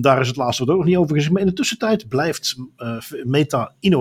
daar 0.00 0.20
is 0.20 0.28
het 0.28 0.36
laatste 0.36 0.64
wat 0.64 0.72
ook 0.74 0.80
nog 0.80 0.88
niet 0.88 0.96
over 0.96 1.14
gezegd. 1.14 1.32
Maar 1.32 1.42
in 1.42 1.48
de 1.48 1.54
tussentijd 1.54 2.08
blijft 2.08 2.56
uh, 2.78 2.96
Meta 3.24 3.72
innoveren 3.80 3.98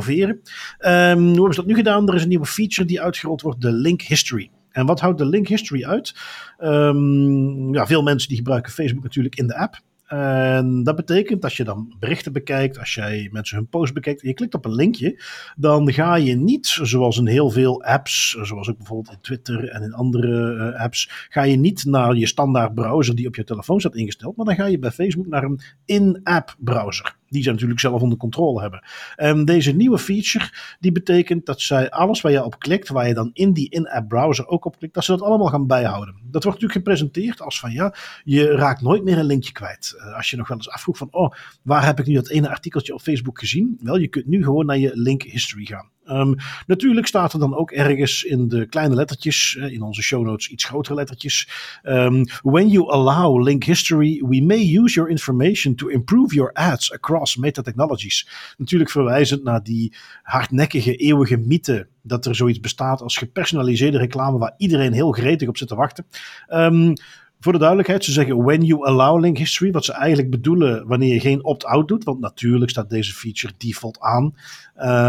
Um, 0.79 1.23
hoe 1.23 1.33
hebben 1.33 1.53
ze 1.53 1.59
dat 1.59 1.65
nu 1.65 1.75
gedaan? 1.75 2.07
Er 2.07 2.15
is 2.15 2.21
een 2.21 2.29
nieuwe 2.29 2.45
feature 2.45 2.87
die 2.87 3.01
uitgerold 3.01 3.41
wordt, 3.41 3.61
de 3.61 3.71
Link 3.71 4.01
History. 4.01 4.51
En 4.71 4.85
wat 4.85 4.99
houdt 4.99 5.17
de 5.17 5.25
Link 5.25 5.47
History 5.47 5.85
uit? 5.85 6.15
Um, 6.59 7.73
ja, 7.73 7.87
veel 7.87 8.03
mensen 8.03 8.27
die 8.27 8.37
gebruiken 8.37 8.71
Facebook 8.71 9.03
natuurlijk 9.03 9.35
in 9.35 9.47
de 9.47 9.57
app. 9.57 9.81
En 10.09 10.83
dat 10.83 10.95
betekent 10.95 11.43
als 11.43 11.57
je 11.57 11.63
dan 11.63 11.95
berichten 11.99 12.33
bekijkt, 12.33 12.79
als 12.79 12.93
jij 12.93 13.29
mensen 13.31 13.57
hun 13.57 13.67
post 13.67 13.93
bekijkt 13.93 14.21
en 14.21 14.27
je 14.27 14.33
klikt 14.33 14.53
op 14.53 14.65
een 14.65 14.75
linkje, 14.75 15.21
dan 15.55 15.93
ga 15.93 16.15
je 16.15 16.35
niet, 16.35 16.67
zoals 16.67 17.17
in 17.17 17.27
heel 17.27 17.49
veel 17.49 17.83
apps, 17.83 18.37
zoals 18.41 18.69
ook 18.69 18.77
bijvoorbeeld 18.77 19.15
in 19.15 19.21
Twitter 19.21 19.69
en 19.69 19.81
in 19.81 19.93
andere 19.93 20.53
uh, 20.53 20.81
apps, 20.81 21.27
ga 21.29 21.43
je 21.43 21.55
niet 21.55 21.85
naar 21.85 22.15
je 22.15 22.27
standaard 22.27 22.73
browser 22.73 23.15
die 23.15 23.27
op 23.27 23.35
je 23.35 23.43
telefoon 23.43 23.79
staat 23.79 23.95
ingesteld, 23.95 24.37
maar 24.37 24.45
dan 24.45 24.55
ga 24.55 24.65
je 24.65 24.79
bij 24.79 24.91
Facebook 24.91 25.27
naar 25.27 25.43
een 25.43 25.59
in-app 25.85 26.55
browser 26.59 27.17
die 27.29 27.43
ze 27.43 27.51
natuurlijk 27.51 27.79
zelf 27.79 28.01
onder 28.01 28.17
controle 28.17 28.61
hebben. 28.61 28.83
En 29.15 29.45
deze 29.45 29.71
nieuwe 29.71 29.97
feature, 29.97 30.49
die 30.79 30.91
betekent 30.91 31.45
dat 31.45 31.61
zij 31.61 31.89
alles 31.89 32.21
waar 32.21 32.31
je 32.31 32.43
op 32.43 32.59
klikt, 32.59 32.89
waar 32.89 33.07
je 33.07 33.13
dan 33.13 33.29
in 33.33 33.53
die 33.53 33.69
in-app 33.69 34.07
browser 34.07 34.47
ook 34.47 34.65
op 34.65 34.77
klikt, 34.77 34.93
dat 34.93 35.03
ze 35.03 35.11
dat 35.11 35.21
allemaal 35.21 35.47
gaan 35.47 35.67
bijhouden. 35.67 36.15
Dat 36.15 36.43
wordt 36.43 36.61
natuurlijk 36.61 36.85
gepresenteerd 36.85 37.41
als 37.41 37.59
van 37.59 37.71
ja, 37.71 37.95
je 38.23 38.51
raakt 38.51 38.81
nooit 38.81 39.03
meer 39.03 39.17
een 39.17 39.25
linkje 39.25 39.51
kwijt. 39.51 39.93
Uh, 39.97 40.15
als 40.15 40.29
je 40.29 40.37
nog 40.37 40.47
wel 40.47 40.57
eens 40.57 40.69
afvroeg 40.69 40.97
van, 40.97 41.07
oh, 41.11 41.31
waar 41.61 41.85
heb 41.85 41.99
ik 41.99 42.05
nu 42.05 42.13
dat 42.13 42.29
ene 42.29 42.49
artikeltje 42.49 42.93
op 42.93 43.01
Facebook 43.01 43.39
gezien? 43.39 43.77
Wel, 43.81 43.97
je 43.97 44.07
kunt 44.07 44.27
nu 44.27 44.43
gewoon 44.43 44.65
naar 44.65 44.77
je 44.77 44.91
link 44.93 45.23
history 45.23 45.65
gaan. 45.65 45.89
Um, 46.11 46.35
natuurlijk 46.67 47.07
staat 47.07 47.33
er 47.33 47.39
dan 47.39 47.55
ook 47.55 47.71
ergens 47.71 48.23
in 48.23 48.47
de 48.47 48.65
kleine 48.65 48.95
lettertjes, 48.95 49.55
uh, 49.59 49.71
in 49.71 49.81
onze 49.81 50.01
show 50.01 50.25
notes 50.25 50.47
iets 50.47 50.63
grotere 50.63 50.95
lettertjes. 50.95 51.49
Um, 51.83 52.25
when 52.41 52.69
you 52.69 52.91
allow 52.91 53.43
link 53.43 53.63
history, 53.63 54.23
we 54.27 54.41
may 54.41 54.77
use 54.77 54.93
your 54.93 55.09
information 55.09 55.75
to 55.75 55.87
improve 55.87 56.35
your 56.35 56.53
ads 56.53 56.91
across 56.91 57.35
meta 57.35 57.61
technologies. 57.61 58.27
Natuurlijk 58.57 58.91
verwijzend 58.91 59.43
naar 59.43 59.63
die 59.63 59.93
hardnekkige, 60.23 60.95
eeuwige 60.95 61.37
mythe 61.37 61.87
dat 62.01 62.25
er 62.25 62.35
zoiets 62.35 62.59
bestaat 62.59 63.01
als 63.01 63.17
gepersonaliseerde 63.17 63.97
reclame 63.97 64.37
waar 64.37 64.53
iedereen 64.57 64.93
heel 64.93 65.11
gretig 65.11 65.47
op 65.47 65.57
zit 65.57 65.67
te 65.67 65.75
wachten. 65.75 66.05
Um, 66.49 66.93
voor 67.39 67.51
de 67.51 67.59
duidelijkheid, 67.59 68.03
ze 68.05 68.11
zeggen 68.11 68.43
when 68.43 68.61
you 68.61 68.85
allow 68.85 69.19
link 69.19 69.37
history, 69.37 69.71
wat 69.71 69.85
ze 69.85 69.93
eigenlijk 69.93 70.29
bedoelen 70.29 70.87
wanneer 70.87 71.13
je 71.13 71.19
geen 71.19 71.43
opt-out 71.43 71.87
doet, 71.87 72.03
want 72.03 72.19
natuurlijk 72.19 72.71
staat 72.71 72.89
deze 72.89 73.13
feature 73.13 73.53
default 73.57 73.99
aan. 73.99 74.35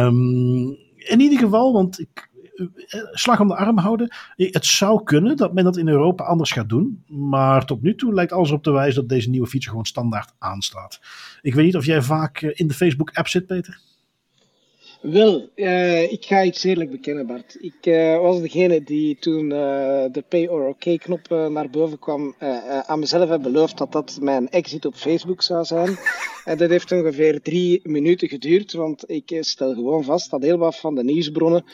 Um, 0.06 0.76
in 1.08 1.20
ieder 1.20 1.38
geval, 1.38 1.72
want 1.72 2.00
ik, 2.00 2.30
eh, 2.86 3.00
slag 3.10 3.40
om 3.40 3.48
de 3.48 3.56
arm 3.56 3.78
houden. 3.78 4.14
Het 4.36 4.66
zou 4.66 5.02
kunnen 5.02 5.36
dat 5.36 5.54
men 5.54 5.64
dat 5.64 5.76
in 5.76 5.88
Europa 5.88 6.24
anders 6.24 6.52
gaat 6.52 6.68
doen. 6.68 7.04
Maar 7.06 7.64
tot 7.64 7.82
nu 7.82 7.94
toe 7.94 8.14
lijkt 8.14 8.32
alles 8.32 8.50
op 8.50 8.62
te 8.62 8.70
wijzen 8.70 9.00
dat 9.00 9.08
deze 9.08 9.30
nieuwe 9.30 9.46
feature 9.46 9.70
gewoon 9.70 9.86
standaard 9.86 10.32
aanstaat. 10.38 11.00
Ik 11.42 11.54
weet 11.54 11.64
niet 11.64 11.76
of 11.76 11.84
jij 11.84 12.02
vaak 12.02 12.42
eh, 12.42 12.50
in 12.52 12.66
de 12.66 12.74
Facebook-app 12.74 13.28
zit, 13.28 13.46
Peter. 13.46 13.80
Wel, 15.00 15.48
uh, 15.54 16.12
ik 16.12 16.24
ga 16.24 16.42
iets 16.42 16.64
eerlijk 16.64 16.90
bekennen, 16.90 17.26
Bart. 17.26 17.56
Ik 17.60 17.86
uh, 17.86 18.18
was 18.18 18.40
degene 18.40 18.82
die 18.82 19.16
toen 19.18 19.44
uh, 19.44 20.04
de 20.12 20.24
Pay 20.28 20.46
or 20.46 20.66
OK 20.66 20.98
knop 20.98 21.28
naar 21.28 21.70
boven 21.70 21.98
kwam, 21.98 22.34
aan 22.86 22.98
mezelf 22.98 23.28
heb 23.28 23.42
beloofd 23.42 23.78
dat 23.78 23.92
dat 23.92 24.18
mijn 24.20 24.48
exit 24.48 24.84
op 24.84 24.94
Facebook 24.94 25.42
zou 25.42 25.64
zijn. 25.64 25.98
en 26.44 26.58
dat 26.58 26.70
heeft 26.70 26.92
ongeveer 26.92 27.42
drie 27.42 27.80
minuten 27.82 28.28
geduurd, 28.28 28.72
want 28.72 29.10
ik 29.10 29.36
stel 29.40 29.74
gewoon 29.74 30.04
vast 30.04 30.30
dat 30.30 30.42
heel 30.42 30.58
wat 30.58 30.76
van 30.76 30.94
de 30.94 31.04
nieuwsbronnen 31.04 31.64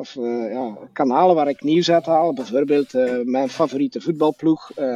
of 0.00 0.14
uh, 0.14 0.52
ja, 0.52 0.78
kanalen 0.92 1.34
waar 1.34 1.48
ik 1.48 1.62
nieuws 1.62 1.90
uit 1.90 2.06
haal. 2.06 2.32
Bijvoorbeeld 2.32 2.94
uh, 2.94 3.24
mijn 3.24 3.48
favoriete 3.48 4.00
voetbalploeg. 4.00 4.70
Uh, 4.78 4.86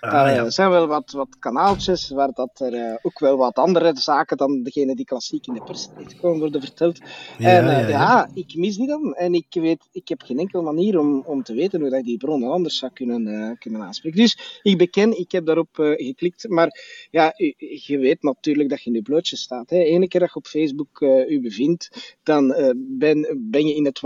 ah, 0.00 0.12
daar 0.12 0.34
ja. 0.34 0.50
zijn 0.50 0.70
wel 0.70 0.86
wat, 0.86 1.10
wat 1.10 1.38
kanaaltjes 1.38 2.10
waar 2.10 2.32
dat 2.32 2.60
er 2.60 2.98
ook 3.02 3.18
wel 3.18 3.36
wat 3.36 3.56
andere 3.56 3.92
zaken 3.94 4.36
dan 4.36 4.62
degene 4.62 4.94
die 4.94 5.04
klassiek 5.04 5.46
in 5.46 5.54
de 5.54 5.62
pers 5.62 5.88
komen 6.20 6.38
worden 6.38 6.60
verteld. 6.60 6.98
Ja, 7.38 7.48
en 7.48 7.64
ja, 7.64 7.88
ja, 7.88 8.30
ik 8.34 8.54
mis 8.54 8.76
die 8.76 8.86
dan. 8.86 9.14
En 9.14 9.34
ik 9.34 9.46
weet, 9.50 9.88
ik 9.92 10.08
heb 10.08 10.22
geen 10.22 10.38
enkele 10.38 10.62
manier 10.62 10.98
om, 10.98 11.22
om 11.26 11.42
te 11.42 11.54
weten 11.54 11.80
hoe 11.80 11.90
dat 11.90 11.98
ik 11.98 12.04
die 12.04 12.16
bronnen 12.16 12.50
anders 12.50 12.78
zou 12.78 12.92
kunnen, 12.92 13.56
kunnen 13.58 13.82
aanspreken. 13.82 14.20
Dus 14.20 14.60
ik 14.62 14.78
beken, 14.78 15.18
ik 15.18 15.32
heb 15.32 15.46
daarop 15.46 15.68
geklikt. 15.72 16.48
Maar 16.48 16.80
ja, 17.10 17.34
u, 17.36 17.54
je 17.58 17.98
weet 17.98 18.22
natuurlijk 18.22 18.68
dat 18.68 18.82
je 18.82 18.90
in 18.90 18.96
je 18.96 19.02
blootje 19.02 19.36
staat. 19.36 19.70
Hè. 19.70 19.76
Ene 19.76 20.08
keer 20.08 20.20
dat 20.20 20.28
je 20.28 20.36
op 20.36 20.46
Facebook 20.46 21.00
u 21.28 21.40
bevindt, 21.40 22.16
dan 22.22 22.54
ben, 22.76 23.38
ben 23.50 23.66
je 23.66 23.74
in 23.74 23.84
het 23.84 24.00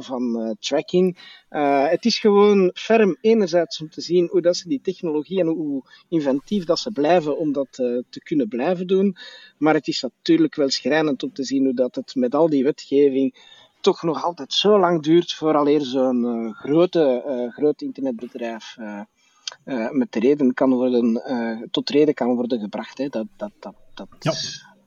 Van 0.00 0.40
uh, 0.40 0.50
tracking. 0.58 1.18
Uh, 1.50 1.88
het 1.88 2.04
is 2.04 2.18
gewoon 2.18 2.70
ferm 2.74 3.16
enerzijds 3.20 3.80
om 3.80 3.90
te 3.90 4.00
zien 4.00 4.28
hoe 4.30 4.40
dat 4.40 4.56
ze 4.56 4.68
die 4.68 4.80
technologie 4.80 5.40
en 5.40 5.46
hoe 5.46 5.82
inventief 6.08 6.64
dat 6.64 6.78
ze 6.78 6.90
blijven 6.90 7.38
om 7.38 7.52
dat 7.52 7.78
uh, 7.78 8.02
te 8.10 8.22
kunnen 8.22 8.48
blijven 8.48 8.86
doen. 8.86 9.16
Maar 9.58 9.74
het 9.74 9.88
is 9.88 10.02
natuurlijk 10.02 10.54
wel 10.54 10.70
schrijnend 10.70 11.22
om 11.22 11.32
te 11.32 11.44
zien 11.44 11.64
hoe 11.64 11.74
dat 11.74 11.94
het 11.94 12.14
met 12.14 12.34
al 12.34 12.48
die 12.48 12.64
wetgeving 12.64 13.34
toch 13.80 14.02
nog 14.02 14.24
altijd 14.24 14.52
zo 14.52 14.78
lang 14.78 15.02
duurt 15.02 15.32
vooraleer 15.32 15.80
zo'n 15.80 16.52
grote, 16.54 17.50
groot 17.56 17.82
internetbedrijf 17.82 18.76
met 19.90 20.14
reden 20.14 20.54
kan 20.54 20.70
worden, 20.70 21.22
tot 21.70 21.90
reden 21.90 22.14
kan 22.14 22.34
worden 22.34 22.60
gebracht. 22.60 22.98
Hè. 22.98 23.08
Dat, 23.08 23.26
dat, 23.36 23.52
dat, 23.60 23.74
dat 23.94 24.08
ja 24.20 24.32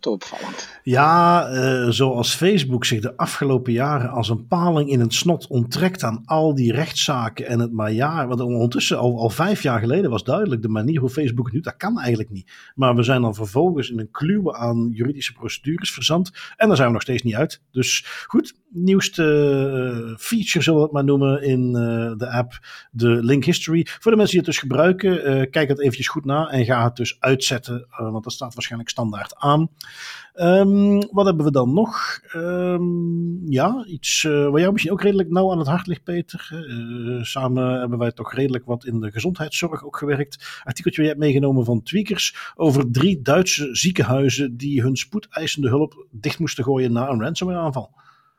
opvallend. 0.08 0.70
Ja, 0.84 1.50
uh, 1.52 1.90
zoals 1.90 2.36
Facebook 2.36 2.86
zich 2.86 3.02
de 3.02 3.18
afgelopen 3.18 3.74
jaren 3.74 4.10
als 4.10 4.30
een 4.30 4.48
paling 4.48 4.90
in 4.90 5.00
het 5.00 5.14
snot 5.14 5.48
onttrekt 5.48 6.04
aan 6.04 6.22
al 6.26 6.56
die 6.56 6.72
rechtszaken 6.72 7.48
en 7.48 7.60
het 7.60 7.72
maar 7.72 7.92
ja, 7.92 8.28
want 8.28 8.42
ondertussen 8.42 8.98
al, 8.98 9.30
vijf 9.30 9.62
jaar 9.62 9.80
geleden 9.80 10.10
was 10.10 10.24
duidelijk 10.24 10.62
de 10.62 10.68
manier 10.68 11.00
hoe 11.00 11.10
Facebook 11.10 11.52
nu, 11.52 11.60
dat 11.60 11.78
kan 11.78 12.00
eigenlijk 12.00 12.30
niet. 12.30 12.52
Maar 12.76 12.96
we 12.96 13.04
zijn 13.04 13.22
dan 13.22 13.36
vervolgens 13.36 13.90
in 13.90 14.00
een 14.00 14.12
kluwe 14.12 14.54
aan 14.54 14.90
juridische 14.94 15.34
procedures 15.34 15.92
verzand 15.92 16.32
en 16.58 16.68
daar 16.68 16.76
zijn 16.76 16.88
we 16.88 16.94
nog 16.94 17.02
steeds 17.02 17.24
niet 17.24 17.36
uit. 17.36 17.62
Dus 17.72 18.06
goed, 18.28 18.56
nieuwste 18.70 19.24
uh, 19.24 20.18
feature 20.18 20.64
zullen 20.64 20.80
we 20.80 20.86
het 20.86 20.94
maar 20.94 21.04
noemen 21.04 21.44
in 21.44 21.68
uh, 21.68 22.18
de 22.18 22.30
app, 22.32 22.60
de 22.92 23.08
link 23.08 23.46
history. 23.46 23.88
Voor 24.00 24.12
de 24.12 24.18
mensen 24.18 24.38
die 24.38 24.46
het 24.46 24.56
dus 24.56 24.60
gebruiken, 24.60 25.50
kijk 25.50 25.70
het 25.70 25.80
eventjes 25.80 26.08
goed 26.08 26.26
na 26.26 26.48
en 26.48 26.66
ga 26.66 26.84
het 26.84 26.96
dus 26.96 27.20
uitzetten, 27.20 27.88
want 27.98 28.24
dat 28.24 28.34
staat 28.34 28.54
waarschijnlijk 28.54 28.92
standaard 28.92 29.36
aan. 29.36 29.70
Um, 30.36 31.10
wat 31.12 31.26
hebben 31.26 31.46
we 31.46 31.52
dan 31.52 31.74
nog? 31.74 32.20
Um, 32.34 33.52
ja, 33.52 33.86
iets 33.86 34.24
uh, 34.24 34.50
waar 34.50 34.60
jou 34.60 34.72
misschien 34.72 34.94
ook 34.94 35.02
redelijk 35.02 35.30
nauw 35.30 35.52
aan 35.52 35.58
het 35.58 35.68
hart 35.68 35.88
ligt, 35.88 36.04
Peter. 36.04 36.50
Uh, 36.52 37.24
samen 37.24 37.80
hebben 37.80 37.98
wij 37.98 38.12
toch 38.12 38.34
redelijk 38.34 38.66
wat 38.66 38.86
in 38.86 39.00
de 39.00 39.12
gezondheidszorg 39.12 39.86
ook 39.86 39.98
gewerkt. 39.98 40.62
Artikeltje 40.64 41.02
jij 41.02 41.10
hebt 41.10 41.24
meegenomen 41.24 41.66
van 41.66 41.84
Tweakers 41.84 42.54
over 42.56 42.92
drie 42.92 43.22
Duitse 43.22 43.76
ziekenhuizen 43.76 44.58
die 44.58 44.82
hun 44.82 44.96
spoedeisende 44.96 45.68
hulp 45.68 46.08
dicht 46.12 46.40
moesten 46.40 46.64
gooien 46.64 46.92
na 46.92 47.10
een 47.10 47.22
ransomware 47.22 47.60
aanval. 47.60 47.92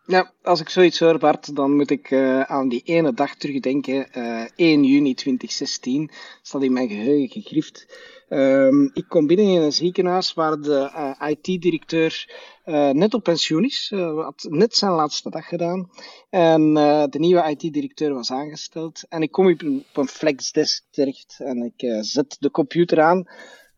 Ja, 0.06 0.32
als 0.42 0.60
ik 0.60 0.68
zoiets 0.68 0.98
hoor, 0.98 1.18
Bart, 1.18 1.56
dan 1.56 1.76
moet 1.76 1.90
ik 1.90 2.10
uh, 2.10 2.40
aan 2.40 2.68
die 2.68 2.82
ene 2.84 3.14
dag 3.14 3.34
terugdenken. 3.34 4.12
1 4.12 4.84
juni 4.84 5.14
2016 5.14 6.10
staat 6.42 6.62
in 6.62 6.72
mijn 6.72 6.88
geheugen 6.88 7.42
gegrift. 7.42 7.86
Um, 8.28 8.90
ik 8.94 9.04
kom 9.08 9.26
binnen 9.26 9.46
in 9.46 9.60
een 9.60 9.72
ziekenhuis 9.72 10.34
waar 10.34 10.60
de 10.60 10.90
uh, 11.20 11.30
IT-directeur 11.30 12.30
uh, 12.64 12.90
net 12.90 13.14
op 13.14 13.22
pensioen 13.22 13.64
is. 13.64 13.90
Uh, 13.94 14.24
had 14.24 14.46
net 14.48 14.76
zijn 14.76 14.92
laatste 14.92 15.30
dag 15.30 15.48
gedaan. 15.48 15.90
En 16.30 16.74
de 17.10 17.18
nieuwe 17.18 17.50
IT-directeur 17.50 18.14
was 18.14 18.30
aangesteld. 18.30 19.04
En 19.08 19.22
ik 19.22 19.30
kom 19.30 19.50
op 19.50 19.96
een 19.96 20.08
flexdesk 20.08 20.84
terecht 20.90 21.36
en 21.38 21.72
ik 21.74 22.04
zet 22.04 22.36
de 22.40 22.50
computer 22.50 23.00
aan. 23.00 23.26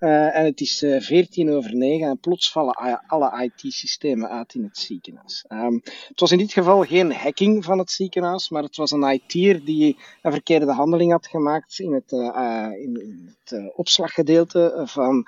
Uh, 0.01 0.37
en 0.37 0.45
het 0.45 0.61
is 0.61 0.83
uh, 0.83 1.01
14 1.01 1.51
over 1.51 1.75
9 1.75 2.09
en 2.09 2.19
plots 2.19 2.53
vallen 2.53 3.03
alle 3.07 3.43
IT-systemen 3.45 4.29
uit 4.31 4.55
in 4.55 4.63
het 4.63 4.79
ziekenhuis. 4.79 5.45
Um, 5.49 5.81
het 5.85 6.21
was 6.21 6.33
in 6.33 6.39
dit 6.39 6.53
geval 6.53 6.83
geen 6.83 7.13
hacking 7.13 7.65
van 7.65 7.79
het 7.79 7.91
ziekenhuis, 7.91 8.49
maar 8.49 8.63
het 8.63 8.77
was 8.77 8.91
een 8.91 9.03
IT'er 9.13 9.65
die 9.65 9.97
een 10.23 10.33
verkeerde 10.33 10.73
handeling 10.73 11.11
had 11.11 11.27
gemaakt 11.27 11.79
in 11.79 11.93
het, 11.93 12.13
uh, 12.13 12.69
in, 12.73 13.01
in 13.01 13.37
het 13.41 13.75
opslaggedeelte 13.75 14.83
van 14.85 15.27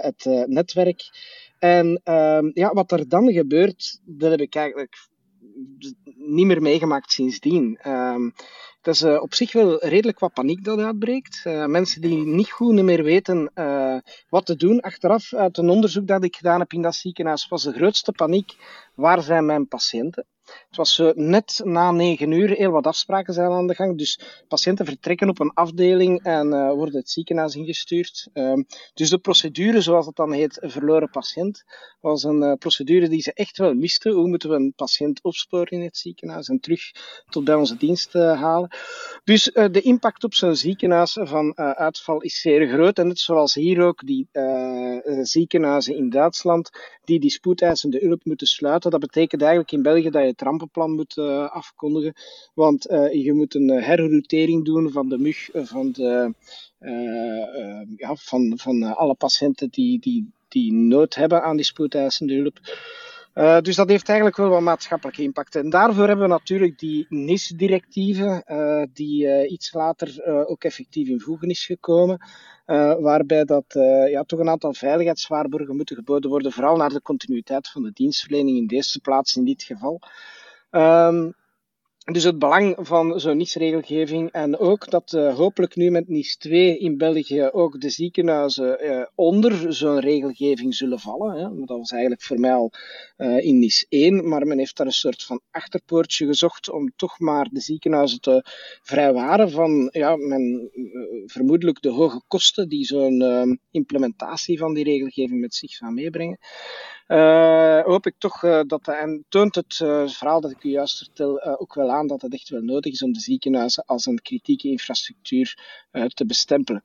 het 0.00 0.24
netwerk. 0.46 1.10
En 1.58 2.00
um, 2.04 2.50
ja, 2.54 2.72
wat 2.72 2.92
er 2.92 3.08
dan 3.08 3.32
gebeurt, 3.32 4.00
dat 4.04 4.30
heb 4.30 4.40
ik 4.40 4.54
eigenlijk 4.54 5.09
niet 6.14 6.46
meer 6.46 6.62
meegemaakt 6.62 7.12
sindsdien. 7.12 7.78
Um, 7.86 8.34
het 8.80 8.94
is 8.94 9.02
uh, 9.02 9.22
op 9.22 9.34
zich 9.34 9.52
wel 9.52 9.84
redelijk 9.84 10.18
wat 10.18 10.32
paniek 10.32 10.64
dat 10.64 10.78
uitbreekt. 10.78 11.42
Uh, 11.46 11.66
mensen 11.66 12.00
die 12.00 12.26
niet 12.26 12.50
goed 12.50 12.82
meer 12.82 13.02
weten 13.02 13.50
uh, 13.54 13.96
wat 14.28 14.46
te 14.46 14.56
doen. 14.56 14.80
Achteraf, 14.80 15.34
uit 15.34 15.58
een 15.58 15.68
onderzoek 15.68 16.06
dat 16.06 16.24
ik 16.24 16.36
gedaan 16.36 16.60
heb 16.60 16.72
in 16.72 16.82
dat 16.82 16.94
ziekenhuis, 16.94 17.48
was 17.48 17.62
de 17.62 17.72
grootste 17.72 18.12
paniek: 18.12 18.56
waar 18.94 19.22
zijn 19.22 19.46
mijn 19.46 19.68
patiënten? 19.68 20.26
Het 20.70 20.78
was 20.78 20.98
uh, 20.98 21.10
net 21.14 21.60
na 21.64 21.90
negen 21.90 22.30
uur, 22.30 22.48
heel 22.50 22.70
wat 22.70 22.86
afspraken 22.86 23.34
zijn 23.34 23.50
aan 23.50 23.66
de 23.66 23.74
gang. 23.74 23.98
Dus 23.98 24.20
patiënten 24.48 24.86
vertrekken 24.86 25.28
op 25.28 25.40
een 25.40 25.52
afdeling 25.54 26.22
en 26.22 26.46
uh, 26.46 26.72
worden 26.72 26.96
het 26.96 27.10
ziekenhuis 27.10 27.54
ingestuurd. 27.54 28.28
Uh, 28.34 28.52
dus 28.94 29.10
de 29.10 29.18
procedure, 29.18 29.80
zoals 29.80 30.06
het 30.06 30.16
dan 30.16 30.32
heet, 30.32 30.58
verloren 30.62 31.10
patiënt, 31.10 31.64
was 32.00 32.22
een 32.22 32.42
uh, 32.42 32.52
procedure 32.52 33.08
die 33.08 33.20
ze 33.20 33.32
echt 33.32 33.58
wel 33.58 33.74
misten. 33.74 34.12
Hoe 34.12 34.28
moeten 34.28 34.48
we 34.48 34.54
een 34.54 34.72
patiënt 34.76 35.22
opsporen 35.22 35.78
in 35.78 35.82
het 35.82 35.96
ziekenhuis 35.96 36.48
en 36.48 36.60
terug 36.60 36.90
tot 37.28 37.44
bij 37.44 37.54
onze 37.54 37.76
dienst 37.76 38.12
halen? 38.12 38.70
Dus 39.24 39.42
de 39.42 39.80
impact 39.80 40.24
op 40.24 40.34
zo'n 40.34 40.56
ziekenhuis 40.56 41.18
van 41.20 41.56
uitval 41.56 42.20
is 42.20 42.40
zeer 42.40 42.68
groot. 42.68 42.98
En 42.98 43.06
net 43.06 43.18
zoals 43.18 43.54
hier 43.54 43.82
ook, 43.82 44.06
die 44.06 44.28
ziekenhuizen 45.22 45.96
in 45.96 46.10
Duitsland, 46.10 46.70
die 47.04 47.20
die 47.20 47.30
spoedeisende 47.30 47.98
hulp 47.98 48.24
moeten 48.24 48.46
sluiten. 48.46 48.90
Dat 48.90 49.00
betekent 49.00 49.40
eigenlijk 49.40 49.72
in 49.72 49.82
België 49.82 50.10
dat 50.10 50.22
je 50.22 50.28
het 50.28 50.42
rampenplan 50.60 50.94
moet 50.94 51.16
uh, 51.16 51.50
afkondigen. 51.50 52.14
Want 52.54 52.90
uh, 52.90 53.24
je 53.24 53.32
moet 53.32 53.54
een 53.54 53.70
eh, 53.70 53.86
herroutering 53.86 54.64
doen 54.64 54.90
van 54.90 55.08
de 55.08 55.18
mug, 55.18 55.48
van, 55.52 55.92
de, 55.92 56.34
ja, 57.96 58.14
van, 58.14 58.58
van 58.58 58.82
alle 58.96 59.14
patiënten 59.14 59.68
die, 59.70 60.00
die, 60.00 60.32
die 60.48 60.72
nood 60.72 61.14
hebben 61.14 61.42
aan 61.42 61.56
die 61.56 61.64
spoedeisende 61.64 62.34
hulp. 62.34 62.58
Dus 63.64 63.76
dat 63.76 63.88
heeft 63.88 64.08
eigenlijk 64.08 64.36
wel 64.36 64.48
wat 64.48 64.60
maatschappelijke 64.60 65.22
impact. 65.22 65.54
En 65.54 65.70
daarvoor 65.70 66.06
hebben 66.06 66.24
we 66.24 66.30
natuurlijk 66.30 66.78
die 66.78 67.06
NIS-directieve, 67.08 68.44
uh, 68.46 68.82
die 68.92 69.48
iets 69.48 69.72
later 69.72 70.24
ook 70.46 70.64
effectief 70.64 71.08
in 71.08 71.20
voegen 71.20 71.48
is 71.48 71.66
gekomen. 71.66 72.20
waarbij 73.00 73.44
dat, 73.44 73.64
ja, 74.10 74.22
toch 74.22 74.38
een 74.38 74.48
aantal 74.48 74.74
veiligheidswaarborgen 74.74 75.76
moeten 75.76 75.96
geboden 75.96 76.30
worden, 76.30 76.52
vooral 76.52 76.76
naar 76.76 76.88
de 76.92 77.02
continuïteit 77.02 77.68
van 77.68 77.82
de 77.82 77.90
dienstverlening 77.94 78.56
in 78.56 78.66
deze 78.66 79.00
plaats 79.00 79.36
in 79.36 79.44
dit 79.44 79.62
geval. 79.62 80.00
Um, 80.72 81.34
dus 82.04 82.24
het 82.24 82.38
belang 82.38 82.76
van 82.78 83.20
zo'n 83.20 83.36
NIS-regelgeving 83.36 84.30
en 84.30 84.58
ook 84.58 84.90
dat 84.90 85.12
uh, 85.12 85.36
hopelijk 85.36 85.76
nu 85.76 85.90
met 85.90 86.08
NIS 86.08 86.36
2 86.36 86.78
in 86.78 86.96
België 86.96 87.48
ook 87.52 87.80
de 87.80 87.90
ziekenhuizen 87.90 88.84
uh, 88.84 89.04
onder 89.14 89.74
zo'n 89.74 90.00
regelgeving 90.00 90.74
zullen 90.74 90.98
vallen. 90.98 91.36
Hè. 91.36 91.64
Dat 91.64 91.78
was 91.78 91.90
eigenlijk 91.90 92.22
voor 92.22 92.40
mij 92.40 92.52
al 92.52 92.72
uh, 93.18 93.44
in 93.44 93.58
NIS 93.58 93.86
1, 93.88 94.28
maar 94.28 94.46
men 94.46 94.58
heeft 94.58 94.76
daar 94.76 94.86
een 94.86 94.92
soort 94.92 95.22
van 95.22 95.40
achterpoortje 95.50 96.26
gezocht 96.26 96.70
om 96.70 96.92
toch 96.96 97.18
maar 97.18 97.48
de 97.50 97.60
ziekenhuizen 97.60 98.20
te 98.20 98.44
vrijwaren 98.82 99.50
van 99.50 99.88
ja, 99.92 100.16
men, 100.16 100.70
vermoedelijk 101.26 101.82
de 101.82 101.90
hoge 101.90 102.22
kosten 102.28 102.68
die 102.68 102.84
zo'n 102.84 103.60
implementatie 103.70 104.58
van 104.58 104.74
die 104.74 104.84
regelgeving 104.84 105.40
met 105.40 105.54
zich 105.54 105.76
gaat 105.76 105.92
meebrengen. 105.92 106.38
Hoop 107.84 108.06
ik 108.06 108.14
toch 108.18 108.40
dat, 108.66 108.88
en 108.88 109.24
toont 109.28 109.54
het 109.54 109.74
verhaal 110.06 110.40
dat 110.40 110.50
ik 110.50 110.64
u 110.64 110.68
juist 110.68 110.98
vertel 110.98 111.42
ook 111.58 111.74
wel 111.74 111.89
dat 112.06 112.22
het 112.22 112.32
echt 112.32 112.48
wel 112.48 112.60
nodig 112.60 112.92
is 112.92 113.02
om 113.02 113.12
de 113.12 113.20
ziekenhuizen 113.20 113.84
als 113.86 114.06
een 114.06 114.22
kritieke 114.22 114.68
infrastructuur 114.68 115.58
te 116.14 116.26
bestempelen. 116.26 116.82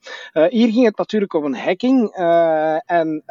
hier 0.50 0.72
ging 0.72 0.86
het 0.86 0.98
natuurlijk 0.98 1.34
om 1.34 1.46
een 1.46 1.56
hacking 1.56 2.10
en 2.86 3.24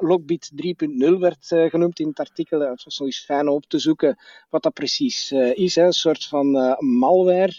Lockbit 0.00 0.50
3.0 0.54 1.18
werd 1.18 1.46
genoemd 1.46 1.98
in 1.98 2.08
het 2.08 2.20
artikel. 2.20 2.60
Het 2.60 2.84
was 2.84 2.98
nog 2.98 3.08
eens 3.08 3.24
fijn 3.24 3.48
om 3.48 3.54
op 3.54 3.64
te 3.66 3.78
zoeken 3.78 4.18
wat 4.50 4.62
dat 4.62 4.72
precies 4.72 5.32
is. 5.32 5.74
Hè. 5.74 5.84
Een 5.84 5.92
soort 5.92 6.24
van 6.24 6.76
malware 6.78 7.52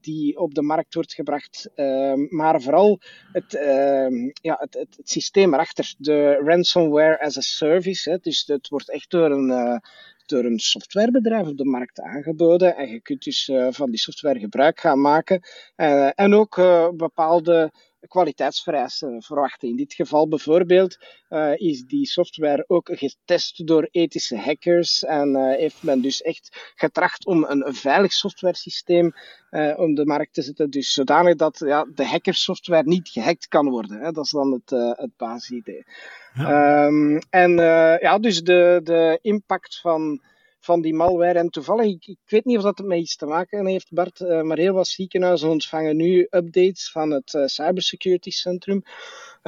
die 0.00 0.38
op 0.38 0.54
de 0.54 0.62
markt 0.62 0.94
wordt 0.94 1.14
gebracht. 1.14 1.70
Uh, 1.76 2.12
maar 2.28 2.62
vooral 2.62 3.00
het, 3.32 3.54
uh, 3.54 4.30
ja, 4.32 4.56
het, 4.58 4.74
het, 4.74 4.98
systeem 5.02 5.54
erachter, 5.54 5.94
de 5.98 6.40
ransomware 6.44 7.20
as 7.20 7.36
a 7.36 7.40
service. 7.40 8.10
Hè. 8.10 8.18
Dus 8.18 8.46
het 8.46 8.68
wordt 8.68 8.90
echt 8.90 9.10
door 9.10 9.30
een, 9.30 9.50
eh, 9.50 9.76
door 10.28 10.44
een 10.44 10.58
softwarebedrijf 10.58 11.46
op 11.46 11.56
de 11.56 11.64
markt 11.64 12.00
aangeboden. 12.00 12.76
En 12.76 12.88
je 12.88 13.00
kunt 13.00 13.22
dus 13.22 13.48
uh, 13.48 13.68
van 13.70 13.90
die 13.90 14.00
software 14.00 14.38
gebruik 14.38 14.80
gaan 14.80 15.00
maken. 15.00 15.40
en 16.14 16.34
ook 16.34 16.56
bepaalde 16.96 17.72
kwaliteitsvereisten 18.08 19.22
verwachten. 19.22 19.68
In 19.68 19.76
dit 19.76 19.94
geval 19.94 20.28
bijvoorbeeld 20.28 20.98
uh, 21.30 21.52
is 21.56 21.82
die 21.82 22.06
software 22.06 22.64
ook 22.66 22.90
getest 22.92 23.66
door 23.66 23.88
ethische 23.90 24.36
hackers 24.36 25.04
en 25.04 25.28
uh, 25.28 25.56
heeft 25.56 25.82
men 25.82 26.00
dus 26.00 26.22
echt 26.22 26.72
getracht 26.74 27.26
om 27.26 27.44
een, 27.44 27.66
een 27.66 27.74
veilig 27.74 28.12
softwaresysteem 28.12 29.14
uh, 29.50 29.78
om 29.78 29.94
de 29.94 30.06
markt 30.06 30.34
te 30.34 30.42
zetten. 30.42 30.70
Dus 30.70 30.92
zodanig 30.92 31.34
dat 31.34 31.58
ja, 31.58 31.86
de 31.94 32.06
hackersoftware 32.06 32.88
niet 32.88 33.08
gehackt 33.08 33.48
kan 33.48 33.68
worden. 33.70 34.00
Hè. 34.00 34.12
Dat 34.12 34.24
is 34.24 34.30
dan 34.30 34.52
het, 34.52 34.70
het 34.98 35.16
basisidee. 35.16 35.84
Ja. 36.34 36.86
Um, 36.86 37.18
en 37.30 37.52
ja, 38.00 38.18
dus 38.18 38.42
de, 38.42 38.80
de 38.84 39.18
impact 39.22 39.80
van 39.80 40.20
van 40.68 40.80
die 40.80 40.94
malware. 40.94 41.38
En 41.38 41.50
toevallig, 41.50 41.86
ik, 41.86 42.06
ik 42.06 42.18
weet 42.26 42.44
niet 42.44 42.56
of 42.56 42.62
dat 42.62 42.78
met 42.78 42.98
iets 42.98 43.16
te 43.16 43.26
maken 43.26 43.66
heeft, 43.66 43.92
Bart, 43.92 44.20
uh, 44.20 44.42
maar 44.42 44.58
heel 44.58 44.74
wat 44.74 44.86
ziekenhuizen 44.86 45.48
ontvangen 45.48 45.96
nu 45.96 46.26
updates 46.30 46.90
van 46.90 47.10
het 47.10 47.32
uh, 47.34 47.46
Cybersecurity 47.46 48.30
Centrum. 48.30 48.82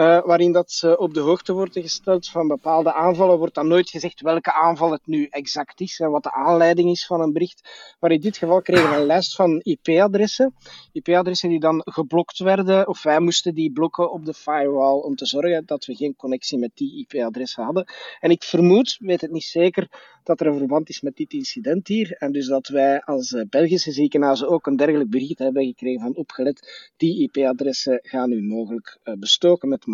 Uh, 0.01 0.23
waarin 0.25 0.53
dat 0.53 0.73
ze 0.73 0.99
op 0.99 1.15
de 1.15 1.21
hoogte 1.21 1.53
worden 1.53 1.83
gesteld 1.83 2.29
van 2.29 2.49
bepaalde 2.49 2.93
aanvallen. 2.93 3.39
Wordt 3.39 3.55
dan 3.55 3.69
nooit 3.69 3.91
gezegd 3.91 4.21
welke 4.21 4.53
aanval 4.53 4.93
het 4.93 5.07
nu 5.07 5.27
exact 5.31 5.81
is 5.81 6.01
en 6.01 6.11
wat 6.11 6.23
de 6.23 6.33
aanleiding 6.33 6.91
is 6.91 7.07
van 7.07 7.21
een 7.21 7.33
bericht. 7.33 7.69
Maar 7.99 8.11
in 8.11 8.21
dit 8.21 8.37
geval 8.37 8.63
kregen 8.63 8.91
we 8.91 8.97
een 8.97 9.07
lijst 9.07 9.35
van 9.35 9.61
IP-adressen. 9.63 10.55
IP-adressen 10.93 11.49
die 11.49 11.61
dan 11.61 11.83
geblokt 11.85 12.39
werden, 12.39 12.89
of 12.89 13.03
wij 13.03 13.21
moesten 13.21 13.55
die 13.55 13.73
blokken 13.73 14.13
op 14.13 14.25
de 14.25 14.35
firewall 14.35 14.99
om 14.99 15.17
te 15.17 15.27
zorgen 15.27 15.67
dat 15.67 15.85
we 15.85 15.95
geen 15.95 16.17
connectie 16.17 16.59
met 16.59 16.71
die 16.75 17.07
IP-adressen 17.07 17.65
hadden. 17.65 17.85
En 18.21 18.31
ik 18.31 18.43
vermoed, 18.43 18.97
weet 19.01 19.21
het 19.21 19.31
niet 19.31 19.45
zeker, 19.45 19.89
dat 20.25 20.41
er 20.41 20.47
een 20.47 20.59
verband 20.59 20.89
is 20.89 21.01
met 21.01 21.17
dit 21.17 21.33
incident 21.33 21.89
hier. 21.89 22.13
En 22.13 22.33
dus 22.33 22.47
dat 22.47 22.69
wij 22.69 23.01
als 23.01 23.33
eh, 23.33 23.43
Belgische 23.49 23.93
ziekenhuizen 23.93 24.49
ook 24.49 24.67
een 24.67 24.77
dergelijk 24.77 25.11
bericht 25.11 25.39
hebben 25.39 25.65
gekregen 25.65 26.01
van 26.01 26.15
opgelet, 26.15 26.91
die 26.97 27.23
IP-adressen 27.23 27.99
gaan 28.03 28.29
nu 28.29 28.43
mogelijk 28.43 28.99
uh, 29.05 29.15
bestoken 29.15 29.69
met 29.69 29.87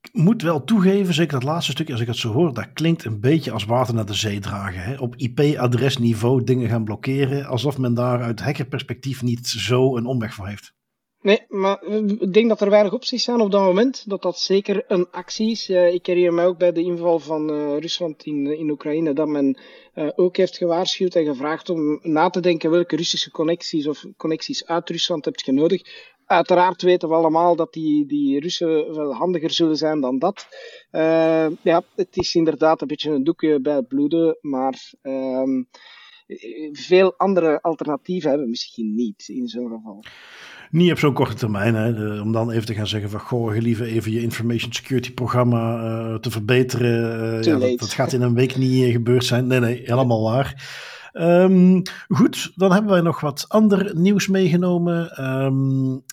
Ik 0.00 0.22
moet 0.22 0.42
wel 0.42 0.64
toegeven, 0.64 1.14
zeker 1.14 1.32
dat 1.32 1.48
laatste 1.48 1.70
stukje, 1.70 1.92
als 1.92 2.02
ik 2.02 2.08
het 2.08 2.16
zo 2.16 2.32
hoor, 2.32 2.54
dat 2.54 2.72
klinkt 2.72 3.04
een 3.04 3.20
beetje 3.20 3.50
als 3.50 3.64
water 3.64 3.94
naar 3.94 4.06
de 4.06 4.14
zee 4.14 4.40
dragen. 4.40 4.82
Hè? 4.82 4.96
Op 4.96 5.16
IP-adresniveau 5.16 6.44
dingen 6.44 6.68
gaan 6.68 6.84
blokkeren, 6.84 7.46
alsof 7.46 7.78
men 7.78 7.94
daar 7.94 8.22
uit 8.22 8.40
hackerperspectief 8.40 9.22
niet 9.22 9.46
zo 9.46 9.96
een 9.96 10.06
omweg 10.06 10.34
voor 10.34 10.46
heeft. 10.46 10.74
Nee, 11.26 11.44
maar 11.48 11.84
ik 11.84 12.32
denk 12.32 12.48
dat 12.48 12.60
er 12.60 12.70
weinig 12.70 12.92
opties 12.92 13.24
zijn 13.24 13.40
op 13.40 13.50
dat 13.50 13.60
moment. 13.60 14.08
Dat 14.08 14.22
dat 14.22 14.38
zeker 14.38 14.84
een 14.88 15.10
actie 15.10 15.50
is. 15.50 15.68
ik 15.68 16.06
herinner 16.06 16.34
mij 16.34 16.46
ook 16.46 16.58
bij 16.58 16.72
de 16.72 16.82
inval 16.82 17.18
van 17.18 17.50
uh, 17.50 17.78
Rusland 17.78 18.24
in, 18.24 18.58
in 18.58 18.70
Oekraïne 18.70 19.12
dat 19.12 19.28
men 19.28 19.58
ook 20.14 20.36
heeft 20.36 20.56
gewaarschuwd 20.56 21.14
en 21.14 21.24
gevraagd 21.24 21.70
om 21.70 21.98
na 22.02 22.30
te 22.30 22.40
denken 22.40 22.70
welke 22.70 22.96
Russische 22.96 23.30
connecties 23.30 23.86
of 23.86 24.04
connecties 24.16 24.66
uit 24.66 24.90
Rusland 24.90 25.24
hebt 25.24 25.44
je 25.44 25.52
nodig. 25.52 25.82
Uiteraard 26.26 26.82
weten 26.82 27.08
we 27.08 27.14
allemaal 27.14 27.56
dat 27.56 27.72
die, 27.72 28.06
die 28.06 28.40
Russen 28.40 28.94
wel 28.94 29.14
handiger 29.14 29.50
zullen 29.50 29.76
zijn 29.76 30.00
dan 30.00 30.18
dat. 30.18 30.46
Ja, 31.62 31.82
het 31.94 32.16
is 32.16 32.34
inderdaad 32.34 32.80
een 32.80 32.86
beetje 32.86 33.10
een 33.10 33.24
doekje 33.24 33.60
bij 33.60 33.74
het 33.74 33.88
bloeden, 33.88 34.38
maar 34.40 34.92
ehm, 35.02 35.62
veel 36.72 37.14
andere 37.16 37.62
alternatieven 37.62 38.28
hebben 38.28 38.46
we 38.46 38.52
misschien 38.52 38.94
niet 38.94 39.28
in 39.28 39.48
zo'n 39.48 39.70
geval. 39.70 40.04
Niet 40.70 40.90
op 40.90 40.98
zo'n 40.98 41.12
korte 41.12 41.34
termijn, 41.34 41.74
hè, 41.74 42.20
om 42.20 42.32
dan 42.32 42.50
even 42.50 42.66
te 42.66 42.74
gaan 42.74 42.86
zeggen 42.86 43.10
van 43.10 43.20
goh, 43.20 43.56
liever 43.56 43.86
even 43.86 44.12
je 44.12 44.22
information 44.22 44.72
security 44.72 45.12
programma 45.12 45.84
uh, 45.84 46.14
te 46.14 46.30
verbeteren. 46.30 47.34
Uh, 47.36 47.42
ja, 47.42 47.58
dat, 47.58 47.78
dat, 47.78 47.92
gaat 47.92 48.12
in 48.12 48.22
een 48.22 48.34
week 48.34 48.56
niet 48.56 48.92
gebeurd 48.92 49.24
zijn. 49.24 49.46
Nee, 49.46 49.60
nee, 49.60 49.82
helemaal 49.84 50.22
waar. 50.22 50.64
Um, 51.12 51.82
goed, 52.08 52.52
dan 52.54 52.72
hebben 52.72 52.90
wij 52.90 53.00
nog 53.00 53.20
wat 53.20 53.44
ander 53.48 53.96
nieuws 53.96 54.28
meegenomen. 54.28 55.24
Um, 55.24 56.04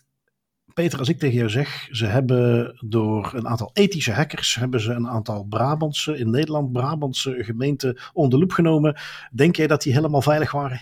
Peter, 0.74 1.00
als 1.00 1.10
ik 1.10 1.20
tegen 1.20 1.38
jou 1.38 1.50
zeg, 1.50 1.88
ze 1.92 2.06
hebben 2.06 2.76
door 2.86 3.32
een 3.36 3.48
aantal 3.48 3.70
ethische 3.74 4.12
hackers, 4.12 4.56
hebben 4.56 4.80
ze 4.80 4.94
een 4.94 5.08
aantal 5.08 5.44
Brabantse, 5.44 6.18
in 6.18 6.30
Nederland 6.30 6.72
Brabantse 6.72 7.44
gemeenten 7.44 8.00
onder 8.14 8.40
loep 8.40 8.52
genomen. 8.52 8.98
Denk 9.32 9.56
jij 9.56 9.68
dat 9.68 9.82
die 9.82 9.94
helemaal 9.94 10.22
veilig 10.22 10.52
waren? 10.52 10.82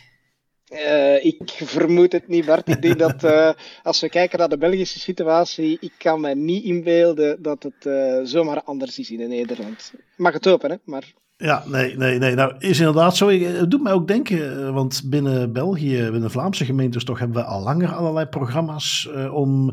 Uh, 0.72 1.26
ik 1.26 1.42
vermoed 1.46 2.12
het 2.12 2.28
niet, 2.28 2.46
Bart. 2.46 2.68
Ik 2.68 2.82
denk 2.82 3.00
dat 3.00 3.24
uh, 3.24 3.52
als 3.84 4.00
we 4.00 4.10
kijken 4.10 4.40
naar 4.40 4.50
de 4.50 4.58
Belgische 4.58 5.00
situatie, 5.00 5.78
ik 5.80 5.94
kan 5.98 6.22
me 6.22 6.36
niet 6.36 6.64
inbeelden 6.64 7.42
dat 7.42 7.64
het 7.64 7.86
uh, 7.86 8.20
zomaar 8.24 8.64
anders 8.64 9.00
is 9.00 9.12
in 9.12 9.30
Nederland. 9.30 9.94
Mag 10.16 10.34
het 10.34 10.48
open, 10.48 10.72
hè? 10.72 10.78
Maar 10.84 11.14
Ja, 11.42 11.64
nee, 11.66 11.98
nee, 11.98 12.20
nee. 12.20 12.36
Nou, 12.36 12.54
is 12.60 12.80
inderdaad 12.80 13.18
zo. 13.18 13.30
Het 13.30 13.72
doet 13.72 13.82
mij 13.82 13.94
ook 13.94 14.08
denken, 14.08 14.68
eh, 14.68 14.74
want 14.74 15.02
binnen 15.06 15.54
België, 15.54 16.10
binnen 16.12 16.32
Vlaamse 16.32 16.66
gemeentes, 16.66 17.04
toch 17.04 17.20
hebben 17.20 17.38
we 17.38 17.44
al 17.44 17.64
langer 17.64 17.94
allerlei 17.94 18.26
programma's 18.26 19.10
uh, 19.16 19.34
om, 19.34 19.72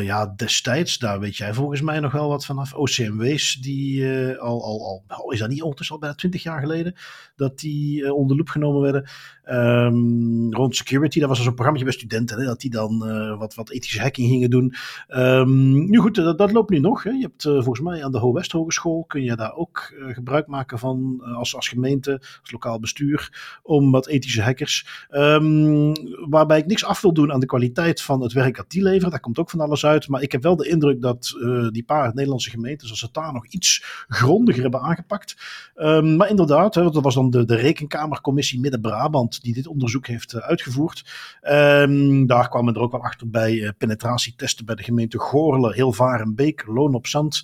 ja, 0.00 0.32
destijds, 0.36 0.98
daar 0.98 1.20
weet 1.20 1.36
jij 1.36 1.54
volgens 1.54 1.80
mij 1.80 2.00
nog 2.00 2.12
wel 2.12 2.28
wat 2.28 2.44
vanaf, 2.44 2.74
OCMW's, 2.74 3.54
die 3.54 4.06
al, 4.38 4.64
al, 4.64 5.04
al, 5.06 5.30
is 5.32 5.38
dat 5.38 5.48
niet 5.48 5.62
ondertussen 5.62 5.94
al 5.94 6.00
bijna 6.00 6.16
twintig 6.16 6.42
jaar 6.42 6.60
geleden, 6.60 6.94
dat 7.36 7.58
die 7.58 8.14
onder 8.14 8.36
loep 8.36 8.48
genomen 8.48 8.80
werden. 8.80 9.08
Um, 9.50 10.54
rond 10.54 10.76
security, 10.76 11.20
dat 11.20 11.28
was 11.28 11.38
dus 11.38 11.46
een 11.46 11.54
programma 11.54 11.82
bij 11.82 11.92
studenten, 11.92 12.38
hè, 12.38 12.44
dat 12.44 12.60
die 12.60 12.70
dan 12.70 12.98
wat, 13.38 13.54
wat 13.54 13.70
ethische 13.70 14.00
hacking 14.00 14.28
gingen 14.28 14.50
doen. 14.50 14.74
Um, 15.08 15.90
nu 15.90 15.98
goed, 15.98 16.14
dat, 16.14 16.38
dat, 16.38 16.52
loopt 16.52 16.70
nu 16.70 16.78
nog. 16.78 17.02
Hè. 17.02 17.10
Je 17.10 17.22
hebt 17.22 17.42
volgens 17.42 17.80
mij 17.80 18.04
aan 18.04 18.12
de 18.12 18.18
Ho 18.18 18.40
Hogeschool, 18.48 19.04
kun 19.06 19.22
je 19.22 19.36
daar 19.36 19.54
ook 19.54 19.94
gebruik 20.12 20.46
maken 20.46 20.78
van 20.78 21.05
eh, 21.20 21.36
als, 21.36 21.54
als 21.56 21.68
gemeente, 21.68 22.18
als 22.40 22.52
lokaal 22.52 22.80
bestuur, 22.80 23.58
om 23.62 23.90
wat 23.90 24.06
ethische 24.06 24.42
hackers. 24.42 25.06
Um, 25.10 25.92
waarbij 26.28 26.58
ik 26.58 26.66
niks 26.66 26.84
af 26.84 27.00
wil 27.00 27.12
doen 27.12 27.32
aan 27.32 27.40
de 27.40 27.46
kwaliteit 27.46 28.02
van 28.02 28.20
het 28.20 28.32
werk 28.32 28.56
dat 28.56 28.70
die 28.70 28.82
leveren. 28.82 29.10
Daar 29.10 29.20
komt 29.20 29.38
ook 29.38 29.50
van 29.50 29.60
alles 29.60 29.86
uit. 29.86 30.08
Maar 30.08 30.22
ik 30.22 30.32
heb 30.32 30.42
wel 30.42 30.56
de 30.56 30.68
indruk 30.68 31.02
dat 31.02 31.34
uh, 31.38 31.68
die 31.70 31.84
paar 31.84 32.14
Nederlandse 32.14 32.50
gemeentes, 32.50 32.90
als 32.90 32.98
ze 32.98 33.04
het 33.04 33.14
daar 33.14 33.32
nog 33.32 33.46
iets 33.46 34.04
grondiger 34.08 34.62
hebben 34.62 34.80
aangepakt. 34.80 35.36
Um, 35.76 36.16
maar 36.16 36.28
inderdaad, 36.28 36.74
hè, 36.74 36.90
dat 36.90 37.02
was 37.02 37.14
dan 37.14 37.30
de, 37.30 37.44
de 37.44 37.56
Rekenkamercommissie 37.56 38.60
Midden-Brabant 38.60 39.42
die 39.42 39.54
dit 39.54 39.66
onderzoek 39.66 40.06
heeft 40.06 40.34
uh, 40.34 40.40
uitgevoerd. 40.40 41.04
Um, 41.42 42.26
daar 42.26 42.48
kwamen 42.48 42.74
er 42.74 42.80
ook 42.80 42.92
wel 42.92 43.02
achter 43.02 43.30
bij 43.30 43.72
penetratietesten 43.78 44.66
bij 44.66 44.74
de 44.74 44.82
gemeente 44.82 45.18
Goorle, 45.18 45.74
Hilvarenbeek, 45.74 46.64
Loon 46.66 46.94
op 46.94 47.06
Zand. 47.06 47.42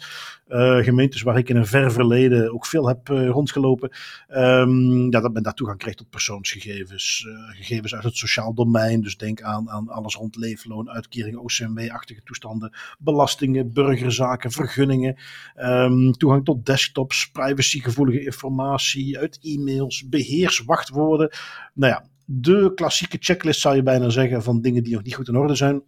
Gemeentes 0.80 1.22
waar 1.22 1.38
ik 1.38 1.48
in 1.48 1.56
een 1.56 1.66
ver 1.66 1.92
verleden 1.92 2.52
ook 2.52 2.66
veel 2.66 2.88
heb 2.88 3.08
uh, 3.08 3.30
rondgelopen. 3.42 3.90
Um, 4.28 5.10
ja, 5.12 5.20
dat 5.20 5.32
men 5.32 5.42
daar 5.42 5.54
toegang 5.54 5.78
kreeg 5.78 5.94
tot 5.94 6.10
persoonsgegevens. 6.10 7.24
Uh, 7.28 7.56
gegevens 7.56 7.94
uit 7.94 8.04
het 8.04 8.16
sociaal 8.16 8.54
domein. 8.54 9.00
Dus 9.00 9.16
denk 9.16 9.42
aan, 9.42 9.70
aan 9.70 9.88
alles 9.88 10.14
rond 10.14 10.36
leefloon, 10.36 10.90
uitkeringen, 10.90 11.40
OCMW-achtige 11.40 12.22
toestanden. 12.22 12.72
Belastingen, 12.98 13.72
burgerzaken, 13.72 14.50
vergunningen. 14.50 15.16
Um, 15.56 16.12
toegang 16.12 16.44
tot 16.44 16.66
desktops, 16.66 17.30
privacygevoelige 17.30 18.24
informatie 18.24 19.18
uit 19.18 19.38
e-mails, 19.42 20.08
beheerswachtwoorden. 20.08 21.30
Nou 21.74 21.92
ja, 21.92 22.04
de 22.24 22.72
klassieke 22.74 23.16
checklist 23.20 23.60
zou 23.60 23.76
je 23.76 23.82
bijna 23.82 24.08
zeggen 24.08 24.42
van 24.42 24.60
dingen 24.60 24.82
die 24.82 24.92
nog 24.92 25.02
niet 25.02 25.14
goed 25.14 25.28
in 25.28 25.36
orde 25.36 25.54
zijn. 25.54 25.82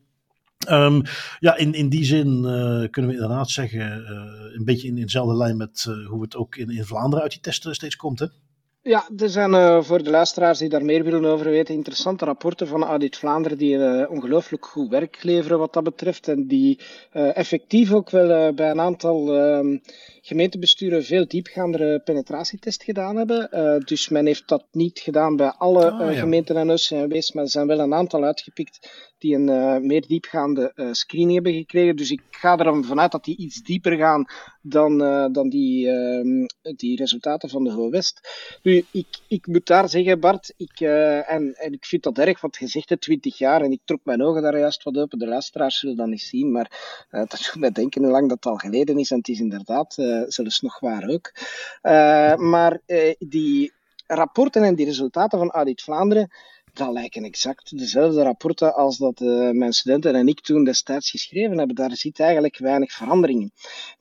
Um, 0.68 1.02
ja, 1.38 1.56
in, 1.56 1.72
in 1.72 1.88
die 1.88 2.04
zin 2.04 2.28
uh, 2.28 2.88
kunnen 2.90 3.10
we 3.10 3.16
inderdaad 3.16 3.50
zeggen, 3.50 4.00
uh, 4.00 4.54
een 4.54 4.64
beetje 4.64 4.88
in, 4.88 4.96
in 4.96 5.04
dezelfde 5.04 5.36
lijn 5.36 5.56
met 5.56 5.86
uh, 5.88 6.08
hoe 6.08 6.22
het 6.22 6.36
ook 6.36 6.56
in, 6.56 6.70
in 6.70 6.84
Vlaanderen 6.84 7.22
uit 7.22 7.32
die 7.32 7.40
testen 7.40 7.74
steeds 7.74 7.96
komt. 7.96 8.18
Hè? 8.18 8.26
Ja, 8.82 9.08
er 9.16 9.28
zijn 9.28 9.84
voor 9.84 10.02
de 10.02 10.10
luisteraars 10.10 10.58
die 10.58 10.68
daar 10.68 10.84
meer 10.84 11.04
willen 11.04 11.24
over 11.24 11.50
weten, 11.50 11.74
interessante 11.74 12.24
rapporten 12.24 12.66
van 12.66 12.82
Audit 12.82 13.16
Vlaanderen 13.16 13.58
die 13.58 14.08
ongelooflijk 14.08 14.66
goed 14.66 14.88
werk 14.88 15.22
leveren 15.22 15.58
wat 15.58 15.72
dat 15.72 15.84
betreft. 15.84 16.28
En 16.28 16.46
die 16.46 16.80
effectief 17.12 17.92
ook 17.92 18.10
wel 18.10 18.54
bij 18.54 18.70
een 18.70 18.80
aantal 18.80 19.36
ehm, 19.36 19.76
gemeentebesturen 20.26 21.04
veel 21.04 21.26
diepgaandere 21.28 21.98
penetratietest 21.98 22.82
gedaan 22.82 23.16
hebben. 23.16 23.48
Uh, 23.52 23.78
dus 23.78 24.08
men 24.08 24.26
heeft 24.26 24.48
dat 24.48 24.64
niet 24.72 24.98
gedaan 24.98 25.36
bij 25.36 25.50
alle 25.50 25.90
ah, 25.90 26.12
ja. 26.12 26.20
gemeenten 26.20 26.56
en 26.56 26.70
OCMW's, 26.70 27.32
maar 27.32 27.44
er 27.44 27.50
zijn 27.50 27.66
wel 27.66 27.78
een 27.78 27.94
aantal 27.94 28.24
uitgepikt 28.24 29.12
die 29.18 29.34
een 29.34 29.48
uh, 29.48 29.76
meer 29.76 30.06
diepgaande 30.06 30.72
screening 30.90 31.34
hebben 31.34 31.52
gekregen. 31.52 31.96
Dus 31.96 32.10
ik 32.10 32.20
ga 32.30 32.58
er 32.58 32.84
vanuit 32.84 33.12
dat 33.12 33.24
die 33.24 33.36
iets 33.36 33.62
dieper 33.62 33.96
gaan 33.96 34.24
dan, 34.62 34.98
dan 35.32 35.48
die, 35.48 35.90
ehm, 35.90 36.46
die 36.76 36.96
resultaten 36.96 37.48
van 37.48 37.64
de 37.64 37.70
Ho 37.70 37.90
West. 37.90 38.20
Nu, 38.62 38.84
ik, 38.90 39.06
ik 39.28 39.46
moet 39.46 39.66
daar 39.66 39.88
zeggen, 39.88 40.20
Bart, 40.20 40.54
ik, 40.56 40.80
en, 40.80 41.54
en 41.54 41.72
ik 41.72 41.84
vind 41.84 42.02
dat 42.02 42.18
erg, 42.18 42.40
want 42.40 42.56
je 42.56 42.66
zegt 42.66 42.88
het 42.88 43.00
20 43.00 43.38
jaar 43.38 43.60
en 43.60 43.72
ik 43.72 43.80
trok 43.84 44.00
mijn 44.04 44.22
ogen 44.22 44.42
daar 44.42 44.58
juist 44.58 44.82
wat 44.82 44.96
open. 44.96 45.18
De 45.18 45.26
luisteraars 45.26 45.78
zullen 45.78 45.96
dat 45.96 46.06
niet 46.06 46.22
zien, 46.22 46.52
maar 46.52 47.06
dat 47.10 47.30
doet 47.30 47.56
mij 47.60 47.70
denken 47.70 48.02
hoe 48.02 48.12
lang 48.12 48.28
dat 48.28 48.46
al 48.46 48.56
geleden 48.56 48.98
is. 48.98 49.10
En 49.10 49.18
het 49.18 49.28
is 49.28 49.40
inderdaad 49.40 49.96
zelfs 50.28 50.60
nog 50.60 50.80
waar 50.80 51.08
ook. 51.08 51.32
Uh, 51.82 52.34
maar 52.34 52.80
uh, 52.86 53.14
die 53.18 53.72
rapporten 54.06 54.62
en 54.62 54.74
die 54.74 54.86
resultaten 54.86 55.38
van 55.38 55.50
Audit 55.50 55.82
Vlaanderen, 55.82 56.30
dat 56.74 56.92
lijken 56.92 57.24
exact 57.24 57.78
dezelfde 57.78 58.22
rapporten 58.22 58.74
als 58.74 58.96
dat 58.96 59.20
uh, 59.20 59.50
mijn 59.50 59.72
studenten 59.72 60.14
en 60.14 60.28
ik 60.28 60.40
toen 60.40 60.64
destijds 60.64 61.10
geschreven 61.10 61.58
hebben. 61.58 61.76
Daar 61.76 61.96
zit 61.96 62.20
eigenlijk 62.20 62.58
weinig 62.58 62.92
verandering 62.92 63.40
in. 63.40 63.52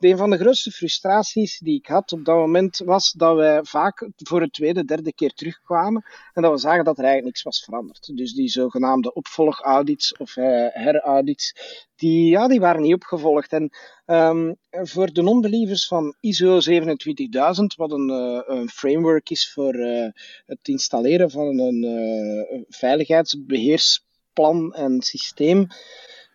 een 0.10 0.18
van 0.18 0.30
de 0.30 0.38
grootste 0.38 0.72
frustraties 0.72 1.60
die 1.60 1.78
ik 1.78 1.88
had 1.88 2.12
op 2.12 2.26
dat 2.26 2.36
moment 2.36 2.78
was 2.78 3.12
dat 3.12 3.36
wij 3.36 3.64
vaak 3.64 4.10
voor 4.16 4.42
het 4.42 4.54
tweede, 4.54 4.86
derde 4.86 5.14
keer 5.14 5.34
terugkwamen 5.34 6.06
en 6.34 6.42
dat 6.42 6.52
we 6.52 6.58
zagen 6.58 6.84
dat 6.84 6.98
er 6.98 7.04
eigenlijk 7.04 7.26
niks 7.26 7.44
was 7.44 7.64
veranderd. 7.64 8.18
Dus 8.18 8.34
die 8.34 8.50
zogenaamde 8.50 9.14
opvolgaudits 9.14 10.18
of 10.18 10.36
uh, 10.36 10.68
heraudits, 10.70 11.56
die, 11.96 12.30
ja, 12.30 12.48
die 12.48 12.60
waren 12.60 12.82
niet 12.82 12.94
opgevolgd. 12.94 13.52
En 13.52 13.70
um, 14.06 14.56
voor 14.70 15.14
de 15.14 15.22
non-believers 15.22 15.88
van 15.88 16.16
ISO 16.20 16.60
27000, 16.60 17.76
wat 17.76 17.92
een, 17.92 18.10
uh, 18.10 18.42
een 18.46 18.70
framework 18.70 19.30
is 19.30 19.52
voor 19.52 19.76
uh, 19.76 20.08
het 20.46 20.68
installeren 20.68 21.32
van 21.32 21.60
een 21.60 21.84
uh, 21.84 22.42
veiligheidsbeheersplan 22.68 24.74
en 24.74 25.02
systeem, 25.02 25.68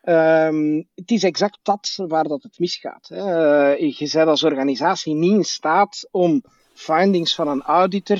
um, 0.02 0.88
het 0.94 1.10
is 1.10 1.22
exact 1.22 1.58
dat 1.62 1.98
waar 2.08 2.28
dat 2.28 2.42
het 2.42 2.58
misgaat. 2.58 3.08
Hè. 3.08 3.22
je 3.70 4.10
bent 4.12 4.28
als 4.28 4.42
organisatie 4.42 5.14
niet 5.14 5.32
in 5.32 5.44
staat 5.44 6.08
om 6.10 6.42
findings 6.78 7.34
van 7.34 7.48
een 7.48 7.62
auditor 7.62 8.18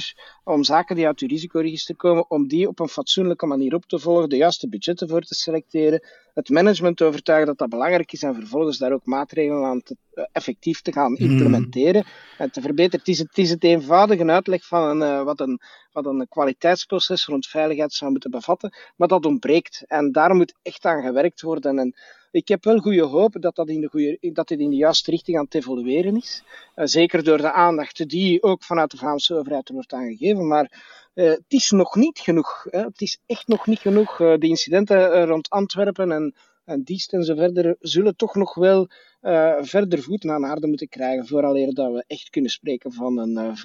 om 0.48 0.64
zaken 0.64 0.96
die 0.96 1.06
uit 1.06 1.20
uw 1.20 1.28
risicoregister 1.28 1.96
komen, 1.96 2.30
om 2.30 2.48
die 2.48 2.68
op 2.68 2.78
een 2.80 2.88
fatsoenlijke 2.88 3.46
manier 3.46 3.74
op 3.74 3.84
te 3.86 3.98
volgen, 3.98 4.28
de 4.28 4.36
juiste 4.36 4.68
budgetten 4.68 5.08
voor 5.08 5.20
te 5.20 5.34
selecteren, 5.34 6.02
het 6.34 6.48
management 6.48 7.02
overtuigen 7.02 7.46
dat 7.46 7.58
dat 7.58 7.68
belangrijk 7.68 8.12
is 8.12 8.22
en 8.22 8.34
vervolgens 8.34 8.78
daar 8.78 8.92
ook 8.92 9.04
maatregelen 9.04 9.64
aan 9.64 9.82
te, 9.82 9.96
uh, 10.14 10.24
effectief 10.32 10.82
te 10.82 10.92
gaan 10.92 11.16
hmm. 11.16 11.30
implementeren 11.30 12.04
mm. 12.06 12.34
en 12.38 12.50
te 12.50 12.60
verbeteren. 12.60 12.98
Het 12.98 13.08
is, 13.08 13.18
het 13.18 13.38
is 13.38 13.50
het 13.50 13.64
eenvoudige 13.64 14.24
uitleg 14.24 14.66
van 14.66 14.82
een, 14.82 15.10
uh, 15.10 15.22
wat, 15.22 15.40
een, 15.40 15.60
wat 15.92 16.06
een 16.06 16.26
kwaliteitsproces 16.28 17.26
rond 17.26 17.46
veiligheid 17.46 17.92
zou 17.92 18.10
moeten 18.10 18.30
bevatten, 18.30 18.72
maar 18.96 19.08
dat 19.08 19.26
ontbreekt. 19.26 19.84
En 19.86 20.12
daar 20.12 20.34
moet 20.34 20.54
echt 20.62 20.84
aan 20.84 21.02
gewerkt 21.02 21.40
worden. 21.40 21.78
En 21.78 21.94
ik 22.30 22.48
heb 22.48 22.64
wel 22.64 22.78
goede 22.78 23.02
hoop 23.02 23.36
dat, 23.40 23.56
dat, 23.56 23.68
in 23.68 23.80
de 23.80 23.88
goede, 23.88 24.18
dat 24.32 24.48
dit 24.48 24.60
in 24.60 24.70
de 24.70 24.76
juiste 24.76 25.10
richting 25.10 25.36
aan 25.36 25.44
het 25.44 25.54
evolueren 25.54 26.16
is. 26.16 26.42
Uh, 26.76 26.84
zeker 26.86 27.24
door 27.24 27.38
de 27.38 27.52
aandacht 27.52 28.08
die 28.08 28.42
ook 28.42 28.62
vanuit 28.64 28.90
de 28.90 28.96
Vlaamse 28.96 29.34
overheid 29.34 29.68
wordt 29.68 29.92
aangegeven. 29.92 30.37
Maar 30.46 30.82
uh, 31.14 31.30
het 31.30 31.44
is 31.48 31.70
nog 31.70 31.94
niet 31.94 32.18
genoeg. 32.18 32.66
Hè. 32.70 32.80
Het 32.80 33.00
is 33.00 33.18
echt 33.26 33.48
nog 33.48 33.66
niet 33.66 33.78
genoeg. 33.78 34.18
Uh, 34.18 34.38
de 34.38 34.46
incidenten 34.46 35.26
rond 35.26 35.50
Antwerpen 35.50 36.12
en, 36.12 36.34
en 36.64 36.82
Diest 36.82 37.12
en 37.12 37.24
zo 37.24 37.34
verder 37.34 37.76
zullen 37.80 38.16
toch 38.16 38.34
nog 38.34 38.54
wel 38.54 38.88
uh, 39.22 39.52
verder 39.60 40.02
voet 40.02 40.22
naar 40.22 40.44
aarde 40.44 40.66
moeten 40.66 40.88
krijgen. 40.88 41.26
Vooraleer 41.26 41.74
dat 41.74 41.92
we 41.92 42.04
echt 42.06 42.30
kunnen 42.30 42.50
spreken 42.50 42.92
van 42.92 43.18
een 43.18 43.56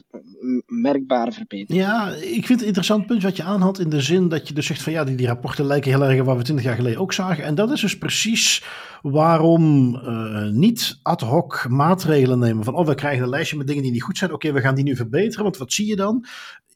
uh, 0.41 0.60
merkbare 0.66 1.32
verbetering. 1.32 1.86
Ja, 1.86 2.10
ik 2.10 2.45
vind 2.45 2.60
het 2.60 2.68
interessant 2.68 3.06
punt 3.06 3.24
wat 3.24 3.38
je 3.38 3.43
aanhaalt. 3.43 3.80
In 3.80 3.89
de 3.89 4.01
zin 4.01 4.30
dat 4.30 4.47
je 4.47 4.54
dus 4.54 4.66
zegt 4.66 4.82
van 4.82 4.93
ja, 4.93 5.04
die, 5.04 5.28
rapporten 5.28 5.66
lijken 5.66 5.91
heel 5.91 6.04
erg 6.04 6.24
waar 6.24 6.38
we 6.38 6.43
twintig 6.43 6.66
jaar 6.66 6.76
geleden 6.76 6.99
ook 6.99 7.14
zagen. 7.14 7.43
En 7.43 7.56
dat 7.56 7.72
is 7.72 7.82
dus 7.82 7.97
precies 7.97 8.64
waarom 9.01 9.95
uh, 9.95 10.49
niet 10.49 10.99
ad 11.01 11.22
hoc 11.22 11.66
maatregelen 11.70 12.39
nemen. 12.39 12.64
Van 12.64 12.76
oh, 12.76 12.86
we 12.86 12.95
krijgen 12.95 13.24
een 13.24 13.30
lijstje 13.30 13.58
met 13.58 13.68
dingen 13.68 13.84
die 13.84 13.91
niet 13.91 14.04
goed 14.04 14.18
zijn. 14.18 14.34
Oké, 14.34 14.51
we 14.51 14.62
gaan 14.62 14.76
die 14.76 14.84
nu 14.84 14.95
verbeteren. 14.95 15.43
Want 15.43 15.58
wat 15.58 15.74
zie 15.74 15.88
je 15.88 15.95
dan? 15.95 16.26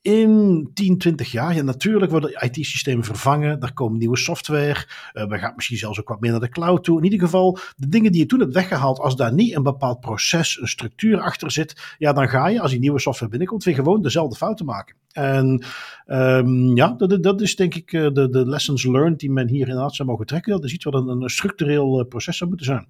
in 0.07 0.69
10, 0.73 0.97
20 0.97 1.31
jaar, 1.31 1.55
ja, 1.55 1.61
natuurlijk 1.61 2.11
worden 2.11 2.41
IT-systemen 2.43 3.03
vervangen. 3.03 3.61
Er 3.61 3.73
komt 3.73 3.97
nieuwe 3.97 4.17
software. 4.17 4.85
Uh, 5.13 5.27
we 5.27 5.37
gaan 5.37 5.53
misschien 5.55 5.77
zelfs 5.77 5.99
ook 5.99 6.09
wat 6.09 6.19
meer 6.19 6.31
naar 6.31 6.39
de 6.39 6.49
cloud 6.49 6.83
toe. 6.83 6.97
In 6.97 7.03
ieder 7.03 7.19
geval, 7.19 7.59
de 7.75 7.87
dingen 7.87 8.11
die 8.11 8.21
je 8.21 8.27
toen 8.27 8.39
hebt 8.39 8.53
weggehaald, 8.69 8.99
als 8.99 9.15
daar 9.15 9.33
niet 9.33 9.55
een 9.55 9.63
bepaald 9.63 9.99
proces, 9.99 10.61
een 10.61 10.67
structuur 10.67 11.19
achter 11.19 11.51
zit, 11.51 11.95
ja, 11.97 12.13
dan 12.13 12.29
ga 12.29 12.47
je, 12.47 12.61
als 12.61 12.71
die 12.71 12.79
nieuwe 12.79 12.99
software 12.99 13.31
binnenkomt, 13.31 13.63
weer 13.63 13.75
gewoon 13.75 14.01
dezelfde 14.01 14.35
fouten 14.35 14.65
maken. 14.65 14.95
En 15.11 15.65
um, 16.05 16.75
ja, 16.75 16.93
dat, 16.97 17.23
dat, 17.23 17.41
is 17.41 17.55
denk 17.55 17.75
ik 17.75 17.91
de, 17.91 18.29
de 18.29 18.47
lessons 18.47 18.85
learned 18.85 19.19
die 19.19 19.31
men 19.31 19.47
hier 19.47 19.67
inderdaad 19.67 19.95
zou 19.95 20.09
mogen 20.09 20.25
trekken. 20.25 20.51
Dat 20.51 20.63
is 20.63 20.73
iets 20.73 20.85
wat 20.85 20.93
een, 20.93 21.07
een 21.07 21.29
structureel 21.29 22.05
proces 22.05 22.37
zou 22.37 22.49
moeten 22.49 22.67
zijn. 22.67 22.87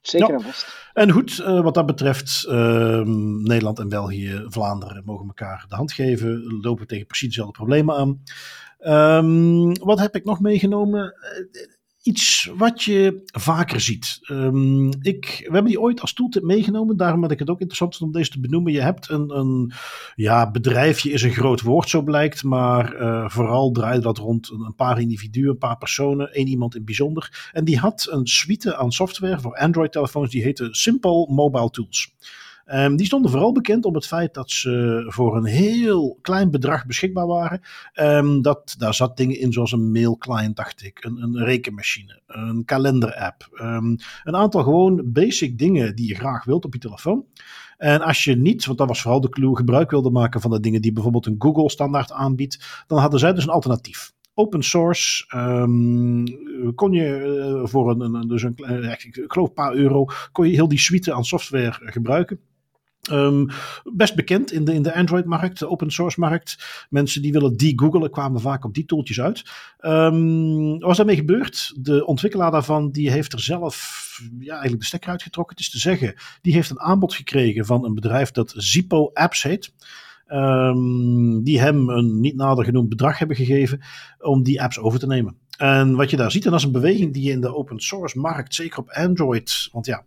Zeker 0.00 0.40
en 0.92 1.10
goed, 1.10 1.38
uh, 1.38 1.60
wat 1.60 1.74
dat 1.74 1.86
betreft, 1.86 2.46
uh, 2.48 3.00
Nederland 3.42 3.78
en 3.78 3.88
België, 3.88 4.44
Vlaanderen 4.46 5.02
mogen 5.04 5.26
elkaar 5.26 5.64
de 5.68 5.74
hand 5.74 5.92
geven. 5.92 6.58
Lopen 6.60 6.86
tegen 6.86 7.06
precies 7.06 7.28
dezelfde 7.28 7.52
problemen 7.52 7.96
aan. 7.96 8.22
Um, 9.24 9.78
wat 9.78 9.98
heb 9.98 10.16
ik 10.16 10.24
nog 10.24 10.40
meegenomen? 10.40 11.14
Iets 12.02 12.50
wat 12.56 12.82
je 12.82 13.22
vaker 13.24 13.80
ziet. 13.80 14.18
Um, 14.30 14.88
ik, 15.00 15.36
we 15.38 15.52
hebben 15.52 15.70
die 15.70 15.80
ooit 15.80 16.00
als 16.00 16.12
tooltip 16.12 16.42
meegenomen, 16.42 16.96
daarom 16.96 17.20
dat 17.20 17.30
ik 17.30 17.38
het 17.38 17.50
ook 17.50 17.60
interessant 17.60 18.00
om 18.00 18.12
deze 18.12 18.30
te 18.30 18.40
benoemen. 18.40 18.72
Je 18.72 18.80
hebt 18.80 19.08
een, 19.08 19.36
een 19.36 19.72
ja, 20.14 20.50
bedrijfje 20.50 21.10
is 21.10 21.22
een 21.22 21.32
groot 21.32 21.60
woord, 21.60 21.88
zo 21.88 22.02
blijkt, 22.02 22.42
maar 22.42 23.00
uh, 23.00 23.28
vooral 23.28 23.70
draait 23.70 24.02
dat 24.02 24.18
rond 24.18 24.50
een 24.50 24.74
paar 24.76 25.00
individuen, 25.00 25.50
een 25.50 25.58
paar 25.58 25.78
personen, 25.78 26.32
één 26.32 26.46
iemand 26.46 26.74
in 26.74 26.84
bijzonder. 26.84 27.50
En 27.52 27.64
die 27.64 27.78
had 27.78 28.06
een 28.10 28.26
suite 28.26 28.76
aan 28.76 28.92
software 28.92 29.40
voor 29.40 29.56
Android-telefoons, 29.56 30.30
die 30.30 30.42
heette 30.42 30.68
Simple 30.70 31.26
Mobile 31.32 31.70
Tools. 31.70 32.14
Um, 32.66 32.96
die 32.96 33.06
stonden 33.06 33.30
vooral 33.30 33.52
bekend 33.52 33.84
om 33.84 33.94
het 33.94 34.06
feit 34.06 34.34
dat 34.34 34.50
ze 34.50 35.04
voor 35.08 35.36
een 35.36 35.44
heel 35.44 36.18
klein 36.22 36.50
bedrag 36.50 36.86
beschikbaar 36.86 37.26
waren. 37.26 37.60
Um, 37.94 38.42
dat, 38.42 38.74
daar 38.78 38.94
zat 38.94 39.16
dingen 39.16 39.38
in 39.38 39.52
zoals 39.52 39.72
een 39.72 39.90
mailclient, 39.90 40.56
dacht 40.56 40.82
ik, 40.82 41.04
een, 41.04 41.22
een 41.22 41.44
rekenmachine, 41.44 42.20
een 42.26 42.64
kalenderapp. 42.64 43.48
Um, 43.52 43.96
een 44.24 44.36
aantal 44.36 44.62
gewoon 44.62 45.02
basic 45.04 45.58
dingen 45.58 45.96
die 45.96 46.08
je 46.08 46.14
graag 46.14 46.44
wilt 46.44 46.64
op 46.64 46.72
je 46.72 46.78
telefoon. 46.78 47.24
En 47.76 48.00
als 48.00 48.24
je 48.24 48.36
niet, 48.36 48.66
want 48.66 48.78
dat 48.78 48.88
was 48.88 49.02
vooral 49.02 49.20
de 49.20 49.28
clue, 49.28 49.56
gebruik 49.56 49.90
wilde 49.90 50.10
maken 50.10 50.40
van 50.40 50.50
de 50.50 50.60
dingen 50.60 50.82
die 50.82 50.92
bijvoorbeeld 50.92 51.26
een 51.26 51.36
Google 51.38 51.70
standaard 51.70 52.12
aanbiedt, 52.12 52.84
dan 52.86 52.98
hadden 52.98 53.20
zij 53.20 53.32
dus 53.32 53.44
een 53.44 53.50
alternatief 53.50 54.12
open 54.34 54.62
source. 54.62 55.26
Kon 56.74 56.92
je 56.92 57.38
uh, 57.62 57.66
voor 57.66 57.90
een, 57.90 58.28
dus 58.28 58.42
een, 58.42 58.54
uh, 58.56 58.90
ik 58.92 59.24
geloof 59.26 59.48
een 59.48 59.54
paar 59.54 59.74
euro, 59.74 60.06
kon 60.32 60.48
je 60.48 60.54
heel 60.54 60.68
die 60.68 60.78
suite 60.78 61.12
aan 61.12 61.24
software 61.24 61.78
gebruiken. 61.80 62.40
Um, 63.10 63.48
best 63.84 64.14
bekend 64.14 64.52
in 64.52 64.64
de, 64.64 64.74
in 64.74 64.82
de 64.82 64.94
Android-markt, 64.94 65.58
de 65.58 65.68
open 65.68 65.90
source-markt. 65.90 66.64
Mensen 66.90 67.22
die 67.22 67.32
willen 67.32 67.56
de-googelen 67.56 68.10
kwamen 68.10 68.40
vaak 68.40 68.64
op 68.64 68.74
die 68.74 68.84
tooltjes 68.84 69.20
uit. 69.20 69.42
Um, 69.80 70.78
wat 70.78 70.90
is 70.90 70.96
daarmee 70.96 71.16
gebeurd? 71.16 71.74
De 71.80 72.06
ontwikkelaar 72.06 72.50
daarvan 72.50 72.90
die 72.90 73.10
heeft 73.10 73.32
er 73.32 73.40
zelf 73.40 74.02
ja, 74.38 74.52
eigenlijk 74.52 74.80
de 74.80 74.86
stekker 74.86 75.10
uitgetrokken. 75.10 75.56
Het 75.56 75.64
is 75.64 75.70
te 75.70 75.78
zeggen, 75.78 76.14
die 76.40 76.52
heeft 76.52 76.70
een 76.70 76.80
aanbod 76.80 77.14
gekregen 77.14 77.66
van 77.66 77.84
een 77.84 77.94
bedrijf 77.94 78.30
dat 78.30 78.54
Zippo 78.56 79.10
Apps 79.12 79.42
heet. 79.42 79.72
Um, 80.28 81.42
die 81.42 81.60
hem 81.60 81.88
een 81.88 82.20
niet 82.20 82.36
nader 82.36 82.64
genoemd 82.64 82.88
bedrag 82.88 83.18
hebben 83.18 83.36
gegeven 83.36 83.80
om 84.18 84.42
die 84.42 84.62
apps 84.62 84.78
over 84.78 84.98
te 84.98 85.06
nemen. 85.06 85.36
En 85.56 85.96
wat 85.96 86.10
je 86.10 86.16
daar 86.16 86.30
ziet, 86.30 86.44
en 86.44 86.50
dat 86.50 86.58
is 86.58 86.66
een 86.66 86.72
beweging 86.72 87.12
die 87.12 87.22
je 87.22 87.30
in 87.30 87.40
de 87.40 87.54
open 87.54 87.80
source 87.80 88.18
markt, 88.18 88.54
zeker 88.54 88.78
op 88.78 88.90
Android, 88.90 89.68
want 89.72 89.86
ja, 89.86 90.04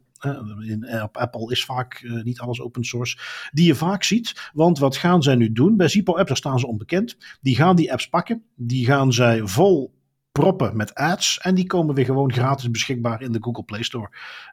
in, 0.67 1.01
op 1.03 1.17
Apple 1.17 1.51
is 1.51 1.65
vaak 1.65 2.01
uh, 2.01 2.23
niet 2.23 2.39
alles 2.39 2.61
open 2.61 2.83
source. 2.83 3.17
Die 3.51 3.65
je 3.65 3.75
vaak 3.75 4.03
ziet. 4.03 4.49
Want 4.53 4.79
wat 4.79 4.97
gaan 4.97 5.23
zij 5.23 5.35
nu 5.35 5.51
doen? 5.51 5.77
Bij 5.77 5.87
Zippo 5.87 6.17
apps, 6.17 6.37
staan 6.37 6.59
ze 6.59 6.67
onbekend. 6.67 7.17
Die 7.41 7.55
gaan 7.55 7.75
die 7.75 7.91
apps 7.91 8.09
pakken. 8.09 8.43
Die 8.55 8.85
gaan 8.85 9.13
zij 9.13 9.41
vol 9.43 9.93
proppen 10.31 10.77
met 10.77 10.93
ads. 10.93 11.39
En 11.39 11.55
die 11.55 11.65
komen 11.65 11.95
weer 11.95 12.05
gewoon 12.05 12.33
gratis 12.33 12.71
beschikbaar 12.71 13.21
in 13.21 13.31
de 13.31 13.37
Google 13.41 13.63
Play 13.63 13.83
Store. 13.83 14.09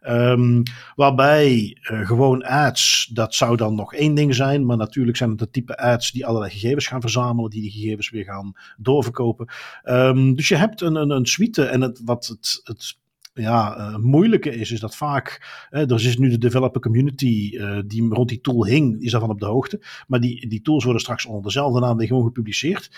Um, 0.08 0.62
waarbij 0.94 1.76
uh, 1.82 2.06
gewoon 2.06 2.42
ads, 2.42 3.10
dat 3.12 3.34
zou 3.34 3.56
dan 3.56 3.74
nog 3.74 3.94
één 3.94 4.14
ding 4.14 4.34
zijn. 4.34 4.66
Maar 4.66 4.76
natuurlijk 4.76 5.16
zijn 5.16 5.30
het 5.30 5.38
de 5.38 5.50
type 5.50 5.76
ads 5.78 6.12
die 6.12 6.26
allerlei 6.26 6.52
gegevens 6.52 6.86
gaan 6.86 7.00
verzamelen. 7.00 7.50
Die 7.50 7.62
die 7.62 7.70
gegevens 7.70 8.10
weer 8.10 8.24
gaan 8.24 8.52
doorverkopen. 8.76 9.48
Um, 9.84 10.34
dus 10.34 10.48
je 10.48 10.56
hebt 10.56 10.80
een, 10.80 10.94
een, 10.94 11.10
een 11.10 11.26
suite. 11.26 11.64
En 11.64 11.80
het, 11.80 12.00
wat 12.04 12.26
het, 12.26 12.60
het 12.64 13.00
ja, 13.34 13.78
uh, 13.78 13.96
moeilijke 13.96 14.54
is, 14.54 14.70
is 14.70 14.80
dat 14.80 14.96
vaak, 14.96 15.46
er 15.70 15.92
is 15.92 16.18
nu 16.18 16.28
de 16.28 16.38
developer 16.38 16.80
community 16.80 17.50
uh, 17.54 17.78
die 17.86 18.08
rond 18.08 18.28
die 18.28 18.40
tool 18.40 18.66
hing, 18.66 19.02
is 19.02 19.10
daarvan 19.10 19.30
op 19.30 19.40
de 19.40 19.46
hoogte. 19.46 19.80
Maar 20.06 20.20
die, 20.20 20.48
die 20.48 20.62
tools 20.62 20.84
worden 20.84 21.02
straks 21.02 21.26
onder 21.26 21.42
dezelfde 21.42 21.80
naam 21.80 21.96
weer 21.96 22.06
gewoon 22.06 22.24
gepubliceerd. 22.24 22.90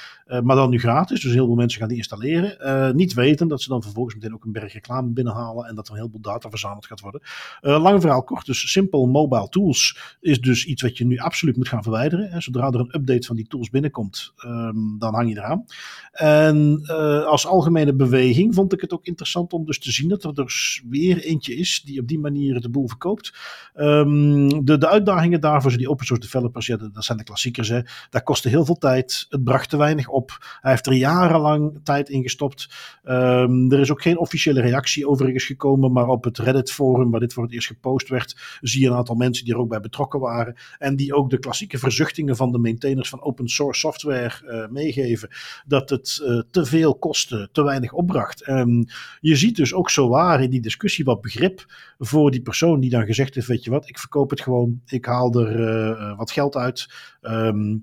maar 0.43 0.57
dan 0.57 0.70
nu 0.70 0.78
gratis, 0.78 1.20
dus 1.20 1.32
heel 1.32 1.47
veel 1.47 1.55
mensen 1.55 1.78
gaan 1.78 1.89
die 1.89 1.97
installeren. 1.97 2.97
niet 2.97 3.14
weten 3.14 3.49
dat 3.49 3.62
ze 3.62 3.68
dan 3.68 3.82
vervolgens 3.82 4.14
meteen 4.14 4.35
ook 4.35 4.45
een 4.45 4.53
berg 4.53 4.72
reclame 4.72 5.09
binnenhalen 5.09 5.66
en 5.66 5.74
dat 5.74 5.87
er 5.87 5.93
een 5.93 5.99
heleboel 5.99 6.20
data 6.20 6.51
verzameld 6.51 6.87
gaat 6.87 7.01
worden. 7.01 7.20
lang 7.61 8.01
verhaal 8.01 8.22
kort, 8.22 8.47
dus 8.47 8.72
Simple 8.72 9.07
Mobile 9.07 9.49
Tools 9.49 10.16
is 10.20 10.41
dus 10.41 10.64
iets 10.64 10.82
wat 10.82 10.99
je 10.99 11.07
nu 11.07 11.18
absoluut 11.18 11.57
moet 11.57 11.68
gaan 11.68 11.82
verwijderen. 11.82 12.30
Hè. 12.30 12.41
Zodra 12.41 12.66
er 12.66 12.80
een 12.80 12.95
update 12.95 13.26
van 13.26 13.37
die 13.37 13.47
tools 13.47 13.70
binnenkomt, 13.70 14.32
um, 14.47 14.99
dan 14.99 15.14
hang 15.14 15.28
je 15.28 15.37
eraan. 15.37 15.64
En 16.12 16.87
als 17.26 17.47
algemene 17.47 17.95
beweging 17.95 18.55
vond 18.55 18.72
ik 18.72 18.80
het 18.80 18.93
ook 18.93 19.07
interessant 19.07 19.53
om 19.53 19.64
dus 19.64 19.78
te 19.78 19.93
zien 19.93 20.09
dat 20.09 20.22
er 20.25 20.35
dus 20.35 20.83
weer 20.89 21.18
eentje 21.18 21.57
is 21.57 21.83
die 21.85 22.01
op 22.01 22.09
die 22.09 22.18
manier 22.18 22.61
de 22.61 22.70
boel 22.70 22.89
verkoopt. 22.89 23.35
Um, 23.75 24.64
de, 24.64 24.79
de 24.79 24.89
uitdagingen 24.89 25.41
daarvoor 25.41 25.70
zijn 25.70 25.83
die 25.83 25.91
open 25.91 26.07
source 26.07 26.25
developers, 26.25 26.66
ja, 26.66 26.77
dat 26.77 27.05
zijn 27.05 27.18
de 27.18 27.25
klassiekers. 27.25 27.68
Hè. 27.68 27.81
Dat 28.11 28.22
kostte 28.22 28.49
heel 28.49 28.64
veel 28.64 28.79
tijd. 28.79 29.27
Het 29.29 29.45
bracht 29.45 29.70
te 29.70 29.77
weinig 29.77 30.09
op. 30.09 30.59
Hij 30.61 30.70
heeft 30.70 30.87
er 30.87 30.93
jarenlang 30.93 31.81
tijd 31.83 32.09
in 32.09 32.22
gestopt. 32.22 32.68
Um, 33.05 33.72
er 33.72 33.81
is 33.81 33.91
ook 33.91 34.03
geen 34.03 34.18
officiële 34.18 34.61
reactie 34.61 35.09
overigens 35.09 35.45
gekomen, 35.45 35.93
maar 35.93 36.09
op 36.09 36.25
het 36.25 36.39
Reddit 36.39 36.72
forum 36.72 37.11
waar 37.11 37.20
dit 37.20 37.33
voor 37.33 37.43
het 37.43 37.53
eerst 37.53 37.66
gepost 37.66 38.09
werd, 38.09 38.59
zie 38.61 38.81
je 38.81 38.87
een 38.87 38.95
aantal 38.95 39.14
mensen 39.14 39.45
die 39.45 39.55
er 39.55 39.61
ook 39.61 39.68
bij 39.68 39.81
betrokken 39.81 40.20
waren 40.20 40.57
en 40.79 40.97
die 40.97 41.14
ook 41.14 41.31
de 41.31 41.39
klassieke 41.39 41.79
verzuchtingen 41.79 42.37
van 42.37 42.53
de 42.53 42.59
maintainers 42.59 43.09
van 43.09 43.22
open 43.22 43.49
source 43.49 43.81
software 43.81 44.43
uh, 44.45 44.68
meegeven. 44.68 45.29
Dat 45.66 45.91
het 45.91 46.20
uh, 46.22 46.41
te 46.51 46.64
veel 46.64 46.95
kostte, 46.95 47.49
te 47.53 47.62
weinig 47.62 47.93
opbracht. 47.93 48.49
Um, 48.49 48.85
je 49.20 49.37
ziet 49.37 49.57
dus 49.57 49.75
ook 49.75 49.91
zo 49.91 50.09
waar 50.15 50.43
in 50.43 50.51
die 50.51 50.61
discussie 50.61 51.05
wat 51.05 51.21
begrip 51.21 51.65
voor 51.99 52.31
die 52.31 52.43
persoon 52.43 52.81
die 52.81 52.91
dan 52.91 53.07
gezegd 53.07 53.35
heeft: 53.35 53.47
Weet 53.47 53.65
je 53.65 53.71
wat, 53.71 53.89
ik 53.89 53.99
verkoop 53.99 54.31
het 54.31 54.41
gewoon, 54.41 54.81
ik 54.87 55.05
haal 55.05 55.35
er 55.41 55.61
uh, 55.61 56.17
wat 56.17 56.31
geld 56.31 56.57
uit. 56.57 56.87
Um, 57.23 57.83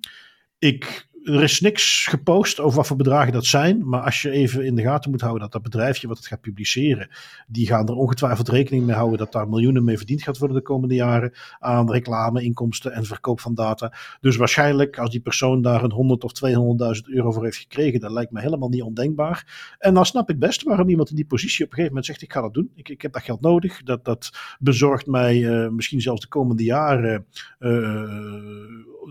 ik 0.59 1.09
er 1.23 1.43
is 1.43 1.59
niks 1.59 2.07
gepost 2.09 2.59
over 2.59 2.77
wat 2.77 2.87
voor 2.87 2.97
bedragen 2.97 3.33
dat 3.33 3.45
zijn. 3.45 3.87
Maar 3.89 4.01
als 4.01 4.21
je 4.21 4.29
even 4.29 4.65
in 4.65 4.75
de 4.75 4.81
gaten 4.81 5.11
moet 5.11 5.21
houden 5.21 5.41
dat 5.41 5.51
dat 5.51 5.61
bedrijfje 5.61 6.07
wat 6.07 6.17
het 6.17 6.27
gaat 6.27 6.41
publiceren, 6.41 7.09
die 7.47 7.67
gaan 7.67 7.87
er 7.87 7.95
ongetwijfeld 7.95 8.49
rekening 8.49 8.85
mee 8.85 8.95
houden 8.95 9.17
dat 9.17 9.31
daar 9.31 9.49
miljoenen 9.49 9.83
mee 9.83 9.97
verdiend 9.97 10.23
gaat 10.23 10.37
worden 10.37 10.57
de 10.57 10.63
komende 10.63 10.95
jaren 10.95 11.33
aan 11.59 11.91
reclameinkomsten 11.91 12.91
en 12.91 13.05
verkoop 13.05 13.39
van 13.39 13.55
data. 13.55 13.93
Dus 14.21 14.35
waarschijnlijk 14.35 14.97
als 14.97 15.09
die 15.09 15.21
persoon 15.21 15.61
daar 15.61 15.83
een 15.83 15.91
100 15.91 16.23
of 16.23 16.31
200.000 16.45 17.13
euro 17.13 17.31
voor 17.31 17.43
heeft 17.43 17.57
gekregen, 17.57 17.99
dat 17.99 18.11
lijkt 18.11 18.31
me 18.31 18.41
helemaal 18.41 18.69
niet 18.69 18.83
ondenkbaar. 18.83 19.75
En 19.79 19.93
dan 19.93 20.05
snap 20.05 20.29
ik 20.29 20.39
best 20.39 20.63
waarom 20.63 20.89
iemand 20.89 21.09
in 21.09 21.15
die 21.15 21.25
positie 21.25 21.65
op 21.65 21.69
een 21.69 21.75
gegeven 21.75 21.95
moment 21.95 22.05
zegt: 22.05 22.21
Ik 22.21 22.33
ga 22.33 22.41
dat 22.41 22.53
doen. 22.53 22.71
Ik, 22.75 22.89
ik 22.89 23.01
heb 23.01 23.13
dat 23.13 23.23
geld 23.23 23.41
nodig. 23.41 23.83
Dat, 23.83 24.05
dat 24.05 24.31
bezorgt 24.59 25.05
mij 25.05 25.37
uh, 25.37 25.69
misschien 25.69 26.01
zelfs 26.01 26.21
de 26.21 26.27
komende 26.27 26.63
jaren 26.63 27.25
uh, 27.59 28.09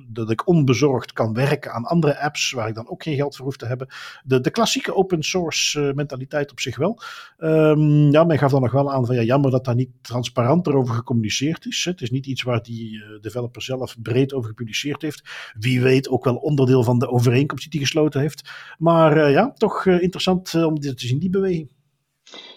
dat 0.09 0.31
ik 0.31 0.47
onbezorgd 0.47 1.13
kan 1.13 1.35
werken 1.35 1.73
aan 1.73 1.85
andere 1.85 2.00
apps 2.07 2.51
waar 2.51 2.69
ik 2.69 2.75
dan 2.75 2.89
ook 2.89 3.03
geen 3.03 3.17
geld 3.17 3.37
voor 3.37 3.45
hoef 3.45 3.57
te 3.57 3.67
hebben. 3.67 3.89
De, 4.25 4.41
de 4.41 4.51
klassieke 4.51 4.95
open 4.95 5.23
source 5.23 5.81
uh, 5.81 5.93
mentaliteit 5.93 6.51
op 6.51 6.61
zich 6.61 6.77
wel. 6.77 7.03
Um, 7.39 8.11
ja, 8.11 8.25
men 8.25 8.39
gaf 8.39 8.51
dan 8.51 8.61
nog 8.61 8.73
wel 8.73 8.93
aan 8.93 9.07
van 9.07 9.15
ja, 9.15 9.23
jammer 9.23 9.51
dat 9.51 9.65
daar 9.65 9.75
niet 9.75 9.91
transparanter 10.01 10.77
over 10.77 10.95
gecommuniceerd 10.95 11.67
is. 11.67 11.85
Het 11.85 12.01
is 12.01 12.11
niet 12.11 12.27
iets 12.27 12.43
waar 12.43 12.63
die 12.63 12.93
uh, 12.93 13.21
developer 13.21 13.63
zelf 13.63 13.97
breed 14.03 14.33
over 14.33 14.49
gepubliceerd 14.49 15.03
heeft. 15.03 15.53
Wie 15.59 15.83
weet 15.83 16.09
ook 16.09 16.25
wel 16.25 16.37
onderdeel 16.37 16.85
van 16.85 16.99
de 16.99 17.09
overeenkomst 17.09 17.71
die 17.71 17.81
hij 17.81 17.89
gesloten 17.89 18.21
heeft. 18.21 18.51
Maar 18.79 19.17
uh, 19.17 19.33
ja, 19.33 19.53
toch 19.53 19.87
interessant 19.87 20.55
om 20.55 20.81
dit 20.81 20.99
te 20.99 21.07
zien, 21.07 21.19
die 21.19 21.31
beweging. 21.31 21.71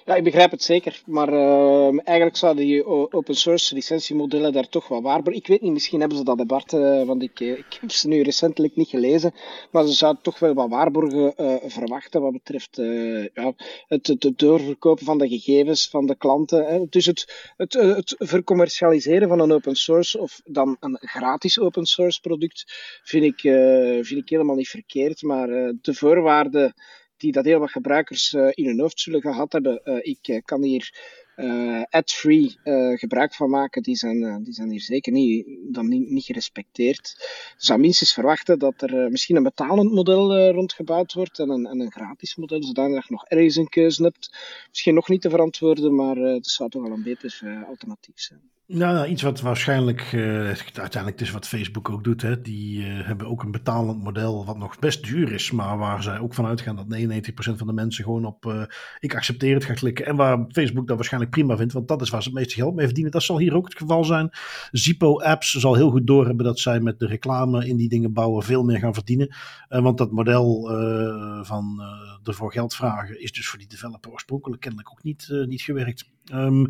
Ja, 0.06 0.16
ik 0.16 0.24
begrijp 0.24 0.52
het 0.52 0.64
zeker. 0.64 1.02
Maar 1.06 1.34
uh, 1.34 1.88
eigenlijk 1.88 2.38
zouden 2.38 2.66
die 2.66 2.86
open 2.86 3.36
source 3.36 3.76
licentiemodellen 3.76 4.54
daar 4.54 4.70
toch 4.70 4.88
wel 4.88 5.02
waarborgen. 5.02 5.42
Ik 5.42 5.48
weet 5.48 5.62
niet, 5.62 5.72
misschien 5.72 6.00
hebben 6.00 6.18
ze 6.18 6.24
dat 6.24 6.48
Bart, 6.48 6.74
uh, 6.74 7.04
want 7.04 7.24
ik, 7.24 7.40
ik 7.40 7.78
heb 7.82 7.92
ze 7.92 8.08
nu 8.08 8.22
recentelijk 8.22 8.76
niet 8.76 8.90
gelezen. 8.90 9.34
Maar 9.72 9.86
ze 9.86 9.94
zouden 9.94 10.22
toch 10.22 10.40
wel 10.40 10.54
wat 10.54 10.70
waarborgen 10.70 11.34
uh, 11.38 11.56
verwachten 11.66 12.22
wat 12.22 12.32
betreft 12.32 12.76
ja, 13.34 13.54
het, 13.88 14.34
doorverkopen 14.36 15.06
van 15.06 15.18
de 15.18 15.28
gegevens 15.28 15.90
van 15.90 16.06
de 16.06 16.16
klanten. 16.16 16.88
Dus 16.90 17.06
het, 17.06 17.54
het, 17.58 17.74
het 17.74 18.16
vercommercialiseren 18.18 19.28
van 19.28 19.40
een 19.40 19.52
open 19.52 19.76
source 19.76 20.20
of 20.20 20.42
dan 20.46 20.78
een 20.80 20.98
gratis 21.02 21.60
open 21.60 21.86
source 21.86 22.22
product 22.22 22.64
vind 23.04 23.24
ik, 23.24 23.40
vind 24.06 24.22
ik 24.22 24.30
helemaal 24.30 24.56
niet 24.56 24.70
verkeerd. 24.70 25.22
Maar 25.22 25.48
de 25.82 25.94
voorwaarden 25.94 26.74
die 27.24 27.32
dat 27.32 27.46
heel 27.46 27.60
wat 27.60 27.72
gebruikers 27.72 28.34
uh, 28.34 28.50
in 28.52 28.66
hun 28.66 28.80
hoofd 28.80 29.00
zullen 29.00 29.22
gehad 29.22 29.52
hebben. 29.52 29.82
Uh, 29.84 30.00
ik 30.02 30.28
uh, 30.28 30.42
kan 30.46 30.64
hier 30.64 30.94
ad-free 31.90 32.58
gebruik 32.96 33.34
van 33.34 33.50
maken. 33.50 33.82
Die 33.82 33.96
zijn, 33.96 34.44
die 34.44 34.54
zijn 34.54 34.70
hier 34.70 34.82
zeker 34.82 35.12
niet, 35.12 35.46
dan 35.72 35.88
niet, 35.88 36.10
niet 36.10 36.26
gerespecteerd. 36.26 37.16
Je 37.58 37.66
zou 37.66 37.80
minstens 37.80 38.14
verwachten 38.14 38.60
dat 38.60 38.82
er 38.82 39.12
misschien 39.12 39.36
een 39.36 39.44
betalend 39.44 39.92
model 39.92 40.50
rondgebouwd 40.50 41.14
wordt 41.14 41.40
en 41.40 41.50
een, 41.50 41.66
en 41.66 41.80
een 41.80 41.92
gratis 41.92 42.36
model, 42.36 42.64
zodat 42.64 42.92
je 42.92 43.04
nog 43.08 43.26
ergens 43.26 43.56
een 43.56 43.70
keuze 43.70 44.04
hebt. 44.04 44.38
Misschien 44.70 44.94
nog 44.94 45.10
niet 45.10 45.22
te 45.22 45.30
verantwoorden, 45.30 45.96
maar 45.96 46.16
dat 46.16 46.48
zou 46.48 46.70
toch 46.70 46.82
wel 46.82 46.92
een 46.92 47.04
beter 47.04 47.66
alternatief 47.68 48.20
zijn. 48.20 48.52
Nou, 48.68 49.08
iets 49.08 49.22
wat 49.22 49.42
waarschijnlijk 49.42 50.10
uiteindelijk 50.74 51.22
is 51.22 51.32
wat 51.32 51.48
Facebook 51.48 51.90
ook 51.90 52.04
doet. 52.04 52.22
Hè. 52.22 52.42
Die 52.42 52.84
hebben 52.84 53.28
ook 53.28 53.44
een 53.44 53.52
betalend 53.52 54.04
model 54.04 54.46
wat 54.46 54.58
nog 54.58 54.80
best 54.80 55.04
duur 55.04 55.32
is, 55.34 55.52
maar 55.52 55.78
waar 55.78 56.04
zij 56.04 56.20
ook 56.20 56.34
van 56.34 56.46
uitgaan 56.46 56.76
dat 56.76 56.98
99% 57.00 57.32
van 57.32 57.68
de 57.68 57.74
mensen 57.74 58.04
gewoon 58.04 58.26
op 58.26 58.68
ik 59.00 59.16
accepteer 59.16 59.54
het 59.54 59.66
gaat 59.66 59.78
klikken. 59.78 60.06
En 60.06 60.16
waar 60.16 60.46
Facebook 60.50 60.88
dat 60.88 60.96
waarschijnlijk 60.96 61.23
prima 61.30 61.58
vindt, 61.58 61.74
want 61.74 61.88
dat 61.88 62.02
is 62.02 62.10
waar 62.10 62.24
ze 62.24 62.30
het 62.30 62.38
meeste 62.38 62.54
geld 62.54 62.76
mee 62.76 62.86
verdienen. 62.86 63.12
Dat 63.12 63.24
zal 63.24 63.40
hier 63.40 63.56
ook 63.56 63.66
het 63.66 63.78
geval 63.78 64.04
zijn. 64.04 64.30
Zippo 64.72 65.22
Apps 65.22 65.52
zal 65.52 65.76
heel 65.76 65.90
goed 65.90 66.08
doorhebben 66.08 66.46
dat 66.46 66.60
zij 66.60 66.80
met 66.80 67.00
de 67.00 67.08
reclame 67.08 67.68
in 67.68 67.78
die 67.78 67.90
dingen 67.90 68.14
bouwen 68.14 68.44
veel 68.44 68.64
meer 68.64 68.80
gaan 68.80 68.94
verdienen. 68.94 69.36
want 69.68 69.98
dat 69.98 70.12
model 70.12 70.68
van 71.44 71.82
ervoor 72.24 72.52
geld 72.52 72.76
vragen 72.76 73.22
is 73.22 73.32
dus 73.32 73.48
voor 73.48 73.60
die 73.60 73.68
developer 73.68 74.12
oorspronkelijk 74.12 74.62
kennelijk 74.62 74.92
ook 74.92 75.04
niet, 75.04 75.28
niet 75.48 75.62
gewerkt. 75.62 76.10
Um, 76.34 76.68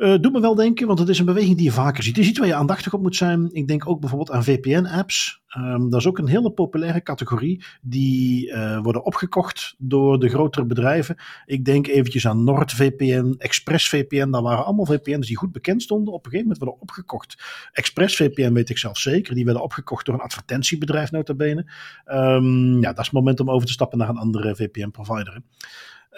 Uh, 0.00 0.14
doet 0.20 0.32
me 0.32 0.40
wel 0.40 0.54
denken, 0.54 0.86
want 0.86 0.98
het 0.98 1.08
is 1.08 1.18
een 1.18 1.24
beweging 1.24 1.56
die 1.56 1.64
je 1.64 1.72
vaker 1.72 2.02
ziet. 2.02 2.16
Je 2.16 2.22
ziet 2.22 2.38
waar 2.38 2.46
je 2.46 2.54
aandachtig 2.54 2.94
op 2.94 3.02
moet 3.02 3.16
zijn. 3.16 3.48
Ik 3.52 3.68
denk 3.68 3.88
ook 3.88 4.00
bijvoorbeeld 4.00 4.30
aan 4.30 4.44
VPN-apps. 4.44 5.42
Um, 5.56 5.90
dat 5.90 6.00
is 6.00 6.06
ook 6.06 6.18
een 6.18 6.26
hele 6.26 6.50
populaire 6.50 7.02
categorie. 7.02 7.64
Die 7.82 8.48
uh, 8.48 8.80
worden 8.82 9.04
opgekocht 9.04 9.74
door 9.78 10.18
de 10.18 10.28
grotere 10.28 10.66
bedrijven. 10.66 11.16
Ik 11.46 11.64
denk 11.64 11.86
eventjes 11.86 12.26
aan 12.26 12.44
NordVPN, 12.44 13.34
ExpressVPN. 13.38 14.30
Dat 14.30 14.42
waren 14.42 14.64
allemaal 14.64 14.86
VPN's 14.86 15.26
die 15.26 15.36
goed 15.36 15.52
bekend 15.52 15.82
stonden. 15.82 16.14
Op 16.14 16.24
een 16.24 16.30
gegeven 16.30 16.46
moment 16.46 16.64
worden 16.64 16.82
opgekocht. 16.82 17.42
ExpressVPN 17.72 18.52
weet 18.52 18.70
ik 18.70 18.78
zelf 18.78 18.98
zeker. 18.98 19.34
Die 19.34 19.44
werden 19.44 19.62
opgekocht 19.62 20.06
door 20.06 20.14
een 20.14 20.20
advertentiebedrijf 20.20 21.10
nota 21.10 21.34
bene. 21.34 21.66
Um, 22.06 22.80
ja, 22.80 22.88
dat 22.88 22.98
is 22.98 23.04
het 23.04 23.12
moment 23.12 23.40
om 23.40 23.50
over 23.50 23.66
te 23.66 23.72
stappen 23.72 23.98
naar 23.98 24.08
een 24.08 24.16
andere 24.16 24.56
VPN-provider. 24.56 25.42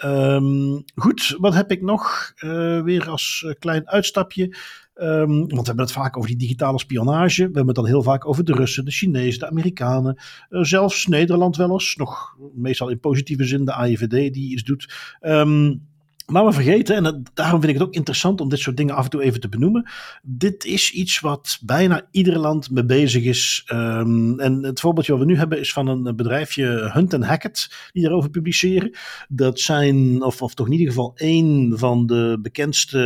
Um, 0.05 0.83
goed, 0.95 1.35
wat 1.39 1.53
heb 1.53 1.71
ik 1.71 1.81
nog? 1.81 2.33
Uh, 2.39 2.81
weer 2.81 3.09
als 3.09 3.43
uh, 3.45 3.53
klein 3.59 3.89
uitstapje. 3.89 4.57
Um, 4.95 5.37
want 5.37 5.49
we 5.49 5.63
hebben 5.63 5.85
het 5.85 5.93
vaak 5.93 6.17
over 6.17 6.29
die 6.29 6.37
digitale 6.37 6.79
spionage. 6.79 7.37
We 7.37 7.43
hebben 7.43 7.67
het 7.67 7.75
dan 7.75 7.85
heel 7.85 8.03
vaak 8.03 8.27
over 8.27 8.43
de 8.43 8.53
Russen, 8.53 8.85
de 8.85 8.91
Chinezen, 8.91 9.39
de 9.39 9.47
Amerikanen. 9.47 10.21
Uh, 10.49 10.63
zelfs 10.63 11.07
Nederland 11.07 11.55
wel 11.55 11.71
eens. 11.71 11.95
Nog 11.95 12.37
meestal 12.53 12.89
in 12.89 12.99
positieve 12.99 13.45
zin 13.45 13.65
de 13.65 13.73
AIVD 13.73 14.33
die 14.33 14.51
iets 14.51 14.63
doet. 14.63 15.17
Um, 15.21 15.91
maar 16.33 16.45
we 16.45 16.51
vergeten, 16.51 16.95
en 16.95 17.23
daarom 17.33 17.59
vind 17.59 17.73
ik 17.73 17.79
het 17.79 17.87
ook 17.87 17.93
interessant 17.93 18.41
om 18.41 18.49
dit 18.49 18.59
soort 18.59 18.77
dingen 18.77 18.95
af 18.95 19.03
en 19.03 19.09
toe 19.09 19.21
even 19.21 19.39
te 19.39 19.49
benoemen. 19.49 19.89
Dit 20.21 20.65
is 20.65 20.91
iets 20.91 21.19
wat 21.19 21.59
bijna 21.61 22.07
ieder 22.11 22.37
land 22.37 22.71
mee 22.71 22.85
bezig 22.85 23.23
is. 23.23 23.63
Um, 23.73 24.39
en 24.39 24.63
het 24.63 24.79
voorbeeldje 24.79 25.11
wat 25.11 25.21
we 25.21 25.27
nu 25.27 25.37
hebben 25.37 25.59
is 25.59 25.73
van 25.73 25.87
een 25.87 26.15
bedrijfje 26.15 26.89
Hunt 26.93 27.11
Hackett, 27.13 27.89
die 27.91 28.03
daarover 28.03 28.29
publiceren. 28.29 28.97
Dat 29.29 29.59
zijn, 29.59 30.23
of, 30.23 30.41
of 30.41 30.53
toch 30.53 30.65
in 30.65 30.71
ieder 30.71 30.87
geval 30.87 31.11
één 31.15 31.77
van 31.77 32.05
de 32.05 32.39
bekendste, 32.41 32.97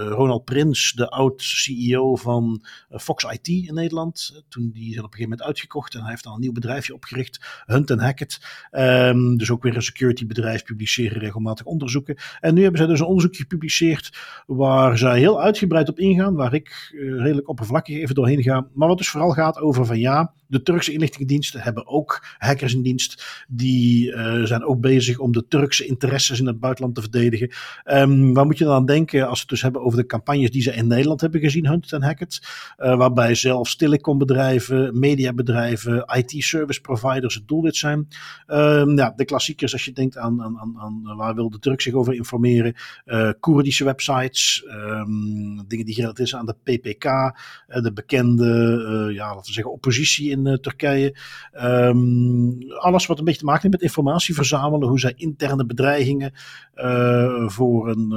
uh, 0.00 0.06
Ronald 0.08 0.44
Prins, 0.44 0.92
de 0.92 1.08
oud-CEO 1.08 2.16
van 2.16 2.64
uh, 2.90 2.98
Fox 2.98 3.24
IT 3.24 3.48
in 3.48 3.74
Nederland. 3.74 4.44
Toen 4.48 4.70
die 4.72 4.90
is 4.90 4.98
op 4.98 5.04
een 5.04 5.10
gegeven 5.10 5.22
moment 5.22 5.42
uitgekocht 5.42 5.94
en 5.94 6.00
hij 6.00 6.10
heeft 6.10 6.24
dan 6.24 6.34
een 6.34 6.40
nieuw 6.40 6.52
bedrijfje 6.52 6.94
opgericht, 6.94 7.62
Hunt 7.66 7.88
Hackett. 7.88 8.40
Um, 8.72 9.36
dus 9.36 9.50
ook 9.50 9.62
weer 9.62 9.76
een 9.76 9.82
security 9.82 10.26
bedrijf, 10.26 10.64
publiceren 10.64 11.18
regelmatig 11.18 11.66
onderzoeken. 11.66 12.16
En 12.40 12.54
nu 12.54 12.59
hebben 12.62 12.80
zij 12.80 12.88
dus 12.88 13.00
een 13.00 13.06
onderzoek 13.06 13.36
gepubliceerd 13.36 14.18
waar 14.46 14.98
zij 14.98 15.18
heel 15.18 15.40
uitgebreid 15.40 15.88
op 15.88 15.98
ingaan, 15.98 16.34
waar 16.34 16.54
ik 16.54 16.92
uh, 16.94 17.22
redelijk 17.22 17.48
oppervlakkig 17.48 17.96
even 17.96 18.14
doorheen 18.14 18.42
ga. 18.42 18.66
Maar 18.74 18.88
wat 18.88 18.98
dus 18.98 19.08
vooral 19.08 19.30
gaat 19.30 19.58
over 19.58 19.86
van 19.86 19.98
ja, 19.98 20.32
de 20.46 20.62
Turkse 20.62 20.92
inlichtingendiensten 20.92 21.60
hebben 21.60 21.86
ook 21.86 22.24
hackers 22.38 22.74
in 22.74 22.82
dienst. 22.82 23.44
Die 23.48 24.12
uh, 24.12 24.44
zijn 24.44 24.64
ook 24.64 24.80
bezig 24.80 25.18
om 25.18 25.32
de 25.32 25.46
Turkse 25.48 25.86
interesses 25.86 26.40
in 26.40 26.46
het 26.46 26.60
buitenland 26.60 26.94
te 26.94 27.00
verdedigen. 27.00 27.50
Um, 27.84 28.34
waar 28.34 28.46
moet 28.46 28.58
je 28.58 28.64
dan 28.64 28.74
aan 28.74 28.86
denken 28.86 29.28
als 29.28 29.32
we 29.32 29.40
het 29.40 29.48
dus 29.48 29.62
hebben 29.62 29.82
over 29.82 29.98
de 29.98 30.06
campagnes 30.06 30.50
die 30.50 30.62
ze 30.62 30.72
in 30.72 30.86
Nederland 30.86 31.20
hebben 31.20 31.40
gezien, 31.40 31.66
Hunt 31.66 31.92
en 31.92 32.02
Hackett. 32.02 32.40
Uh, 32.78 32.96
waarbij 32.96 33.34
zelfs 33.34 33.76
telecombedrijven, 33.76 34.98
mediabedrijven, 34.98 36.04
IT-service 36.16 36.80
providers 36.80 37.34
het 37.34 37.48
doelwit 37.48 37.76
zijn. 37.76 38.08
Um, 38.46 38.96
ja, 38.96 39.12
de 39.16 39.24
klassiekers 39.24 39.72
als 39.72 39.84
je 39.84 39.92
denkt 39.92 40.16
aan, 40.16 40.42
aan, 40.42 40.58
aan, 40.58 40.74
aan 40.78 41.16
waar 41.16 41.34
wil 41.34 41.50
de 41.50 41.58
Turk 41.58 41.80
zich 41.80 41.94
over 41.94 42.14
informeren. 42.14 42.39
Uh, 42.44 43.30
Koerdische 43.40 43.84
websites, 43.84 44.64
um, 44.66 45.68
dingen 45.68 45.84
die 45.84 45.94
gerelateerd 45.94 46.28
zijn 46.28 46.40
aan 46.40 46.46
de 46.46 46.72
PPK, 46.78 47.04
de 47.66 47.92
bekende, 47.94 49.10
ja, 49.12 49.26
laten 49.26 49.46
we 49.46 49.52
zeggen, 49.52 49.72
oppositie 49.72 50.30
in 50.30 50.58
Turkije. 50.60 51.16
Um, 51.62 52.58
alles 52.72 53.06
wat 53.06 53.18
een 53.18 53.24
beetje 53.24 53.40
te 53.40 53.46
maken 53.46 53.62
heeft 53.62 53.74
met 53.74 53.82
informatie 53.82 54.34
verzamelen. 54.34 54.88
Hoe 54.88 55.00
zij 55.00 55.12
interne 55.16 55.66
bedreigingen 55.66 56.32
voor 57.46 57.88
een, 57.88 58.08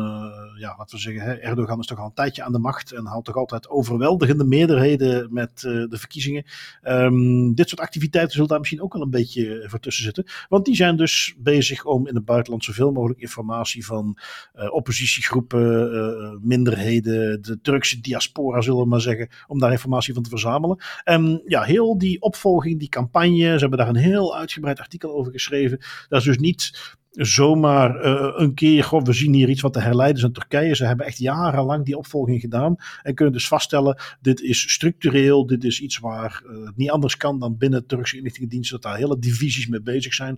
ja, 0.59 0.75
laten 0.77 0.95
we 0.95 1.01
zeggen, 1.01 1.41
Erdogan 1.41 1.79
is 1.79 1.85
toch 1.85 1.99
al 1.99 2.05
een 2.05 2.13
tijdje 2.13 2.43
aan 2.43 2.51
de 2.51 2.59
macht 2.59 2.91
en 2.91 3.05
haalt 3.05 3.25
toch 3.25 3.35
altijd 3.35 3.69
overweldigende 3.69 4.43
meerderheden 4.43 5.33
met 5.33 5.59
de 5.59 5.97
verkiezingen. 5.97 6.43
Um, 6.83 7.55
dit 7.55 7.69
soort 7.69 7.81
activiteiten 7.81 8.31
zullen 8.31 8.49
daar 8.49 8.59
misschien 8.59 8.81
ook 8.81 8.93
wel 8.93 9.01
een 9.01 9.09
beetje 9.09 9.63
voor 9.67 9.79
tussen 9.79 10.03
zitten. 10.03 10.25
Want 10.49 10.65
die 10.65 10.75
zijn 10.75 10.97
dus 10.97 11.35
bezig 11.37 11.85
om 11.85 12.07
in 12.07 12.15
het 12.15 12.25
buitenland 12.25 12.63
zoveel 12.63 12.91
mogelijk 12.91 13.19
informatie 13.19 13.85
van 13.85 14.12
oppositiegroepen, 14.69 16.39
minderheden, 16.43 17.41
de 17.41 17.59
Turkse 17.61 18.01
diaspora 18.01 18.61
zullen 18.61 18.81
we 18.81 18.87
maar 18.87 19.01
zeggen, 19.01 19.29
om 19.47 19.59
daar 19.59 19.71
informatie 19.71 20.13
van 20.13 20.23
te 20.23 20.29
verzamelen. 20.29 20.77
En 21.03 21.41
ja, 21.45 21.63
heel 21.63 21.97
die 21.97 22.21
opvolging, 22.21 22.79
die 22.79 22.89
campagne. 22.89 23.53
Ze 23.53 23.59
hebben 23.59 23.77
daar 23.77 23.87
een 23.87 23.95
heel 23.95 24.37
uitgebreid 24.37 24.79
artikel 24.79 25.13
over 25.13 25.31
geschreven. 25.31 25.79
Dat 26.09 26.19
is 26.19 26.25
dus 26.25 26.37
niet 26.37 26.95
zomaar 27.13 28.05
uh, 28.05 28.31
een 28.35 28.53
keer, 28.53 28.83
goh, 28.83 29.03
we 29.03 29.13
zien 29.13 29.33
hier 29.33 29.49
iets 29.49 29.61
wat 29.61 29.73
te 29.73 29.79
herleiden 29.79 30.17
is 30.17 30.23
aan 30.23 30.31
Turkije. 30.31 30.75
Ze 30.75 30.85
hebben 30.85 31.05
echt 31.05 31.17
jarenlang 31.17 31.85
die 31.85 31.97
opvolging 31.97 32.41
gedaan 32.41 32.75
en 33.01 33.15
kunnen 33.15 33.33
dus 33.33 33.47
vaststellen, 33.47 34.01
dit 34.21 34.41
is 34.41 34.71
structureel, 34.71 35.45
dit 35.45 35.63
is 35.63 35.81
iets 35.81 35.99
waar 35.99 36.41
het 36.65 36.77
niet 36.77 36.91
anders 36.91 37.17
kan 37.17 37.39
dan 37.39 37.57
binnen 37.57 37.79
de 37.79 37.85
Turkse 37.85 38.17
inlichtingendiensten, 38.17 38.81
dat 38.81 38.91
daar 38.91 38.99
hele 38.99 39.19
divisies 39.19 39.67
mee 39.67 39.81
bezig 39.81 40.13
zijn. 40.13 40.37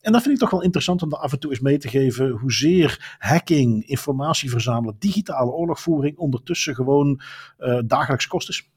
En 0.00 0.12
dat 0.12 0.22
vind 0.22 0.34
ik 0.34 0.40
toch 0.40 0.50
wel 0.50 0.62
interessant 0.62 1.02
om 1.02 1.10
daar 1.10 1.20
af 1.20 1.32
en 1.32 1.38
toe 1.38 1.50
eens 1.50 1.60
mee 1.60 1.78
te 1.78 1.88
geven, 1.88 2.30
hoezeer 2.30 3.16
hacking, 3.18 3.86
informatie 3.88 4.50
verzamelen, 4.50 4.96
digitale 4.98 5.50
oorlogvoering 5.50 6.16
ondertussen 6.16 6.74
gewoon 6.74 7.20
uh, 7.58 7.78
dagelijks 7.84 8.26
kost 8.26 8.48
is. 8.48 8.70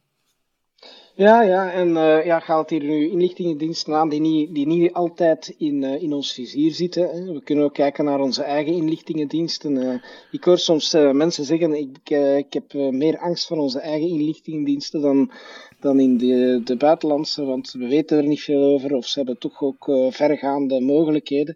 Ja, 1.19 1.41
ja, 1.41 1.71
en 1.71 1.89
uh, 1.89 2.25
ja, 2.25 2.39
gaat 2.39 2.69
hier 2.69 2.83
nu 2.83 3.09
inlichtingendiensten 3.09 3.95
aan 3.95 4.09
die 4.09 4.19
niet, 4.19 4.53
die 4.53 4.67
niet 4.67 4.93
altijd 4.93 5.55
in, 5.57 5.83
uh, 5.83 6.01
in 6.01 6.13
ons 6.13 6.33
vizier 6.33 6.71
zitten. 6.71 7.09
Hè. 7.09 7.33
We 7.33 7.43
kunnen 7.43 7.65
ook 7.65 7.73
kijken 7.73 8.05
naar 8.05 8.19
onze 8.19 8.43
eigen 8.43 8.73
inlichtingendiensten. 8.73 9.75
Uh, 9.75 9.93
ik 10.31 10.43
hoor 10.43 10.57
soms 10.57 10.91
mensen 10.93 11.45
zeggen, 11.45 11.73
ik, 11.73 12.09
ik 12.37 12.53
heb 12.53 12.73
meer 12.73 13.17
angst 13.17 13.47
voor 13.47 13.57
onze 13.57 13.79
eigen 13.79 14.09
inlichtingendiensten 14.09 15.01
dan, 15.01 15.31
dan 15.79 15.99
in 15.99 16.17
de, 16.17 16.61
de 16.63 16.77
buitenlandse, 16.77 17.45
want 17.45 17.71
we 17.71 17.87
weten 17.87 18.17
er 18.17 18.27
niet 18.27 18.41
veel 18.41 18.63
over 18.63 18.93
of 18.93 19.05
ze 19.05 19.17
hebben 19.19 19.37
toch 19.37 19.61
ook 19.61 19.85
vergaande 20.09 20.81
mogelijkheden. 20.81 21.55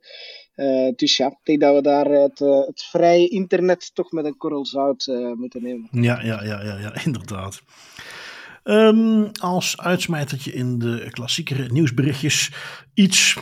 dus 0.95 1.17
ja, 1.17 1.27
ik 1.27 1.37
denk 1.43 1.59
dat 1.59 1.75
we 1.75 1.81
daar 1.81 2.05
het, 2.05 2.39
het 2.39 2.83
vrije 2.83 3.27
internet 3.27 3.91
toch 3.93 4.11
met 4.11 4.25
een 4.25 4.37
korrel 4.37 4.65
zout 4.65 5.05
moeten 5.35 5.63
nemen. 5.63 5.87
Ja, 5.91 6.21
ja, 6.21 6.43
ja, 6.43 6.63
ja, 6.63 6.77
ja 6.79 7.03
inderdaad. 7.05 7.61
Um, 8.63 9.31
als 9.39 9.77
uitsmijtertje 9.77 10.53
in 10.53 10.79
de 10.79 11.07
klassiekere 11.11 11.71
nieuwsberichtjes 11.71 12.51
iets 12.93 13.37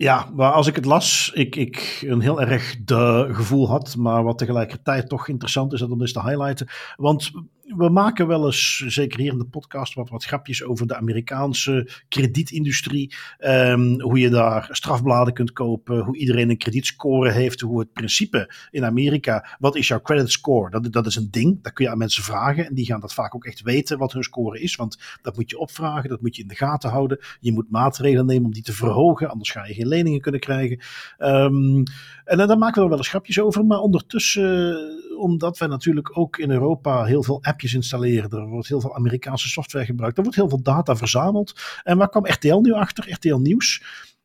ja, 0.00 0.30
maar 0.34 0.52
als 0.52 0.66
ik 0.66 0.74
het 0.74 0.84
las, 0.84 1.30
ik, 1.34 1.56
ik 1.56 2.04
een 2.06 2.20
heel 2.20 2.40
erg 2.40 2.76
de 2.84 3.28
gevoel 3.32 3.68
had, 3.68 3.96
maar 3.96 4.22
wat 4.22 4.38
tegelijkertijd 4.38 5.08
toch 5.08 5.28
interessant 5.28 5.72
is 5.72 5.82
om 5.82 6.00
eens 6.00 6.12
te 6.12 6.22
highlighten. 6.22 6.68
Want 6.96 7.30
we 7.76 7.88
maken 7.88 8.26
wel 8.26 8.46
eens, 8.46 8.76
zeker 8.76 9.20
hier 9.20 9.32
in 9.32 9.38
de 9.38 9.44
podcast, 9.44 9.94
wat, 9.94 10.08
wat 10.08 10.24
grapjes 10.24 10.64
over 10.64 10.86
de 10.86 10.96
Amerikaanse 10.96 11.88
kredietindustrie. 12.08 13.14
Um, 13.38 14.00
hoe 14.00 14.18
je 14.18 14.28
daar 14.28 14.68
strafbladen 14.70 15.34
kunt 15.34 15.52
kopen, 15.52 15.98
hoe 15.98 16.16
iedereen 16.16 16.50
een 16.50 16.58
kredietscore 16.58 17.30
heeft, 17.30 17.60
hoe 17.60 17.78
het 17.78 17.92
principe 17.92 18.54
in 18.70 18.84
Amerika, 18.84 19.56
wat 19.58 19.76
is 19.76 19.88
jouw 19.88 20.00
credit 20.00 20.30
score? 20.30 20.70
Dat, 20.70 20.92
dat 20.92 21.06
is 21.06 21.16
een 21.16 21.28
ding, 21.30 21.62
dat 21.62 21.72
kun 21.72 21.84
je 21.84 21.90
aan 21.90 21.98
mensen 21.98 22.22
vragen 22.22 22.66
en 22.66 22.74
die 22.74 22.86
gaan 22.86 23.00
dat 23.00 23.14
vaak 23.14 23.34
ook 23.34 23.44
echt 23.44 23.62
weten 23.62 23.98
wat 23.98 24.12
hun 24.12 24.22
score 24.22 24.60
is, 24.60 24.76
want 24.76 24.98
dat 25.22 25.36
moet 25.36 25.50
je 25.50 25.58
opvragen, 25.58 26.08
dat 26.08 26.20
moet 26.20 26.36
je 26.36 26.42
in 26.42 26.48
de 26.48 26.54
gaten 26.54 26.90
houden. 26.90 27.18
Je 27.40 27.52
moet 27.52 27.70
maatregelen 27.70 28.26
nemen 28.26 28.44
om 28.44 28.52
die 28.52 28.62
te 28.62 28.72
verhogen, 28.72 29.30
anders 29.30 29.50
ga 29.50 29.66
je 29.66 29.74
geen 29.74 29.88
leningen 29.88 30.20
kunnen 30.20 30.40
krijgen. 30.40 30.80
Um, 31.18 31.82
en 32.24 32.36
daar 32.36 32.58
maken 32.58 32.82
we 32.82 32.88
wel 32.88 32.98
eens 32.98 33.08
grapjes 33.08 33.40
over, 33.40 33.66
maar 33.66 33.78
ondertussen, 33.78 34.78
omdat 35.18 35.58
wij 35.58 35.68
natuurlijk 35.68 36.18
ook 36.18 36.38
in 36.38 36.50
Europa 36.50 37.04
heel 37.04 37.22
veel 37.22 37.38
installeren, 37.62 38.30
er 38.30 38.46
wordt 38.46 38.68
heel 38.68 38.80
veel 38.80 38.94
Amerikaanse 38.94 39.48
software 39.48 39.84
gebruikt, 39.84 40.16
er 40.16 40.22
wordt 40.22 40.38
heel 40.38 40.48
veel 40.48 40.62
data 40.62 40.96
verzameld. 40.96 41.54
En 41.82 41.98
waar 41.98 42.08
kwam 42.08 42.26
RTL 42.26 42.58
nu 42.58 42.72
achter? 42.72 43.12
RTL 43.12 43.36
Nieuws 43.36 43.82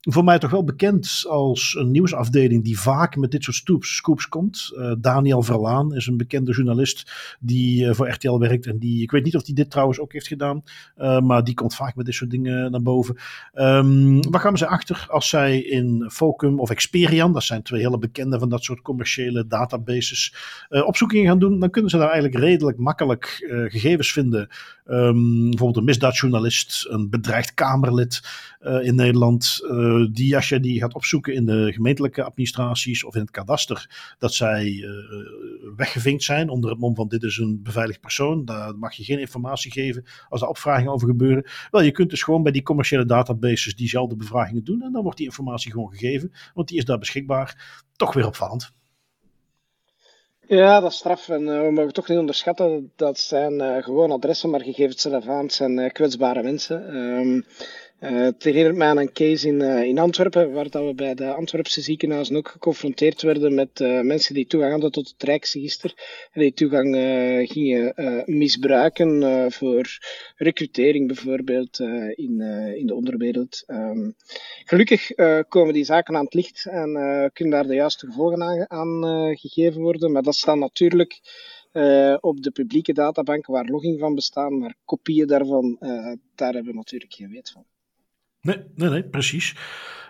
voor 0.08 0.24
mij 0.24 0.39
toch 0.39 0.51
wel 0.51 0.64
bekend 0.64 1.26
als 1.28 1.76
een 1.80 1.91
nieuwsafdeling 1.91 2.64
die 2.64 2.80
vaak 2.80 3.16
met 3.16 3.32
dit 3.32 3.43
soort 3.43 3.86
scoops, 3.86 4.28
komt. 4.28 4.74
Uh, 4.78 4.91
Daniel 4.97 5.41
Verlaan 5.41 5.95
is 5.95 6.08
een 6.08 6.18
bekende 6.18 6.51
journalist 6.51 7.12
die 7.39 7.86
uh, 7.86 7.93
voor 7.93 8.10
RTL 8.10 8.38
werkt. 8.38 8.66
En 8.66 8.78
die, 8.78 9.01
ik 9.01 9.12
weet 9.12 9.24
niet 9.24 9.36
of 9.36 9.45
hij 9.45 9.53
dit 9.53 9.72
trouwens 9.72 9.99
ook 9.99 10.14
heeft 10.14 10.28
gedaan, 10.28 10.64
uh, 10.97 11.20
maar 11.20 11.43
die 11.43 11.53
komt 11.53 11.76
vaak 11.76 11.95
met 11.95 12.06
dit 12.06 12.16
soort 12.16 12.30
dingen 12.30 12.72
naar 12.72 12.82
boven. 12.82 13.18
Um, 13.53 14.32
waar 14.32 14.41
gaan 14.41 14.58
ze 14.58 14.68
achter 14.68 15.06
als 15.10 15.30
zij 15.30 15.60
in 15.60 16.10
Focum 16.12 16.60
of 16.60 16.70
Experian, 16.70 17.34
dat 17.34 17.43
zijn 17.43 17.62
twee 17.62 17.82
hele 17.82 17.97
bekende 17.97 18.39
van 18.39 18.49
dat 18.49 18.64
soort 18.64 18.82
commerciële 18.82 19.47
databases, 19.47 20.36
opzoekingen 20.70 21.28
gaan 21.28 21.39
doen? 21.39 21.60
Dan 21.60 21.70
kunnen 21.70 21.91
ze 21.91 21.97
daar 21.97 22.10
eigenlijk 22.10 22.43
redelijk 22.43 22.78
makkelijk 22.78 23.45
gegevens 23.68 24.12
vinden. 24.12 24.47
Um, 24.88 25.49
bijvoorbeeld 25.49 25.78
een 25.78 25.84
misdaadjournalist, 25.84 26.88
een 26.89 27.10
bedreigd 27.10 27.53
Kamerlid 27.53 28.22
in 28.82 28.95
Nederland 28.95 29.60
die 30.04 30.36
als 30.36 30.50
je 30.50 30.60
die 30.60 30.80
gaat 30.80 30.93
opzoeken 30.93 31.34
in 31.34 31.46
de 31.46 31.72
gemeentelijke 31.74 32.24
administraties 32.24 33.04
of 33.04 33.16
in 33.16 33.22
het 33.22 33.32
kadaster, 33.32 34.14
dat 34.18 34.34
zij 34.34 34.66
uh, 34.66 34.89
weggevinkt 35.76 36.24
zijn 36.24 36.50
onder 36.50 36.70
het 36.70 36.80
mom 36.80 36.96
van 36.96 37.08
dit 37.08 37.24
is 37.24 37.38
een 37.38 37.60
beveiligd 37.64 38.02
persoon, 38.02 38.46
daar 38.46 38.76
mag 38.78 38.93
je 38.93 39.04
geen 39.04 39.20
informatie 39.20 39.72
geven 39.72 40.06
als 40.30 40.41
er 40.41 40.48
opvragingen 40.48 40.91
over 40.91 41.08
gebeuren. 41.08 41.46
Wel, 41.72 41.82
je 41.82 41.91
kunt 41.91 42.10
dus 42.10 42.24
gewoon 42.24 42.43
bij 42.43 42.52
die 42.52 42.64
commerciële 42.64 43.06
databases 43.06 43.76
diezelfde 43.76 44.16
bevragingen 44.16 44.64
doen 44.64 44.82
en 44.82 44.91
dan 44.91 45.04
wordt 45.04 45.18
die 45.18 45.28
informatie 45.28 45.72
gewoon 45.72 45.91
gegeven, 45.91 46.32
want 46.54 46.68
die 46.68 46.78
is 46.78 46.86
daar 46.86 47.00
beschikbaar. 47.00 47.84
Toch 47.96 48.14
weer 48.14 48.26
opvallend. 48.26 48.74
Ja, 50.48 50.80
dat 50.80 50.91
is 50.91 50.98
straf. 50.98 51.30
En 51.30 51.46
we 51.46 51.72
mogen 51.72 51.93
toch 51.93 52.08
niet 52.08 52.18
onderschatten. 52.18 52.91
Dat 52.96 53.20
zijn 53.20 53.84
gewoon 53.84 54.12
adressen, 54.12 54.50
maar 54.50 54.62
gegevens 54.62 55.02
zelf 55.02 55.28
aan. 55.28 55.50
Zijn 55.50 55.91
kwetsbare 55.91 56.43
mensen. 56.43 56.96
Uh, 56.96 57.43
het 58.00 58.43
herinnert 58.43 58.76
mij 58.76 58.88
aan 58.88 58.98
een 58.98 59.12
case 59.12 59.48
in, 59.48 59.60
uh, 59.60 59.84
in 59.84 59.98
Antwerpen, 59.98 60.52
waar 60.52 60.70
dat 60.70 60.86
we 60.86 60.93
bij 60.93 61.16
de 61.16 61.34
Antwerpse 61.34 61.82
ziekenhuizen 61.82 62.36
ook 62.36 62.48
geconfronteerd 62.48 63.22
werden 63.22 63.54
met 63.54 63.80
uh, 63.80 64.02
mensen 64.02 64.34
die 64.34 64.48
toegang 64.48 64.72
hadden 64.72 64.91
tot 64.91 65.10
het 65.10 65.24
Rijksregister 65.24 65.93
en 66.32 66.41
die 66.41 66.54
toegang 66.54 66.96
gingen 67.50 67.93
misbruiken 68.26 69.52
voor 69.52 69.98
recrutering 70.36 71.08
bijvoorbeeld 71.08 71.80
in, 72.16 72.41
in 72.76 72.88
de 72.88 72.96
onderwereld. 72.96 73.64
Um, 73.68 74.16
gelukkig 74.66 75.12
komen 75.48 75.74
die 75.74 75.84
zaken 75.84 76.16
aan 76.16 76.24
het 76.24 76.34
licht 76.34 76.66
en 76.66 76.91
kunnen 77.34 77.54
daar 77.54 77.68
de 77.68 77.76
juiste 77.76 78.06
gevolgen 78.06 78.43
aan, 78.43 78.70
aan 78.70 79.04
gegeven 79.38 79.82
worden, 79.82 80.12
maar 80.12 80.24
dat 80.24 80.36
staat 80.36 80.58
natuurlijk 80.58 81.20
op 82.20 82.41
de 82.41 82.52
publieke 82.54 82.93
databanken 82.93 83.54
waar 83.54 83.66
logging 83.66 84.00
van 84.00 84.16
bestaan, 84.16 84.58
maar 84.58 84.76
kopieën 84.86 85.28
daarvan, 85.28 85.78
daar 86.36 86.54
hebben 86.54 86.72
we 86.72 86.78
natuurlijk 86.78 87.14
geen 87.14 87.30
weet 87.30 87.52
van. 87.52 87.66
Nee, 88.46 88.64
nee, 88.76 88.89
nee, 88.89 89.04
precies. 89.04 89.56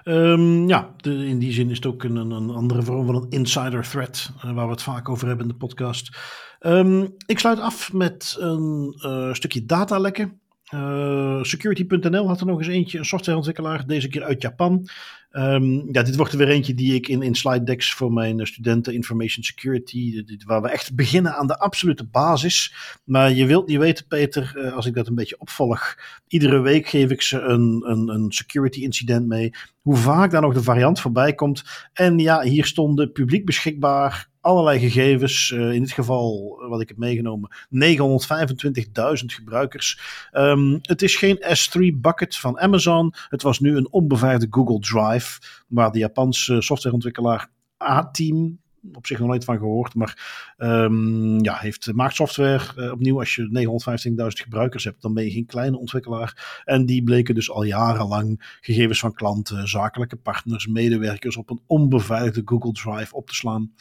Um, 0.04 0.68
ja, 0.68 0.96
in 1.02 1.40
die 1.40 1.52
zin 1.52 1.70
is 1.70 1.76
het 1.76 1.86
ook 1.86 2.04
een, 2.04 2.16
een 2.16 2.50
andere 2.50 2.82
vorm 2.82 3.06
van 3.06 3.16
een 3.16 3.30
insider 3.30 3.90
threat, 3.90 4.32
uh, 4.38 4.54
waar 4.54 4.66
we 4.66 4.72
het 4.72 4.82
vaak 4.82 5.10
over 5.10 5.28
hebben 5.28 5.46
in 5.46 5.52
de 5.52 5.58
podcast. 5.58 6.18
Um, 6.60 7.16
ik 7.26 7.40
sluit 7.40 7.60
af 7.60 7.94
met 7.94 8.36
een 8.40 8.94
uh, 9.06 9.34
stukje 9.34 9.66
datalekken. 9.66 10.40
Uh, 10.74 11.44
Security.nl 11.44 12.28
had 12.28 12.40
er 12.40 12.46
nog 12.46 12.58
eens 12.58 12.68
eentje, 12.68 12.98
een 12.98 13.06
softwareontwikkelaar, 13.06 13.88
deze 13.88 14.08
keer 14.08 14.24
uit 14.24 14.42
Japan. 14.42 14.88
Um, 15.32 15.94
ja, 15.94 16.04
dit 16.04 16.16
wordt 16.16 16.32
er 16.32 16.38
weer 16.38 16.50
eentje 16.50 16.74
die 16.74 16.94
ik 16.94 17.08
in, 17.08 17.22
in 17.22 17.36
slide 17.36 17.64
decks 17.64 17.94
voor 17.94 18.14
mijn 18.14 18.48
studenten 18.48 18.94
Information 18.94 19.44
Security, 19.44 20.24
waar 20.46 20.62
we 20.62 20.70
echt 20.70 20.96
beginnen 20.96 21.36
aan 21.36 21.48
de 21.48 21.60
absolute 21.60 22.06
basis. 22.06 22.74
Maar 23.04 23.32
je 23.32 23.46
wilt 23.46 23.68
niet 23.68 23.78
weten, 23.78 24.08
Peter, 24.08 24.54
uh, 24.58 24.74
als 24.74 24.86
ik 24.86 24.94
dat 24.94 25.08
een 25.08 25.16
beetje 25.16 25.40
opvolg. 25.40 25.96
Iedere 26.28 26.60
week 26.60 26.88
geef 26.88 27.10
ik 27.10 27.22
ze 27.22 27.40
een, 27.40 27.84
een, 27.86 28.10
een 28.10 28.32
security 28.32 28.82
incident 28.82 29.28
mee. 29.28 29.52
Hoe 29.82 29.96
vaak 29.96 30.32
daar 30.32 30.42
nog 30.42 30.54
de 30.54 30.64
variant 30.64 31.00
voorbij 31.00 31.34
komt. 31.34 31.64
En 31.94 32.20
ja, 32.20 32.42
hier 32.42 32.66
stonden 32.66 33.12
publiek 33.12 33.46
beschikbaar 33.46 34.30
allerlei 34.46 34.80
gegevens. 34.80 35.50
Uh, 35.50 35.74
in 35.74 35.82
dit 35.82 35.92
geval, 35.92 36.58
wat 36.70 36.82
ik 36.82 36.88
heb 36.88 36.98
meegenomen, 36.98 37.50
925.000 37.70 39.26
gebruikers. 39.26 40.00
Um, 40.34 40.80
het 40.82 41.02
is 41.02 41.16
geen 41.16 41.38
S3 41.38 42.00
bucket 42.00 42.38
van 42.38 42.60
Amazon. 42.60 43.14
Het 43.30 43.42
was 43.42 43.60
nu 43.60 43.78
een 43.78 43.92
onbeveiligde 43.92 44.48
Google 44.50 44.80
Drive, 44.80 45.40
waar 45.68 45.92
de 45.92 46.00
Japanse 46.00 46.62
softwareontwikkelaar 46.62 47.50
A-Team 47.84 48.60
op 48.94 49.08
zich 49.08 49.20
nog 49.20 49.28
nooit 49.28 49.44
van 49.44 49.58
gehoord. 49.58 49.96
Maar 49.96 50.54
um, 50.58 51.44
ja, 51.44 51.56
heeft, 51.56 51.94
maakt 51.94 52.16
software. 52.16 52.64
Uh, 52.78 52.92
opnieuw, 52.92 53.20
als 53.20 53.36
je 53.36 53.68
915.000 54.10 54.16
gebruikers 54.28 54.84
hebt, 54.84 55.02
dan 55.02 55.14
ben 55.14 55.24
je 55.24 55.32
geen 55.32 55.46
kleine 55.46 55.78
ontwikkelaar. 55.78 56.62
En 56.66 56.86
die 56.86 57.04
bleken 57.04 57.36
dus 57.36 57.52
al 57.52 57.64
jarenlang 57.64 58.58
gegevens 58.62 59.00
van 59.00 59.14
klanten, 59.14 59.68
zakelijke 59.68 60.16
partners, 60.16 60.68
medewerkers 60.68 61.38
op 61.38 61.50
een 61.50 61.62
onbeveiligde 61.68 62.42
Google 62.46 62.72
Drive 62.72 63.16
op 63.16 63.28
te 63.28 63.36
slaan. 63.36 63.74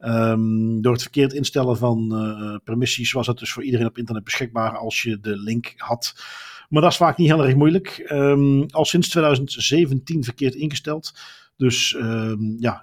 Um, 0.00 0.82
door 0.82 0.92
het 0.92 1.02
verkeerd 1.02 1.32
instellen 1.32 1.76
van 1.76 2.08
uh, 2.12 2.56
permissies 2.64 3.12
was 3.12 3.26
het 3.26 3.38
dus 3.38 3.52
voor 3.52 3.62
iedereen 3.64 3.86
op 3.86 3.98
internet 3.98 4.24
beschikbaar 4.24 4.76
als 4.76 5.02
je 5.02 5.20
de 5.20 5.36
link 5.36 5.74
had. 5.76 6.14
Maar 6.68 6.82
dat 6.82 6.90
is 6.90 6.96
vaak 6.96 7.16
niet 7.16 7.28
heel 7.28 7.44
erg 7.44 7.54
moeilijk. 7.54 8.08
Um, 8.12 8.66
al 8.70 8.84
sinds 8.84 9.08
2017 9.08 10.24
verkeerd 10.24 10.54
ingesteld. 10.54 11.12
Dus 11.58 11.94
um, 11.94 12.56
ja, 12.58 12.82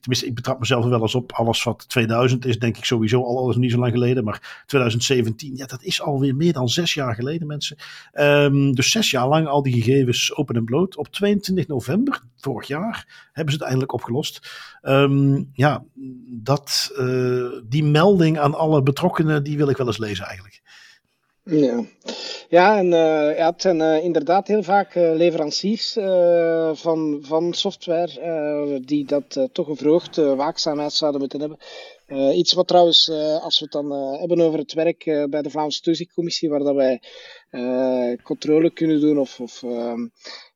tenminste, 0.00 0.26
ik 0.26 0.34
betrap 0.34 0.58
mezelf 0.58 0.84
wel 0.84 1.00
eens 1.00 1.14
op. 1.14 1.32
Alles 1.32 1.62
wat 1.62 1.88
2000 1.88 2.46
is, 2.46 2.58
denk 2.58 2.76
ik 2.76 2.84
sowieso 2.84 3.22
al, 3.22 3.38
alles 3.38 3.56
niet 3.56 3.70
zo 3.70 3.78
lang 3.78 3.92
geleden. 3.92 4.24
Maar 4.24 4.64
2017, 4.66 5.56
ja, 5.56 5.66
dat 5.66 5.82
is 5.82 6.02
alweer 6.02 6.36
meer 6.36 6.52
dan 6.52 6.68
zes 6.68 6.94
jaar 6.94 7.14
geleden, 7.14 7.46
mensen. 7.46 7.76
Um, 8.12 8.74
dus 8.74 8.90
zes 8.90 9.10
jaar 9.10 9.28
lang 9.28 9.46
al 9.46 9.62
die 9.62 9.82
gegevens 9.82 10.34
open 10.36 10.56
en 10.56 10.64
bloot. 10.64 10.96
Op 10.96 11.08
22 11.08 11.66
november 11.66 12.20
vorig 12.36 12.66
jaar 12.68 13.28
hebben 13.32 13.52
ze 13.52 13.58
het 13.58 13.68
eindelijk 13.68 13.92
opgelost. 13.92 14.50
Ja, 15.52 15.84
dat, 16.26 16.92
uh, 16.98 17.48
die 17.68 17.84
melding 17.84 18.38
aan 18.38 18.54
alle 18.54 18.82
betrokkenen, 18.82 19.42
die 19.42 19.56
wil 19.56 19.68
ik 19.68 19.76
wel 19.76 19.86
eens 19.86 19.98
lezen 19.98 20.24
eigenlijk. 20.24 20.62
Ja, 21.50 21.84
ja 22.48 22.78
en 22.78 22.86
uh, 22.86 23.36
ja, 23.36 23.50
het 23.50 23.62
zijn 23.62 23.80
uh, 23.80 24.04
inderdaad 24.04 24.46
heel 24.46 24.62
vaak 24.62 24.94
uh, 24.94 25.14
leveranciers 25.14 25.92
van, 26.72 27.18
van 27.22 27.54
software 27.54 28.80
die 28.84 29.04
dat 29.04 29.48
toch 29.52 29.68
een 29.68 29.76
verhoogde 29.76 30.34
waakzaamheid 30.34 30.92
zouden 30.92 31.20
moeten 31.20 31.40
hebben. 31.40 31.58
iets 32.36 32.52
wat 32.52 32.66
trouwens, 32.66 33.10
als 33.42 33.58
we 33.58 33.64
het 33.64 33.72
dan 33.72 33.92
hebben 33.92 34.40
over 34.40 34.58
het 34.58 34.72
werk 34.72 35.04
bij 35.30 35.42
de 35.42 35.50
Vlaamse 35.50 35.80
Toezichtcommissie, 35.80 36.48
waar 36.48 36.62
dat 36.62 36.74
wij 36.74 37.00
controle 38.22 38.70
kunnen 38.70 39.00
doen 39.00 39.18
of, 39.18 39.40
of 39.40 39.62
ehm, 39.62 40.06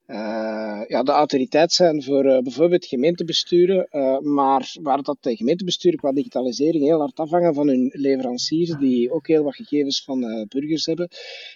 uh, 0.06 0.82
ja, 0.86 1.02
de 1.02 1.12
autoriteit 1.12 1.72
zijn 1.72 2.02
voor 2.02 2.24
uh, 2.24 2.38
bijvoorbeeld 2.38 2.86
gemeentebesturen, 2.86 3.86
uh, 3.90 4.18
maar 4.18 4.76
waar 4.80 5.02
dat 5.02 5.16
de 5.20 5.36
gemeentebesturen 5.36 5.98
qua 5.98 6.12
digitalisering 6.12 6.84
heel 6.84 6.98
hard 6.98 7.18
afhangen 7.18 7.54
van 7.54 7.68
hun 7.68 7.90
leveranciers, 7.92 8.70
die 8.78 9.12
ook 9.12 9.26
heel 9.26 9.44
wat 9.44 9.54
gegevens 9.54 10.04
van 10.04 10.46
burgers 10.48 10.86
hebben. 10.86 11.08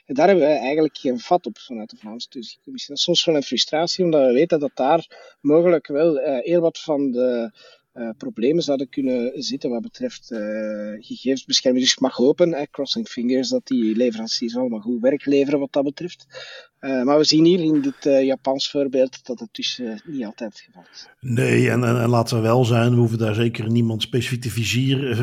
En 0.07 0.15
daar 0.15 0.27
hebben 0.27 0.45
wij 0.45 0.59
eigenlijk 0.59 0.97
geen 0.97 1.19
vat 1.19 1.47
op 1.47 1.59
vanuit 1.59 1.91
de 1.91 1.97
Vlaamse 1.97 2.29
Toezichtcommissie. 2.29 2.89
Dat 2.89 2.99
is 2.99 3.05
soms 3.05 3.25
wel 3.25 3.35
een 3.35 3.43
frustratie, 3.43 4.05
omdat 4.05 4.27
we 4.27 4.33
weten 4.33 4.61
dat 4.61 4.73
daar 4.75 5.37
mogelijk 5.41 5.87
wel 5.87 6.17
heel 6.43 6.61
wat 6.61 6.79
van 6.79 7.11
de 7.11 7.51
uh, 7.99 8.09
problemen 8.19 8.63
zouden 8.63 8.89
kunnen 8.89 9.43
zitten 9.43 9.71
wat 9.71 9.83
betreft 9.83 10.31
uh, 10.31 10.39
gegevensbescherming. 10.99 11.85
Dus 11.85 11.95
ik 11.95 12.01
mag 12.01 12.17
hopen, 12.17 12.55
eh, 12.55 12.67
crossing 12.71 13.09
fingers, 13.09 13.49
dat 13.49 13.67
die 13.67 13.97
leveranciers 13.97 14.57
allemaal 14.57 14.81
goed 14.81 15.01
werk 15.01 15.27
leveren 15.27 15.59
wat 15.59 15.73
dat 15.73 15.85
betreft. 15.85 16.27
Uh, 16.81 17.03
maar 17.03 17.19
we 17.19 17.25
zien 17.25 17.45
hier 17.45 17.61
in 17.61 17.81
dit 17.81 18.25
Japans 18.25 18.71
voorbeeld 18.71 19.27
dat 19.27 19.41
het 19.41 19.49
dus 19.53 19.83
niet 20.05 20.25
altijd 20.25 20.51
het 20.51 20.61
geval 20.61 20.85
is. 20.93 21.09
Nee, 21.21 21.71
en, 21.71 21.85
en, 21.85 22.01
en, 22.01 22.09
laten 22.09 22.37
we 22.37 22.43
wel 22.43 22.65
zijn, 22.65 22.91
we 22.91 22.97
hoeven 22.97 23.19
daar 23.19 23.35
zeker 23.35 23.71
niemand 23.71 24.03
specifiek 24.03 24.43
te 24.43 24.51
vizier, 24.51 25.19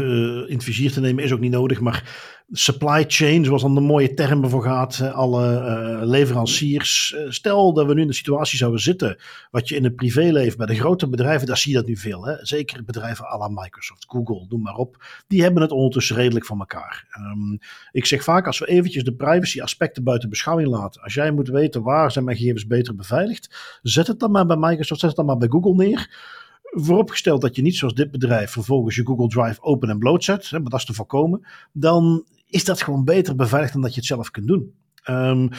in 0.49 0.55
het 0.55 0.63
vizier 0.63 0.91
te 0.91 0.99
nemen, 0.99 1.23
is 1.23 1.31
ook 1.31 1.39
niet 1.39 1.51
nodig. 1.51 1.79
Maar 1.79 2.43
supply 2.51 3.03
chain, 3.07 3.45
zoals 3.45 3.61
dan 3.61 3.75
de 3.75 3.81
mooie 3.81 4.13
termen 4.13 4.49
voor 4.49 4.63
gaat, 4.63 5.01
alle 5.01 5.61
uh, 6.01 6.07
leveranciers. 6.07 7.15
Uh, 7.17 7.29
stel 7.29 7.73
dat 7.73 7.85
we 7.85 7.93
nu 7.93 8.01
in 8.01 8.07
de 8.07 8.13
situatie 8.13 8.57
zouden 8.57 8.81
zitten, 8.81 9.17
wat 9.51 9.69
je 9.69 9.75
in 9.75 9.83
het 9.83 9.95
privéleven 9.95 10.57
bij 10.57 10.67
de 10.67 10.75
grote 10.75 11.09
bedrijven, 11.09 11.47
daar 11.47 11.57
zie 11.57 11.71
je 11.71 11.77
dat 11.77 11.87
nu 11.87 11.97
veel. 11.97 12.25
Hè? 12.25 12.35
Zeker 12.41 12.83
bedrijven 12.83 13.25
à 13.25 13.37
la 13.37 13.47
Microsoft, 13.47 14.05
Google, 14.07 14.45
noem 14.49 14.61
maar 14.61 14.75
op. 14.75 15.05
Die 15.27 15.41
hebben 15.41 15.61
het 15.61 15.71
ondertussen 15.71 16.15
redelijk 16.15 16.45
van 16.45 16.59
elkaar. 16.59 17.07
Um, 17.17 17.59
ik 17.91 18.05
zeg 18.05 18.23
vaak, 18.23 18.47
als 18.47 18.59
we 18.59 18.67
eventjes 18.67 19.03
de 19.03 19.15
privacy 19.15 19.61
aspecten 19.61 20.03
buiten 20.03 20.29
beschouwing 20.29 20.69
laten. 20.69 21.01
Als 21.01 21.13
jij 21.13 21.31
moet 21.31 21.47
weten 21.47 21.83
waar 21.83 22.11
zijn 22.11 22.25
mijn 22.25 22.37
gegevens 22.37 22.67
beter 22.67 22.95
beveiligd, 22.95 23.79
zet 23.81 24.07
het 24.07 24.19
dan 24.19 24.31
maar 24.31 24.45
bij 24.45 24.57
Microsoft, 24.57 24.99
zet 24.99 25.09
het 25.09 25.17
dan 25.17 25.25
maar 25.25 25.37
bij 25.37 25.47
Google 25.47 25.75
neer 25.75 26.33
vooropgesteld 26.75 27.41
dat 27.41 27.55
je 27.55 27.61
niet 27.61 27.75
zoals 27.75 27.93
dit 27.93 28.11
bedrijf 28.11 28.51
vervolgens 28.51 28.95
je 28.95 29.05
Google 29.05 29.27
Drive 29.27 29.61
open 29.61 29.89
en 29.89 29.99
bloot 29.99 30.23
zet, 30.23 30.49
hè, 30.49 30.59
maar 30.59 30.69
dat 30.69 30.79
is 30.79 30.85
te 30.85 30.93
voorkomen, 30.93 31.45
dan 31.71 32.25
is 32.49 32.63
dat 32.63 32.81
gewoon 32.81 33.03
beter 33.03 33.35
beveiligd 33.35 33.73
dan 33.73 33.81
dat 33.81 33.93
je 33.93 33.99
het 33.99 34.05
zelf 34.05 34.31
kunt 34.31 34.47
doen. 34.47 34.73
Um, 35.09 35.49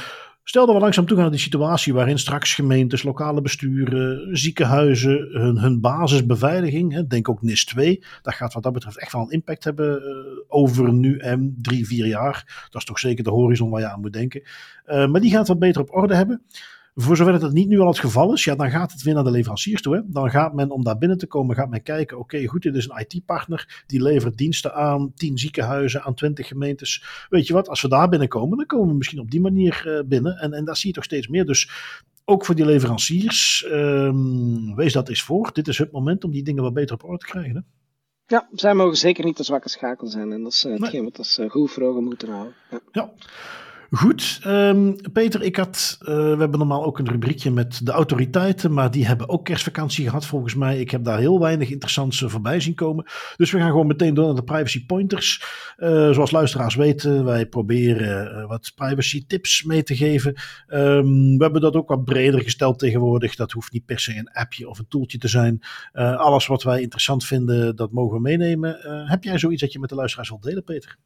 stel 0.49 0.67
dat 0.67 0.75
we 0.75 0.81
langzaam 0.81 1.07
toegaan 1.07 1.25
naar 1.25 1.33
die 1.33 1.43
situatie 1.43 1.95
waarin 1.95 2.19
straks 2.19 2.55
gemeentes, 2.55 3.03
lokale 3.03 3.41
besturen, 3.41 4.37
ziekenhuizen 4.37 5.29
hun, 5.31 5.59
hun 5.59 5.81
basisbeveiliging, 5.81 6.93
hè, 6.93 7.07
denk 7.07 7.29
ook 7.29 7.43
NIS 7.43 7.65
2, 7.65 8.05
dat 8.23 8.35
gaat 8.35 8.53
wat 8.53 8.63
dat 8.63 8.73
betreft 8.73 8.99
echt 8.99 9.13
wel 9.13 9.23
een 9.23 9.31
impact 9.31 9.65
hebben 9.65 10.03
uh, 10.03 10.09
over 10.49 10.93
nu 10.93 11.19
en 11.19 11.57
drie, 11.63 11.87
vier 11.87 12.07
jaar. 12.07 12.67
Dat 12.71 12.81
is 12.81 12.87
toch 12.87 12.99
zeker 12.99 13.25
de 13.25 13.31
horizon 13.31 13.71
waar 13.71 13.81
je 13.81 13.89
aan 13.89 14.01
moet 14.01 14.13
denken. 14.13 14.43
Uh, 14.87 15.07
maar 15.07 15.21
die 15.21 15.31
gaat 15.31 15.49
wat 15.49 15.59
beter 15.59 15.81
op 15.81 15.95
orde 15.95 16.15
hebben. 16.15 16.43
Voor 16.99 17.17
zover 17.17 17.33
het 17.33 17.53
niet 17.53 17.69
nu 17.69 17.79
al 17.79 17.87
het 17.87 17.99
geval 17.99 18.33
is, 18.33 18.45
ja, 18.45 18.55
dan 18.55 18.71
gaat 18.71 18.93
het 18.93 19.03
weer 19.03 19.15
naar 19.15 19.25
de 19.25 19.31
leveranciers 19.31 19.83
toe. 19.83 19.95
Hè. 19.95 20.01
Dan 20.05 20.31
gaat 20.31 20.55
men, 20.55 20.71
om 20.71 20.85
daar 20.85 20.99
binnen 20.99 21.19
te 21.19 21.27
komen, 21.27 21.57
gaat 21.57 21.69
men 21.69 21.83
kijken, 21.83 22.19
oké, 22.19 22.35
okay, 22.35 22.47
goed, 22.47 22.63
dit 22.63 22.75
is 22.75 22.89
een 22.89 23.07
IT-partner, 23.07 23.85
die 23.87 24.03
levert 24.03 24.37
diensten 24.37 24.75
aan 24.75 25.13
10 25.15 25.39
ziekenhuizen, 25.39 26.03
aan 26.03 26.15
20 26.15 26.49
gemeentes. 26.49 27.27
Weet 27.29 27.47
je 27.47 27.53
wat, 27.53 27.69
als 27.69 27.83
we 27.83 27.89
daar 27.89 28.09
binnenkomen, 28.09 28.57
dan 28.57 28.67
komen 28.67 28.89
we 28.89 28.95
misschien 28.95 29.21
op 29.21 29.31
die 29.31 29.41
manier 29.41 29.85
uh, 29.87 30.01
binnen. 30.07 30.37
En, 30.37 30.53
en 30.53 30.65
daar 30.65 30.77
zie 30.77 30.89
je 30.89 30.95
toch 30.95 31.05
steeds 31.05 31.29
meer. 31.29 31.45
Dus 31.45 31.71
ook 32.25 32.45
voor 32.45 32.55
die 32.55 32.65
leveranciers, 32.65 33.67
um, 33.71 34.75
wees 34.75 34.93
dat 34.93 35.09
eens 35.09 35.23
voor. 35.23 35.51
Dit 35.53 35.69
is 35.69 35.79
het 35.79 35.93
moment 35.93 36.25
om 36.25 36.31
die 36.31 36.43
dingen 36.43 36.63
wat 36.63 36.75
beter 36.75 36.95
op 36.95 37.05
orde 37.05 37.19
te 37.19 37.27
krijgen. 37.27 37.55
Hè. 37.55 37.61
Ja, 38.27 38.49
zij 38.53 38.75
mogen 38.75 38.97
zeker 38.97 39.25
niet 39.25 39.37
de 39.37 39.43
zwakke 39.43 39.69
schakel 39.69 40.07
zijn. 40.07 40.33
En 40.33 40.43
dat 40.43 40.53
is 40.53 40.65
uh, 40.65 40.73
hetgeen 40.73 41.03
nee. 41.03 41.13
wat 41.17 41.27
ze 41.27 41.49
goed 41.49 41.71
voor 41.71 41.83
ogen 41.83 42.05
moeten 42.05 42.29
houden. 42.29 42.55
Ja. 42.71 42.81
ja. 42.93 43.13
Goed, 43.97 44.41
um, 44.47 44.97
Peter, 45.13 45.43
ik 45.43 45.57
had, 45.57 45.99
uh, 46.01 46.07
we 46.07 46.37
hebben 46.39 46.59
normaal 46.59 46.85
ook 46.85 46.99
een 46.99 47.09
rubriekje 47.09 47.51
met 47.51 47.87
de 47.87 47.93
autoriteiten, 47.93 48.73
maar 48.73 48.91
die 48.91 49.07
hebben 49.07 49.29
ook 49.29 49.45
kerstvakantie 49.45 50.07
gehad 50.07 50.27
volgens 50.27 50.55
mij. 50.55 50.81
Ik 50.81 50.91
heb 50.91 51.05
daar 51.05 51.19
heel 51.19 51.41
weinig 51.41 51.71
interessants 51.71 52.21
uh, 52.21 52.29
voorbij 52.29 52.61
zien 52.61 52.75
komen. 52.75 53.05
Dus 53.37 53.51
we 53.51 53.59
gaan 53.59 53.71
gewoon 53.71 53.87
meteen 53.87 54.15
door 54.15 54.27
naar 54.27 54.35
de 54.35 54.45
privacy 54.45 54.87
pointers. 54.87 55.45
Uh, 55.79 56.11
zoals 56.11 56.31
luisteraars 56.31 56.75
weten, 56.75 57.25
wij 57.25 57.47
proberen 57.47 58.49
wat 58.49 58.73
privacy 58.75 59.27
tips 59.27 59.63
mee 59.63 59.83
te 59.83 59.97
geven. 59.97 60.35
Um, 60.69 61.37
we 61.37 61.43
hebben 61.43 61.61
dat 61.61 61.75
ook 61.75 61.89
wat 61.89 62.05
breder 62.05 62.41
gesteld 62.41 62.79
tegenwoordig. 62.79 63.35
Dat 63.35 63.53
hoeft 63.53 63.73
niet 63.73 63.87
per 63.87 64.01
se 64.01 64.17
een 64.17 64.33
appje 64.33 64.69
of 64.69 64.79
een 64.79 64.89
tooltje 64.89 65.19
te 65.19 65.29
zijn. 65.29 65.61
alles 65.93 66.47
wat 66.47 66.63
wij 66.63 66.81
interessant 66.81 67.25
vinden, 67.25 67.77
dat 67.77 67.93
mogen 67.93 68.17
we 68.17 68.23
meenemen. 68.23 68.79
heb 69.09 69.25
jij 69.25 69.39
zoiets 69.39 69.61
dat 69.61 69.73
je 69.73 69.79
met 69.79 69.89
de 69.89 69.95
luisteraars 69.95 70.29
wilt 70.29 70.43
delen, 70.43 70.65
Peter? 70.65 70.99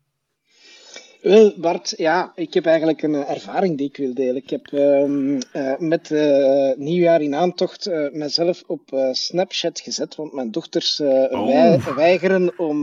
Wel, 1.22 1.52
Bart, 1.56 1.94
ja, 1.96 2.32
ik 2.34 2.54
heb 2.54 2.66
eigenlijk 2.66 3.02
een 3.02 3.14
eh, 3.14 3.30
ervaring 3.30 3.76
die 3.78 3.88
ik 3.88 3.96
wil 3.96 4.14
delen. 4.14 4.36
Ik 4.36 4.50
heb 4.50 4.70
uh, 4.72 5.02
uh, 5.02 5.78
met 5.78 6.10
uh, 6.10 6.72
nieuwjaar 6.76 7.20
in 7.20 7.34
aantocht 7.34 7.90
mezelf 8.12 8.62
op 8.66 9.08
Snapchat 9.12 9.80
gezet, 9.80 10.14
want 10.14 10.32
mijn 10.32 10.50
dochters 10.50 11.00
oh. 11.00 11.96
weigeren 11.96 12.58
om 12.58 12.80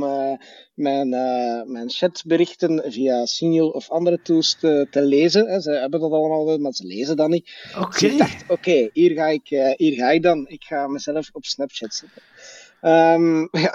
mijn, 0.74 1.10
mijn 1.72 1.90
chatberichten 1.90 2.92
via 2.92 3.26
Signal 3.26 3.70
of 3.70 3.90
andere 3.90 4.22
tools 4.22 4.58
te, 4.60 4.88
te 4.92 5.02
lezen. 5.02 5.62
Ze 5.62 5.72
hebben 5.72 6.00
dat 6.00 6.12
allemaal 6.12 6.46
wel, 6.46 6.58
maar 6.58 6.74
ze 6.74 6.86
lezen 6.86 7.16
dat 7.16 7.30
niet. 7.30 7.50
Okay. 7.76 7.90
Dus 7.90 8.12
ik 8.12 8.18
dacht, 8.18 8.44
oké, 8.48 8.90
hier, 8.94 9.12
ga 9.16 9.28
ik, 9.28 9.76
hier 9.78 9.94
ga 9.94 10.10
ik 10.10 10.24
dan. 10.24 10.48
Ik 10.48 10.64
ga 10.64 10.88
mezelf 10.88 11.30
op 11.32 11.46
Snapchat 11.46 11.94
zetten. 11.94 12.22
Um, 12.82 13.48
ja, 13.64 13.74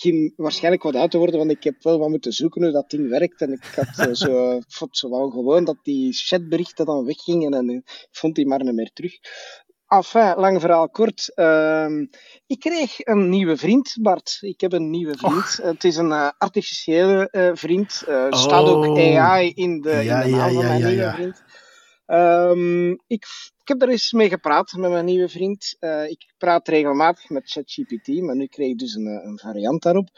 begin 0.00 0.32
waarschijnlijk 0.36 0.82
wat 0.82 0.96
uit 0.96 1.10
te 1.10 1.18
worden, 1.18 1.38
want 1.38 1.50
ik 1.50 1.64
heb 1.64 1.82
wel 1.82 1.98
wat 1.98 2.08
moeten 2.08 2.32
zoeken 2.32 2.62
hoe 2.62 2.72
dat 2.72 2.90
ding 2.90 3.08
werkt. 3.08 3.40
En 3.40 3.52
ik 3.52 3.64
had 3.64 4.08
uh, 4.08 4.14
zo, 4.14 4.58
vond 4.78 4.96
zo 4.96 5.10
wel 5.10 5.30
gewoon 5.30 5.64
dat 5.64 5.76
die 5.82 6.12
chatberichten 6.12 6.86
dan 6.86 7.04
weggingen 7.04 7.54
en 7.54 7.68
ik 7.68 8.08
vond 8.10 8.34
die 8.34 8.46
maar 8.46 8.64
niet 8.64 8.74
meer 8.74 8.90
terug. 8.92 9.18
Enfin, 9.86 10.34
lang 10.36 10.60
verhaal 10.60 10.88
kort. 10.88 11.32
Uh, 11.34 11.86
ik 12.46 12.58
kreeg 12.58 12.98
een 12.98 13.28
nieuwe 13.28 13.56
vriend, 13.56 13.96
Bart. 14.00 14.38
Ik 14.40 14.60
heb 14.60 14.72
een 14.72 14.90
nieuwe 14.90 15.14
vriend. 15.16 15.58
Het 15.62 15.84
is 15.84 15.96
een 15.96 16.10
uh, 16.10 16.30
artificiële 16.38 17.28
uh, 17.32 17.50
vriend. 17.54 18.02
Er 18.06 18.32
oh. 18.32 18.38
staat 18.38 18.66
ook 18.66 18.98
AI 18.98 19.52
in 19.54 19.80
de, 19.80 19.90
ja, 19.90 20.22
in 20.22 20.30
de 20.30 20.36
naam 20.36 20.52
ja, 20.52 20.60
ja, 20.60 20.68
van 20.68 20.80
mijn 20.80 20.86
nieuwe 20.86 21.12
vriend. 21.12 21.42
Um, 22.12 22.90
ik, 22.90 23.26
ik, 23.60 23.68
heb 23.68 23.82
er 23.82 23.88
eens 23.88 24.12
mee 24.12 24.28
gepraat 24.28 24.72
met 24.72 24.90
mijn 24.90 25.04
nieuwe 25.04 25.28
vriend. 25.28 25.76
Uh, 25.80 26.08
ik 26.08 26.32
praat 26.38 26.68
regelmatig 26.68 27.28
met 27.28 27.50
ChatGPT, 27.50 28.08
maar 28.08 28.36
nu 28.36 28.46
kreeg 28.46 28.70
ik 28.70 28.78
dus 28.78 28.94
een, 28.94 29.06
een 29.06 29.38
variant 29.38 29.82
daarop. 29.82 30.08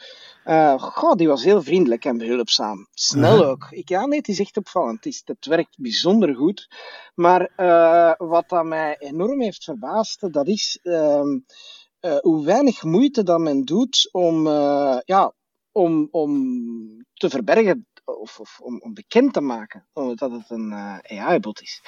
Uh, 0.45 0.81
goh, 0.81 1.15
die 1.15 1.27
was 1.27 1.43
heel 1.43 1.61
vriendelijk 1.61 2.05
en 2.05 2.17
behulpzaam. 2.17 2.87
Snel 2.93 3.45
ook. 3.45 3.67
Ik, 3.69 3.89
ja, 3.89 4.05
nee, 4.05 4.17
het 4.17 4.27
is 4.27 4.39
echt 4.39 4.57
opvallend. 4.57 4.95
Het, 4.95 5.05
is, 5.05 5.21
het 5.25 5.45
werkt 5.45 5.77
bijzonder 5.77 6.35
goed. 6.35 6.67
Maar 7.15 7.51
uh, 7.57 8.13
wat 8.17 8.49
dat 8.49 8.65
mij 8.65 8.95
enorm 8.99 9.41
heeft 9.41 9.63
verbaasd, 9.63 10.33
dat 10.33 10.47
is 10.47 10.79
ehm, 10.83 11.39
hoe 12.21 12.45
weinig 12.45 12.83
moeite 12.83 13.23
dat 13.23 13.39
men 13.39 13.65
doet 13.65 14.09
om, 14.11 14.47
ja, 15.05 15.33
om, 15.71 16.07
om 16.11 16.33
te 17.13 17.29
verbergen 17.29 17.87
of, 18.05 18.39
of 18.39 18.59
om, 18.61 18.81
om, 18.81 18.93
bekend 18.93 19.33
te 19.33 19.41
maken 19.41 19.85
dat 19.93 20.31
het 20.31 20.49
een 20.49 20.71
uh, 20.71 20.97
eh, 21.01 21.25
AI-bot 21.25 21.61
is. 21.61 21.81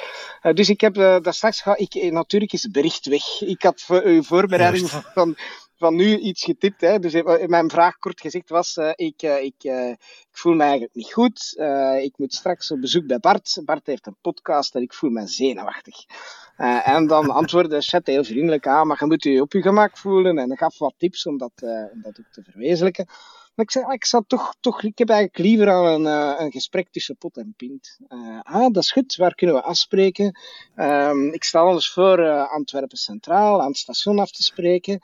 Uh, 0.44 0.54
dus 0.54 0.70
ik 0.70 0.82
heb 0.82 0.98
uh, 0.98 1.20
daar 1.20 1.34
straks, 1.34 1.62
ga 1.62 1.78
ik, 1.78 2.12
natuurlijk 2.12 2.54
is 2.54 2.64
het 2.64 2.72
bericht 2.72 3.06
weg. 3.06 3.42
Ik 3.42 3.62
had 3.62 3.82
voor 3.82 4.02
uw 4.04 4.24
voorbereiding 4.24 4.90
van, 4.90 5.02
van, 5.02 5.36
van, 5.78 5.96
nu 5.96 6.18
iets 6.18 6.44
getipt. 6.44 6.82
Hè. 6.82 7.00
Dus 7.00 7.14
mijn 7.48 7.70
vraag 7.70 7.98
kort 7.98 8.22
gezegd 8.22 8.50
was, 8.50 8.78
ik, 8.96 9.22
ik, 9.22 9.64
ik 9.64 10.38
voel 10.38 10.54
me 10.54 10.62
eigenlijk 10.62 10.94
niet 10.94 11.14
goed. 11.14 11.54
ik 12.02 12.18
moet 12.18 12.34
straks 12.34 12.72
op 12.72 12.82
bezoek 12.82 13.08
bij 13.08 13.20
Bart. 13.20 13.62
Bart 13.66 13.88
heeft 13.88 14.08
een 14.08 14.18
podcast 14.22 14.76
en 14.76 14.82
ik 14.82 14.94
voel 14.94 15.10
me 15.10 15.28
zenuwachtig. 15.28 15.96
en 16.84 17.08
dan 17.08 17.30
antwoordde 17.42 17.82
Chat 17.82 18.08
heel 18.08 18.24
vriendelijk 18.24 18.68
aan, 18.68 18.88
maar 18.88 18.98
je 19.00 19.06
moet 19.06 19.24
je 19.24 19.42
op 19.42 19.54
je 19.54 19.62
gemak 19.62 19.98
voelen 19.98 20.38
en 20.38 20.58
gaf 20.58 20.78
wat 20.78 20.94
tips 20.98 21.26
om 21.26 21.38
dat, 21.38 21.52
om 21.94 22.02
dat 22.02 22.20
ook 22.20 22.32
te 22.32 22.44
verwezenlijken. 22.44 23.08
Maar 23.56 23.66
ik 23.66 23.72
zei, 23.72 23.94
ik, 23.94 24.06
zou 24.06 24.24
toch, 24.28 24.56
toch, 24.60 24.84
ik 24.84 24.98
heb 24.98 25.10
eigenlijk 25.10 25.40
liever 25.40 25.72
aan 25.72 25.86
een, 25.86 26.02
uh, 26.02 26.46
een 26.46 26.52
gesprek 26.52 26.90
tussen 26.92 27.18
pot 27.18 27.38
en 27.38 27.54
pint. 27.58 27.98
Uh, 28.10 28.40
ah, 28.42 28.74
dat 28.74 28.84
is 28.84 28.92
goed, 28.92 29.16
waar 29.16 29.36
kunnen 29.36 29.56
we 29.56 29.62
afspreken? 29.62 30.40
Um, 30.76 31.34
ik 31.34 31.44
stel 31.44 31.68
ons 31.68 31.92
voor 31.92 32.20
uh, 32.20 32.52
Antwerpen 32.52 32.98
Centraal 32.98 33.62
aan 33.62 33.68
het 33.68 33.78
station 33.78 34.20
af 34.20 34.32
te 34.32 34.44
spreken. 34.44 35.00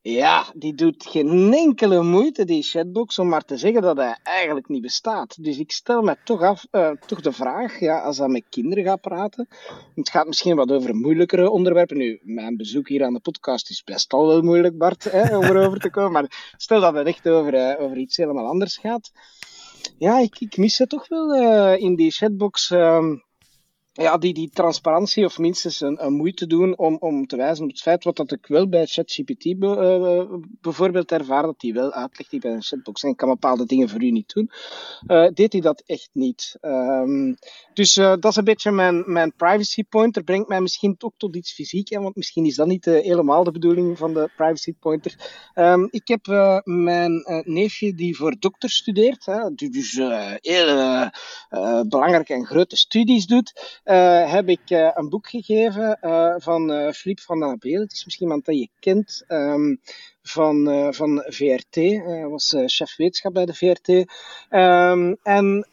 Ja, 0.00 0.46
die 0.54 0.74
doet 0.74 1.06
geen 1.08 1.52
enkele 1.54 2.02
moeite, 2.02 2.44
die 2.44 2.62
chatbox, 2.62 3.18
om 3.18 3.28
maar 3.28 3.44
te 3.44 3.56
zeggen 3.56 3.82
dat 3.82 3.96
hij 3.96 4.18
eigenlijk 4.22 4.68
niet 4.68 4.82
bestaat. 4.82 5.44
Dus 5.44 5.58
ik 5.58 5.72
stel 5.72 6.02
me 6.02 6.16
toch 6.24 6.42
af, 6.42 6.66
uh, 6.72 6.90
toch 7.06 7.20
de 7.20 7.32
vraag, 7.32 7.80
ja, 7.80 8.00
als 8.00 8.16
dat 8.16 8.28
met 8.28 8.44
kinderen 8.48 8.84
gaat 8.84 9.00
praten, 9.00 9.48
het 9.94 10.10
gaat 10.10 10.26
misschien 10.26 10.56
wat 10.56 10.72
over 10.72 10.94
moeilijkere 10.94 11.50
onderwerpen. 11.50 11.96
Nu, 11.96 12.20
mijn 12.22 12.56
bezoek 12.56 12.88
hier 12.88 13.04
aan 13.04 13.12
de 13.12 13.20
podcast 13.20 13.70
is 13.70 13.84
best 13.84 14.12
al 14.12 14.26
wel 14.26 14.42
moeilijk, 14.42 14.78
Bart, 14.78 15.04
hè, 15.04 15.36
om 15.36 15.44
erover 15.44 15.80
te 15.80 15.90
komen. 15.90 16.12
Maar 16.12 16.52
stel 16.56 16.80
dat 16.80 16.94
het 16.94 17.06
echt 17.06 17.28
over, 17.28 17.54
uh, 17.54 17.84
over 17.84 17.96
iets 17.96 18.16
helemaal 18.16 18.46
anders 18.46 18.76
gaat. 18.76 19.10
Ja, 19.98 20.18
ik, 20.18 20.40
ik 20.40 20.56
mis 20.56 20.78
het 20.78 20.88
toch 20.88 21.08
wel 21.08 21.34
uh, 21.34 21.80
in 21.80 21.96
die 21.96 22.10
chatbox. 22.10 22.70
Uh, 22.70 23.04
ja, 24.02 24.18
die, 24.18 24.34
die 24.34 24.50
transparantie 24.50 25.24
of 25.24 25.38
minstens 25.38 25.80
een, 25.80 26.04
een, 26.04 26.12
moeite 26.12 26.46
doen 26.46 26.78
om, 26.78 26.96
om 27.00 27.26
te 27.26 27.36
wijzen 27.36 27.64
op 27.64 27.70
het 27.70 27.80
feit 27.80 28.04
wat 28.04 28.16
dat 28.16 28.32
ik 28.32 28.46
wel 28.46 28.68
bij 28.68 28.86
ChatGPT 28.86 29.58
be, 29.58 29.66
uh, 29.66 30.38
bijvoorbeeld 30.60 31.12
ervaar, 31.12 31.42
dat 31.42 31.54
hij 31.62 31.72
wel 31.72 31.92
uitlegt 31.92 32.30
die 32.30 32.40
bij 32.40 32.50
een 32.50 32.62
chatbox 32.62 33.02
en 33.02 33.16
kan 33.16 33.28
bepaalde 33.28 33.66
dingen 33.66 33.88
voor 33.88 34.02
u 34.02 34.10
niet 34.10 34.32
doen, 34.34 34.50
uh, 35.06 35.28
deed 35.34 35.52
hij 35.52 35.60
dat 35.60 35.82
echt 35.86 36.10
niet. 36.12 36.56
Um, 36.60 37.36
dus 37.74 37.96
uh, 37.96 38.04
dat 38.20 38.24
is 38.24 38.36
een 38.36 38.44
beetje 38.44 38.70
mijn, 38.70 39.12
mijn 39.12 39.32
privacy 39.36 39.84
pointer. 39.84 40.22
Brengt 40.22 40.48
mij 40.48 40.60
misschien 40.60 40.94
ook 40.98 41.14
tot 41.16 41.36
iets 41.36 41.52
fysiek, 41.52 41.88
hè, 41.88 42.00
want 42.00 42.16
misschien 42.16 42.44
is 42.44 42.54
dat 42.54 42.66
niet 42.66 42.84
helemaal 42.84 43.44
de 43.44 43.50
bedoeling 43.50 43.98
van 43.98 44.14
de 44.14 44.30
privacy 44.36 44.74
pointer. 44.80 45.14
Um, 45.54 45.88
ik 45.90 46.08
heb 46.08 46.26
mijn 46.64 47.42
neefje 47.44 47.94
die 47.94 48.16
voor 48.16 48.36
dokter 48.38 48.70
studeert, 48.70 49.26
hè, 49.26 49.54
dus 49.54 49.92
heel 50.40 51.10
belangrijke 51.88 52.34
en 52.34 52.46
grote 52.46 52.76
studies 52.76 53.26
doet. 53.26 53.80
Uh, 53.88 54.32
heb 54.32 54.48
ik 54.48 54.70
uh, 54.70 54.90
een 54.94 55.08
boek 55.08 55.28
gegeven 55.28 55.98
uh, 56.00 56.34
van 56.38 56.92
Philippe 56.94 57.22
van 57.22 57.44
Abel. 57.44 57.80
Het 57.80 57.92
is 57.92 58.04
misschien 58.04 58.26
iemand 58.26 58.44
dat 58.44 58.58
je 58.58 58.68
kent. 58.80 59.24
Um, 59.28 59.80
van, 60.28 60.68
uh, 60.68 60.88
van 60.90 61.24
VRT. 61.26 61.74
Hij 61.74 62.26
was 62.28 62.52
uh, 62.52 62.62
chef 62.66 62.96
wetenschap 62.96 63.32
bij 63.32 63.46
de 63.46 63.54
VRT. 63.54 63.88
Um, 63.88 64.06
ehm, 64.48 65.14
en 65.22 65.66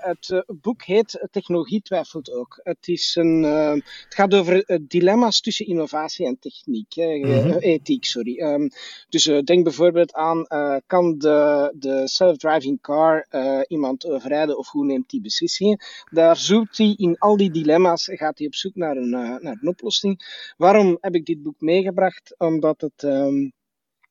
het 0.00 0.44
boek 0.46 0.82
heet 0.82 1.26
Technologie 1.30 1.82
twijfelt 1.82 2.32
ook. 2.32 2.60
Het, 2.62 2.88
is 2.88 3.16
een, 3.18 3.42
het 3.42 4.14
gaat 4.14 4.34
over 4.34 4.80
dilemma's 4.88 5.40
tussen 5.40 5.66
innovatie 5.66 6.26
en 6.26 6.38
techniek. 6.38 6.96
Mm 6.96 7.22
-hmm. 7.22 7.52
ethiek, 7.52 8.04
sorry. 8.04 8.40
Um, 8.40 8.68
dus 9.08 9.24
denk 9.44 9.64
bijvoorbeeld 9.64 10.12
aan, 10.12 10.46
kan 10.86 11.18
de, 11.18 11.72
de 11.74 12.08
self-driving 12.08 12.80
car 12.80 13.26
iemand 13.68 14.06
overrijden 14.06 14.58
of 14.58 14.70
hoe 14.70 14.84
neemt 14.84 15.10
die 15.10 15.20
beslissingen? 15.20 15.80
Daar 16.10 16.36
zoekt 16.36 16.78
hij 16.78 16.94
in 16.96 17.18
al 17.18 17.36
die 17.36 17.50
dilemma's, 17.50 18.08
gaat 18.12 18.38
hij 18.38 18.46
op 18.46 18.54
zoek 18.54 18.74
naar 18.74 18.96
een, 18.96 19.10
naar 19.10 19.58
een 19.60 19.68
oplossing. 19.68 20.52
Waarom 20.56 20.98
heb 21.00 21.14
ik 21.14 21.26
dit 21.26 21.42
boek 21.42 21.60
meegebracht? 21.60 22.34
Omdat 22.38 22.80
het... 22.80 23.02
Um, 23.02 23.52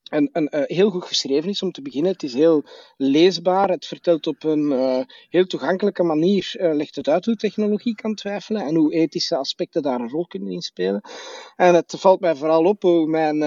en, 0.09 0.29
uh, 0.33 0.61
heel 0.65 0.89
goed 0.89 1.05
geschreven 1.05 1.49
is 1.49 1.61
om 1.61 1.71
te 1.71 1.81
beginnen. 1.81 2.11
Het 2.11 2.23
is 2.23 2.33
heel 2.33 2.63
leesbaar. 2.97 3.69
Het 3.69 3.85
vertelt 3.85 4.27
op 4.27 4.43
een 4.43 4.71
uh, 4.71 4.99
heel 5.29 5.45
toegankelijke 5.45 6.03
manier, 6.03 6.55
uh, 6.59 6.75
legt 6.75 6.95
het 6.95 7.07
uit 7.07 7.25
hoe 7.25 7.35
technologie 7.35 7.95
kan 7.95 8.15
twijfelen 8.15 8.61
en 8.61 8.75
hoe 8.75 8.93
ethische 8.93 9.35
aspecten 9.35 9.81
daar 9.81 9.99
een 9.99 10.09
rol 10.09 10.27
kunnen 10.27 10.51
inspelen. 10.51 11.01
En 11.55 11.75
het 11.75 11.93
valt 11.97 12.19
mij 12.19 12.35
vooral 12.35 12.63
op 12.63 12.81
hoe 12.81 13.07
mijn 13.07 13.41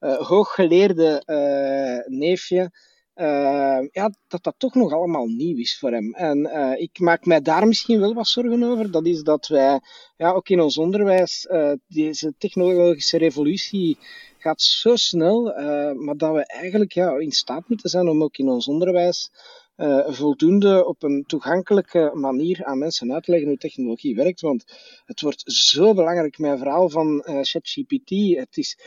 hooggeleerde 0.00 1.22
neefje 2.06 2.70
ja, 3.90 4.12
dat 4.28 4.42
dat 4.42 4.54
toch 4.58 4.74
nog 4.74 4.92
allemaal 4.92 5.26
nieuw 5.26 5.56
is 5.56 5.78
voor 5.78 5.92
hem. 5.92 6.14
En 6.14 6.50
ik 6.80 6.98
maak 6.98 7.24
mij 7.24 7.40
daar 7.40 7.66
misschien 7.66 8.00
wel 8.00 8.14
wat 8.14 8.26
zorgen 8.26 8.62
over. 8.62 8.90
Dat 8.90 9.06
is 9.06 9.22
dat 9.22 9.46
wij, 9.46 9.80
ja, 10.16 10.32
ook 10.32 10.48
in 10.48 10.60
ons 10.60 10.78
onderwijs, 10.78 11.48
deze 11.86 12.34
technologische 12.38 13.18
revolutie 13.18 13.98
gaat 14.40 14.62
zo 14.62 14.96
snel, 14.96 15.42
maar 15.94 16.16
dat 16.16 16.34
we 16.34 16.46
eigenlijk 16.46 16.92
ja, 16.92 17.18
in 17.18 17.32
staat 17.32 17.68
moeten 17.68 17.90
zijn 17.90 18.08
om 18.08 18.22
ook 18.22 18.36
in 18.36 18.48
ons 18.48 18.68
onderwijs 18.68 19.30
voldoende 20.06 20.86
op 20.86 21.02
een 21.02 21.24
toegankelijke 21.26 22.10
manier 22.14 22.64
aan 22.64 22.78
mensen 22.78 23.12
uit 23.12 23.24
te 23.24 23.30
leggen 23.30 23.48
hoe 23.48 23.58
technologie 23.58 24.14
werkt. 24.14 24.40
Want 24.40 24.64
het 25.04 25.20
wordt 25.20 25.42
zo 25.52 25.94
belangrijk, 25.94 26.38
mijn 26.38 26.58
verhaal 26.58 26.88
van 26.88 27.22
ChatGPT. 27.24 28.10
Het 28.36 28.56
is 28.56 28.78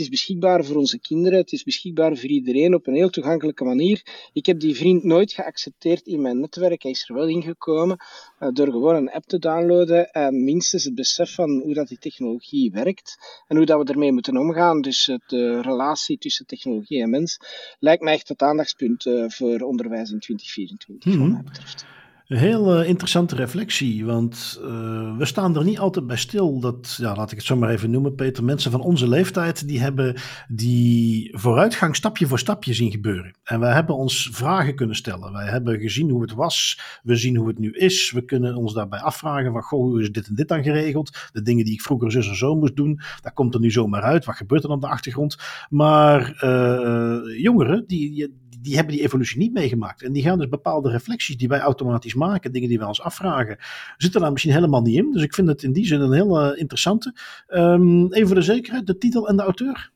is 0.00 0.08
beschikbaar 0.08 0.64
voor 0.64 0.76
onze 0.76 0.98
kinderen, 0.98 1.38
het 1.38 1.52
is 1.52 1.62
beschikbaar 1.62 2.16
voor 2.16 2.28
iedereen 2.28 2.74
op 2.74 2.86
een 2.86 2.94
heel 2.94 3.10
toegankelijke 3.10 3.64
manier. 3.64 4.28
Ik 4.32 4.46
heb 4.46 4.60
die 4.60 4.74
vriend 4.74 5.04
nooit 5.04 5.32
geaccepteerd 5.32 6.06
in 6.06 6.20
mijn 6.22 6.40
netwerk, 6.40 6.82
hij 6.82 6.90
is 6.90 7.08
er 7.08 7.14
wel 7.14 7.28
ingekomen 7.28 7.96
uh, 8.40 8.48
door 8.52 8.70
gewoon 8.70 8.94
een 8.94 9.10
app 9.10 9.24
te 9.26 9.38
downloaden 9.38 10.10
en 10.10 10.44
minstens 10.44 10.84
het 10.84 10.94
besef 10.94 11.34
van 11.34 11.60
hoe 11.64 11.74
dat 11.74 11.88
die 11.88 11.98
technologie 11.98 12.70
werkt 12.70 13.18
en 13.48 13.56
hoe 13.56 13.66
dat 13.66 13.86
we 13.86 13.92
ermee 13.92 14.12
moeten 14.12 14.36
omgaan. 14.36 14.80
Dus 14.80 15.18
de 15.26 15.60
relatie 15.60 16.18
tussen 16.18 16.46
technologie 16.46 17.02
en 17.02 17.10
mens 17.10 17.38
lijkt 17.78 18.02
mij 18.02 18.14
echt 18.14 18.28
het 18.28 18.42
aandachtspunt 18.42 19.06
uh, 19.06 19.28
voor 19.28 19.60
onderwijs 19.60 20.10
in 20.10 20.20
2024, 20.20 21.04
mm 21.04 21.12
-hmm. 21.12 21.22
wat 21.22 21.32
mij 21.32 21.52
betreft. 21.52 21.99
Een 22.30 22.38
heel 22.38 22.82
interessante 22.82 23.34
reflectie, 23.34 24.04
want 24.04 24.60
uh, 24.62 25.16
we 25.16 25.24
staan 25.24 25.56
er 25.56 25.64
niet 25.64 25.78
altijd 25.78 26.06
bij 26.06 26.16
stil. 26.16 26.60
Dat, 26.60 26.96
ja, 27.00 27.14
laat 27.14 27.30
ik 27.30 27.36
het 27.36 27.46
zo 27.46 27.56
maar 27.56 27.70
even 27.70 27.90
noemen, 27.90 28.14
Peter. 28.14 28.44
Mensen 28.44 28.70
van 28.70 28.80
onze 28.80 29.08
leeftijd, 29.08 29.68
die 29.68 29.80
hebben 29.80 30.16
die 30.48 31.38
vooruitgang 31.38 31.96
stapje 31.96 32.26
voor 32.26 32.38
stapje 32.38 32.74
zien 32.74 32.90
gebeuren. 32.90 33.34
En 33.42 33.60
wij 33.60 33.72
hebben 33.72 33.96
ons 33.96 34.28
vragen 34.32 34.74
kunnen 34.74 34.96
stellen. 34.96 35.32
Wij 35.32 35.46
hebben 35.46 35.80
gezien 35.80 36.10
hoe 36.10 36.22
het 36.22 36.32
was, 36.32 36.80
we 37.02 37.16
zien 37.16 37.36
hoe 37.36 37.48
het 37.48 37.58
nu 37.58 37.70
is. 37.70 38.12
We 38.12 38.24
kunnen 38.24 38.54
ons 38.54 38.74
daarbij 38.74 39.00
afvragen 39.00 39.52
van, 39.52 39.62
goh, 39.62 39.80
hoe 39.80 40.00
is 40.00 40.12
dit 40.12 40.28
en 40.28 40.34
dit 40.34 40.48
dan 40.48 40.62
geregeld? 40.62 41.18
De 41.32 41.42
dingen 41.42 41.64
die 41.64 41.74
ik 41.74 41.82
vroeger 41.82 42.12
zus 42.12 42.28
en 42.28 42.36
zo 42.36 42.54
moest 42.54 42.76
doen, 42.76 43.00
dat 43.20 43.32
komt 43.32 43.54
er 43.54 43.60
nu 43.60 43.70
zomaar 43.70 44.02
uit. 44.02 44.24
Wat 44.24 44.36
gebeurt 44.36 44.64
er 44.64 44.70
op 44.70 44.80
de 44.80 44.88
achtergrond? 44.88 45.36
Maar 45.68 46.40
uh, 46.44 47.42
jongeren, 47.42 47.84
die, 47.86 48.34
die 48.62 48.74
hebben 48.76 48.94
die 48.94 49.04
evolutie 49.04 49.38
niet 49.38 49.52
meegemaakt. 49.52 50.02
En 50.02 50.12
die 50.12 50.22
gaan 50.22 50.38
dus 50.38 50.48
bepaalde 50.48 50.90
reflecties 50.90 51.36
die 51.36 51.48
wij 51.48 51.58
automatisch 51.58 52.14
maken, 52.14 52.52
dingen 52.52 52.68
die 52.68 52.78
wij 52.78 52.86
ons 52.86 53.00
afvragen, 53.00 53.58
zitten 53.96 54.20
daar 54.20 54.32
misschien 54.32 54.52
helemaal 54.52 54.82
niet 54.82 54.96
in. 54.96 55.12
Dus 55.12 55.22
ik 55.22 55.34
vind 55.34 55.48
het 55.48 55.62
in 55.62 55.72
die 55.72 55.86
zin 55.86 56.00
een 56.00 56.12
heel 56.12 56.52
uh, 56.52 56.58
interessante. 56.58 57.14
Um, 57.48 58.12
even 58.12 58.26
voor 58.26 58.36
de 58.36 58.42
zekerheid, 58.42 58.86
de 58.86 58.98
titel 58.98 59.28
en 59.28 59.36
de 59.36 59.42
auteur? 59.42 59.90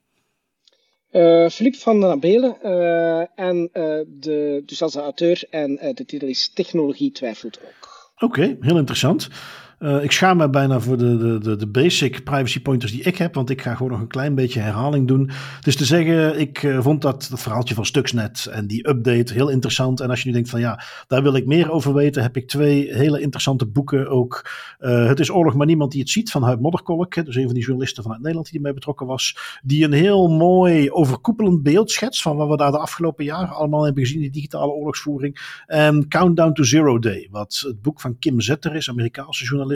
Uh, 1.13 1.49
Philippe 1.49 1.79
van 1.79 2.01
den 2.01 2.11
Abelen. 2.11 2.57
Uh, 2.65 3.39
en 3.39 3.71
de, 4.21 4.63
dus 4.67 4.83
als 4.83 4.93
de 4.93 5.01
auteur 5.01 5.45
en 5.51 5.75
de 5.95 6.05
titel 6.05 6.29
is 6.29 6.53
Technologie 6.53 7.13
twijfelt 7.13 7.61
ook. 7.63 8.13
Oké, 8.19 8.57
heel 8.61 8.79
interessant. 8.79 9.29
Uh, 9.85 10.03
ik 10.03 10.13
schaam 10.13 10.37
me 10.37 10.51
bijna 10.51 10.81
voor 10.81 10.99
de, 10.99 11.39
de, 11.39 11.57
de, 11.57 11.67
basic 11.67 12.25
privacy 12.25 12.63
pointers 12.63 12.93
die 12.93 13.03
ik 13.03 13.17
heb, 13.17 13.35
want 13.35 13.51
ik 13.51 13.63
ga 13.63 13.75
gewoon 13.75 13.93
nog 13.93 14.01
een 14.01 14.07
klein 14.07 14.35
beetje 14.35 14.61
herhaling 14.61 15.09
doen. 15.09 15.31
Dus 15.61 15.77
te 15.77 15.85
zeggen, 15.85 16.39
ik 16.39 16.63
uh, 16.63 16.81
vond 16.81 17.03
dat, 17.03 17.27
dat 17.31 17.41
verhaaltje 17.41 17.75
van 17.75 17.87
Stuxnet 17.87 18.47
en 18.47 18.67
die 18.67 18.89
update 18.89 19.33
heel 19.33 19.49
interessant. 19.49 20.01
En 20.01 20.11
als 20.11 20.21
je 20.21 20.27
nu 20.27 20.35
denkt 20.35 20.51
van 20.51 20.61
ja, 20.61 20.83
daar 21.07 21.23
wil 21.23 21.35
ik 21.35 21.47
meer 21.47 21.71
over 21.71 21.95
weten, 21.95 22.23
heb 22.23 22.37
ik 22.37 22.49
twee 22.49 22.95
hele 22.95 23.21
interessante 23.21 23.67
boeken 23.67 24.09
ook. 24.09 24.51
Uh, 24.81 25.07
het 25.07 25.21
is 25.21 25.31
oorlog, 25.31 25.55
maar 25.55 25.67
niemand 25.67 25.93
die 25.93 26.01
het 26.01 26.11
ziet, 26.11 26.31
van 26.31 26.43
Huid 26.43 26.61
Modderkolk. 26.61 27.25
Dus 27.25 27.37
een 27.37 27.45
van 27.45 27.55
die 27.55 27.63
journalisten 27.63 28.03
vanuit 28.03 28.21
Nederland 28.21 28.47
die 28.47 28.57
ermee 28.57 28.75
betrokken 28.75 29.07
was. 29.07 29.59
Die 29.63 29.85
een 29.85 29.93
heel 29.93 30.29
mooi 30.29 30.91
overkoepelend 30.91 31.63
beeld 31.63 31.91
schetst 31.91 32.23
van 32.23 32.37
wat 32.37 32.49
we 32.49 32.57
daar 32.57 32.71
de 32.71 32.79
afgelopen 32.79 33.25
jaren 33.25 33.55
allemaal 33.55 33.85
hebben 33.85 34.03
gezien, 34.03 34.21
die 34.21 34.31
digitale 34.31 34.73
oorlogsvoering. 34.73 35.63
En 35.67 36.09
Countdown 36.09 36.53
to 36.53 36.63
Zero 36.63 36.99
Day, 36.99 37.29
wat 37.31 37.63
het 37.67 37.83
boek 37.83 38.01
van 38.01 38.19
Kim 38.19 38.41
Zetter 38.41 38.75
is, 38.75 38.89
Amerikaanse 38.89 39.45
journalist 39.45 39.73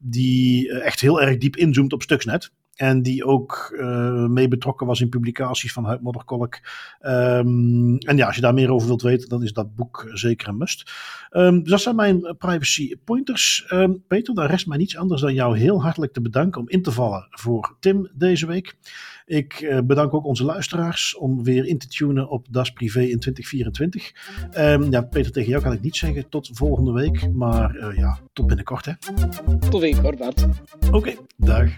die 0.00 0.70
eh, 0.70 0.86
echt 0.86 1.00
heel 1.00 1.20
erg 1.20 1.38
diep 1.38 1.56
inzoomt 1.56 1.92
op 1.92 2.02
Stuxnet. 2.02 2.50
En 2.74 3.02
die 3.02 3.24
ook 3.24 3.74
uh, 3.74 4.26
mee 4.26 4.48
betrokken 4.48 4.86
was 4.86 5.00
in 5.00 5.08
publicaties 5.08 5.72
van 5.72 5.84
Huid 5.84 6.00
Modderkolk. 6.00 6.60
Um, 7.00 7.98
en 7.98 8.16
ja, 8.16 8.26
als 8.26 8.34
je 8.34 8.40
daar 8.40 8.54
meer 8.54 8.72
over 8.72 8.86
wilt 8.86 9.02
weten, 9.02 9.28
dan 9.28 9.42
is 9.42 9.52
dat 9.52 9.74
boek 9.74 10.10
zeker 10.12 10.48
een 10.48 10.56
must. 10.56 10.92
Um, 11.30 11.62
dus 11.62 11.70
dat 11.70 11.80
zijn 11.80 11.96
mijn 11.96 12.36
privacy 12.38 12.96
pointers. 13.04 13.66
Um, 13.72 14.04
Peter, 14.08 14.34
daar 14.34 14.50
rest 14.50 14.66
mij 14.66 14.78
niets 14.78 14.96
anders 14.96 15.20
dan 15.20 15.34
jou 15.34 15.58
heel 15.58 15.82
hartelijk 15.82 16.12
te 16.12 16.20
bedanken 16.20 16.60
om 16.60 16.68
in 16.68 16.82
te 16.82 16.92
vallen 16.92 17.26
voor 17.30 17.76
Tim 17.80 18.10
deze 18.14 18.46
week. 18.46 18.76
Ik 19.28 19.60
uh, 19.60 19.78
bedank 19.84 20.14
ook 20.14 20.24
onze 20.24 20.44
luisteraars 20.44 21.16
om 21.16 21.44
weer 21.44 21.66
in 21.66 21.78
te 21.78 21.88
tunen 21.88 22.28
op 22.28 22.46
Das 22.50 22.70
Privé 22.70 23.00
in 23.00 23.18
2024. 23.18 24.12
ja, 24.90 25.02
Peter, 25.02 25.32
tegen 25.32 25.50
jou 25.50 25.62
kan 25.62 25.72
ik 25.72 25.80
niet 25.80 25.96
zeggen 25.96 26.28
tot 26.28 26.50
volgende 26.52 26.92
week. 26.92 27.32
Maar 27.32 27.76
uh, 27.76 27.96
ja, 27.96 28.18
tot 28.32 28.46
binnenkort 28.46 28.84
hè. 28.84 28.92
Tot 29.70 29.80
binnenkort, 29.80 30.18
Bart. 30.18 30.46
Oké, 30.86 30.96
okay, 30.96 31.18
dag. 31.36 31.70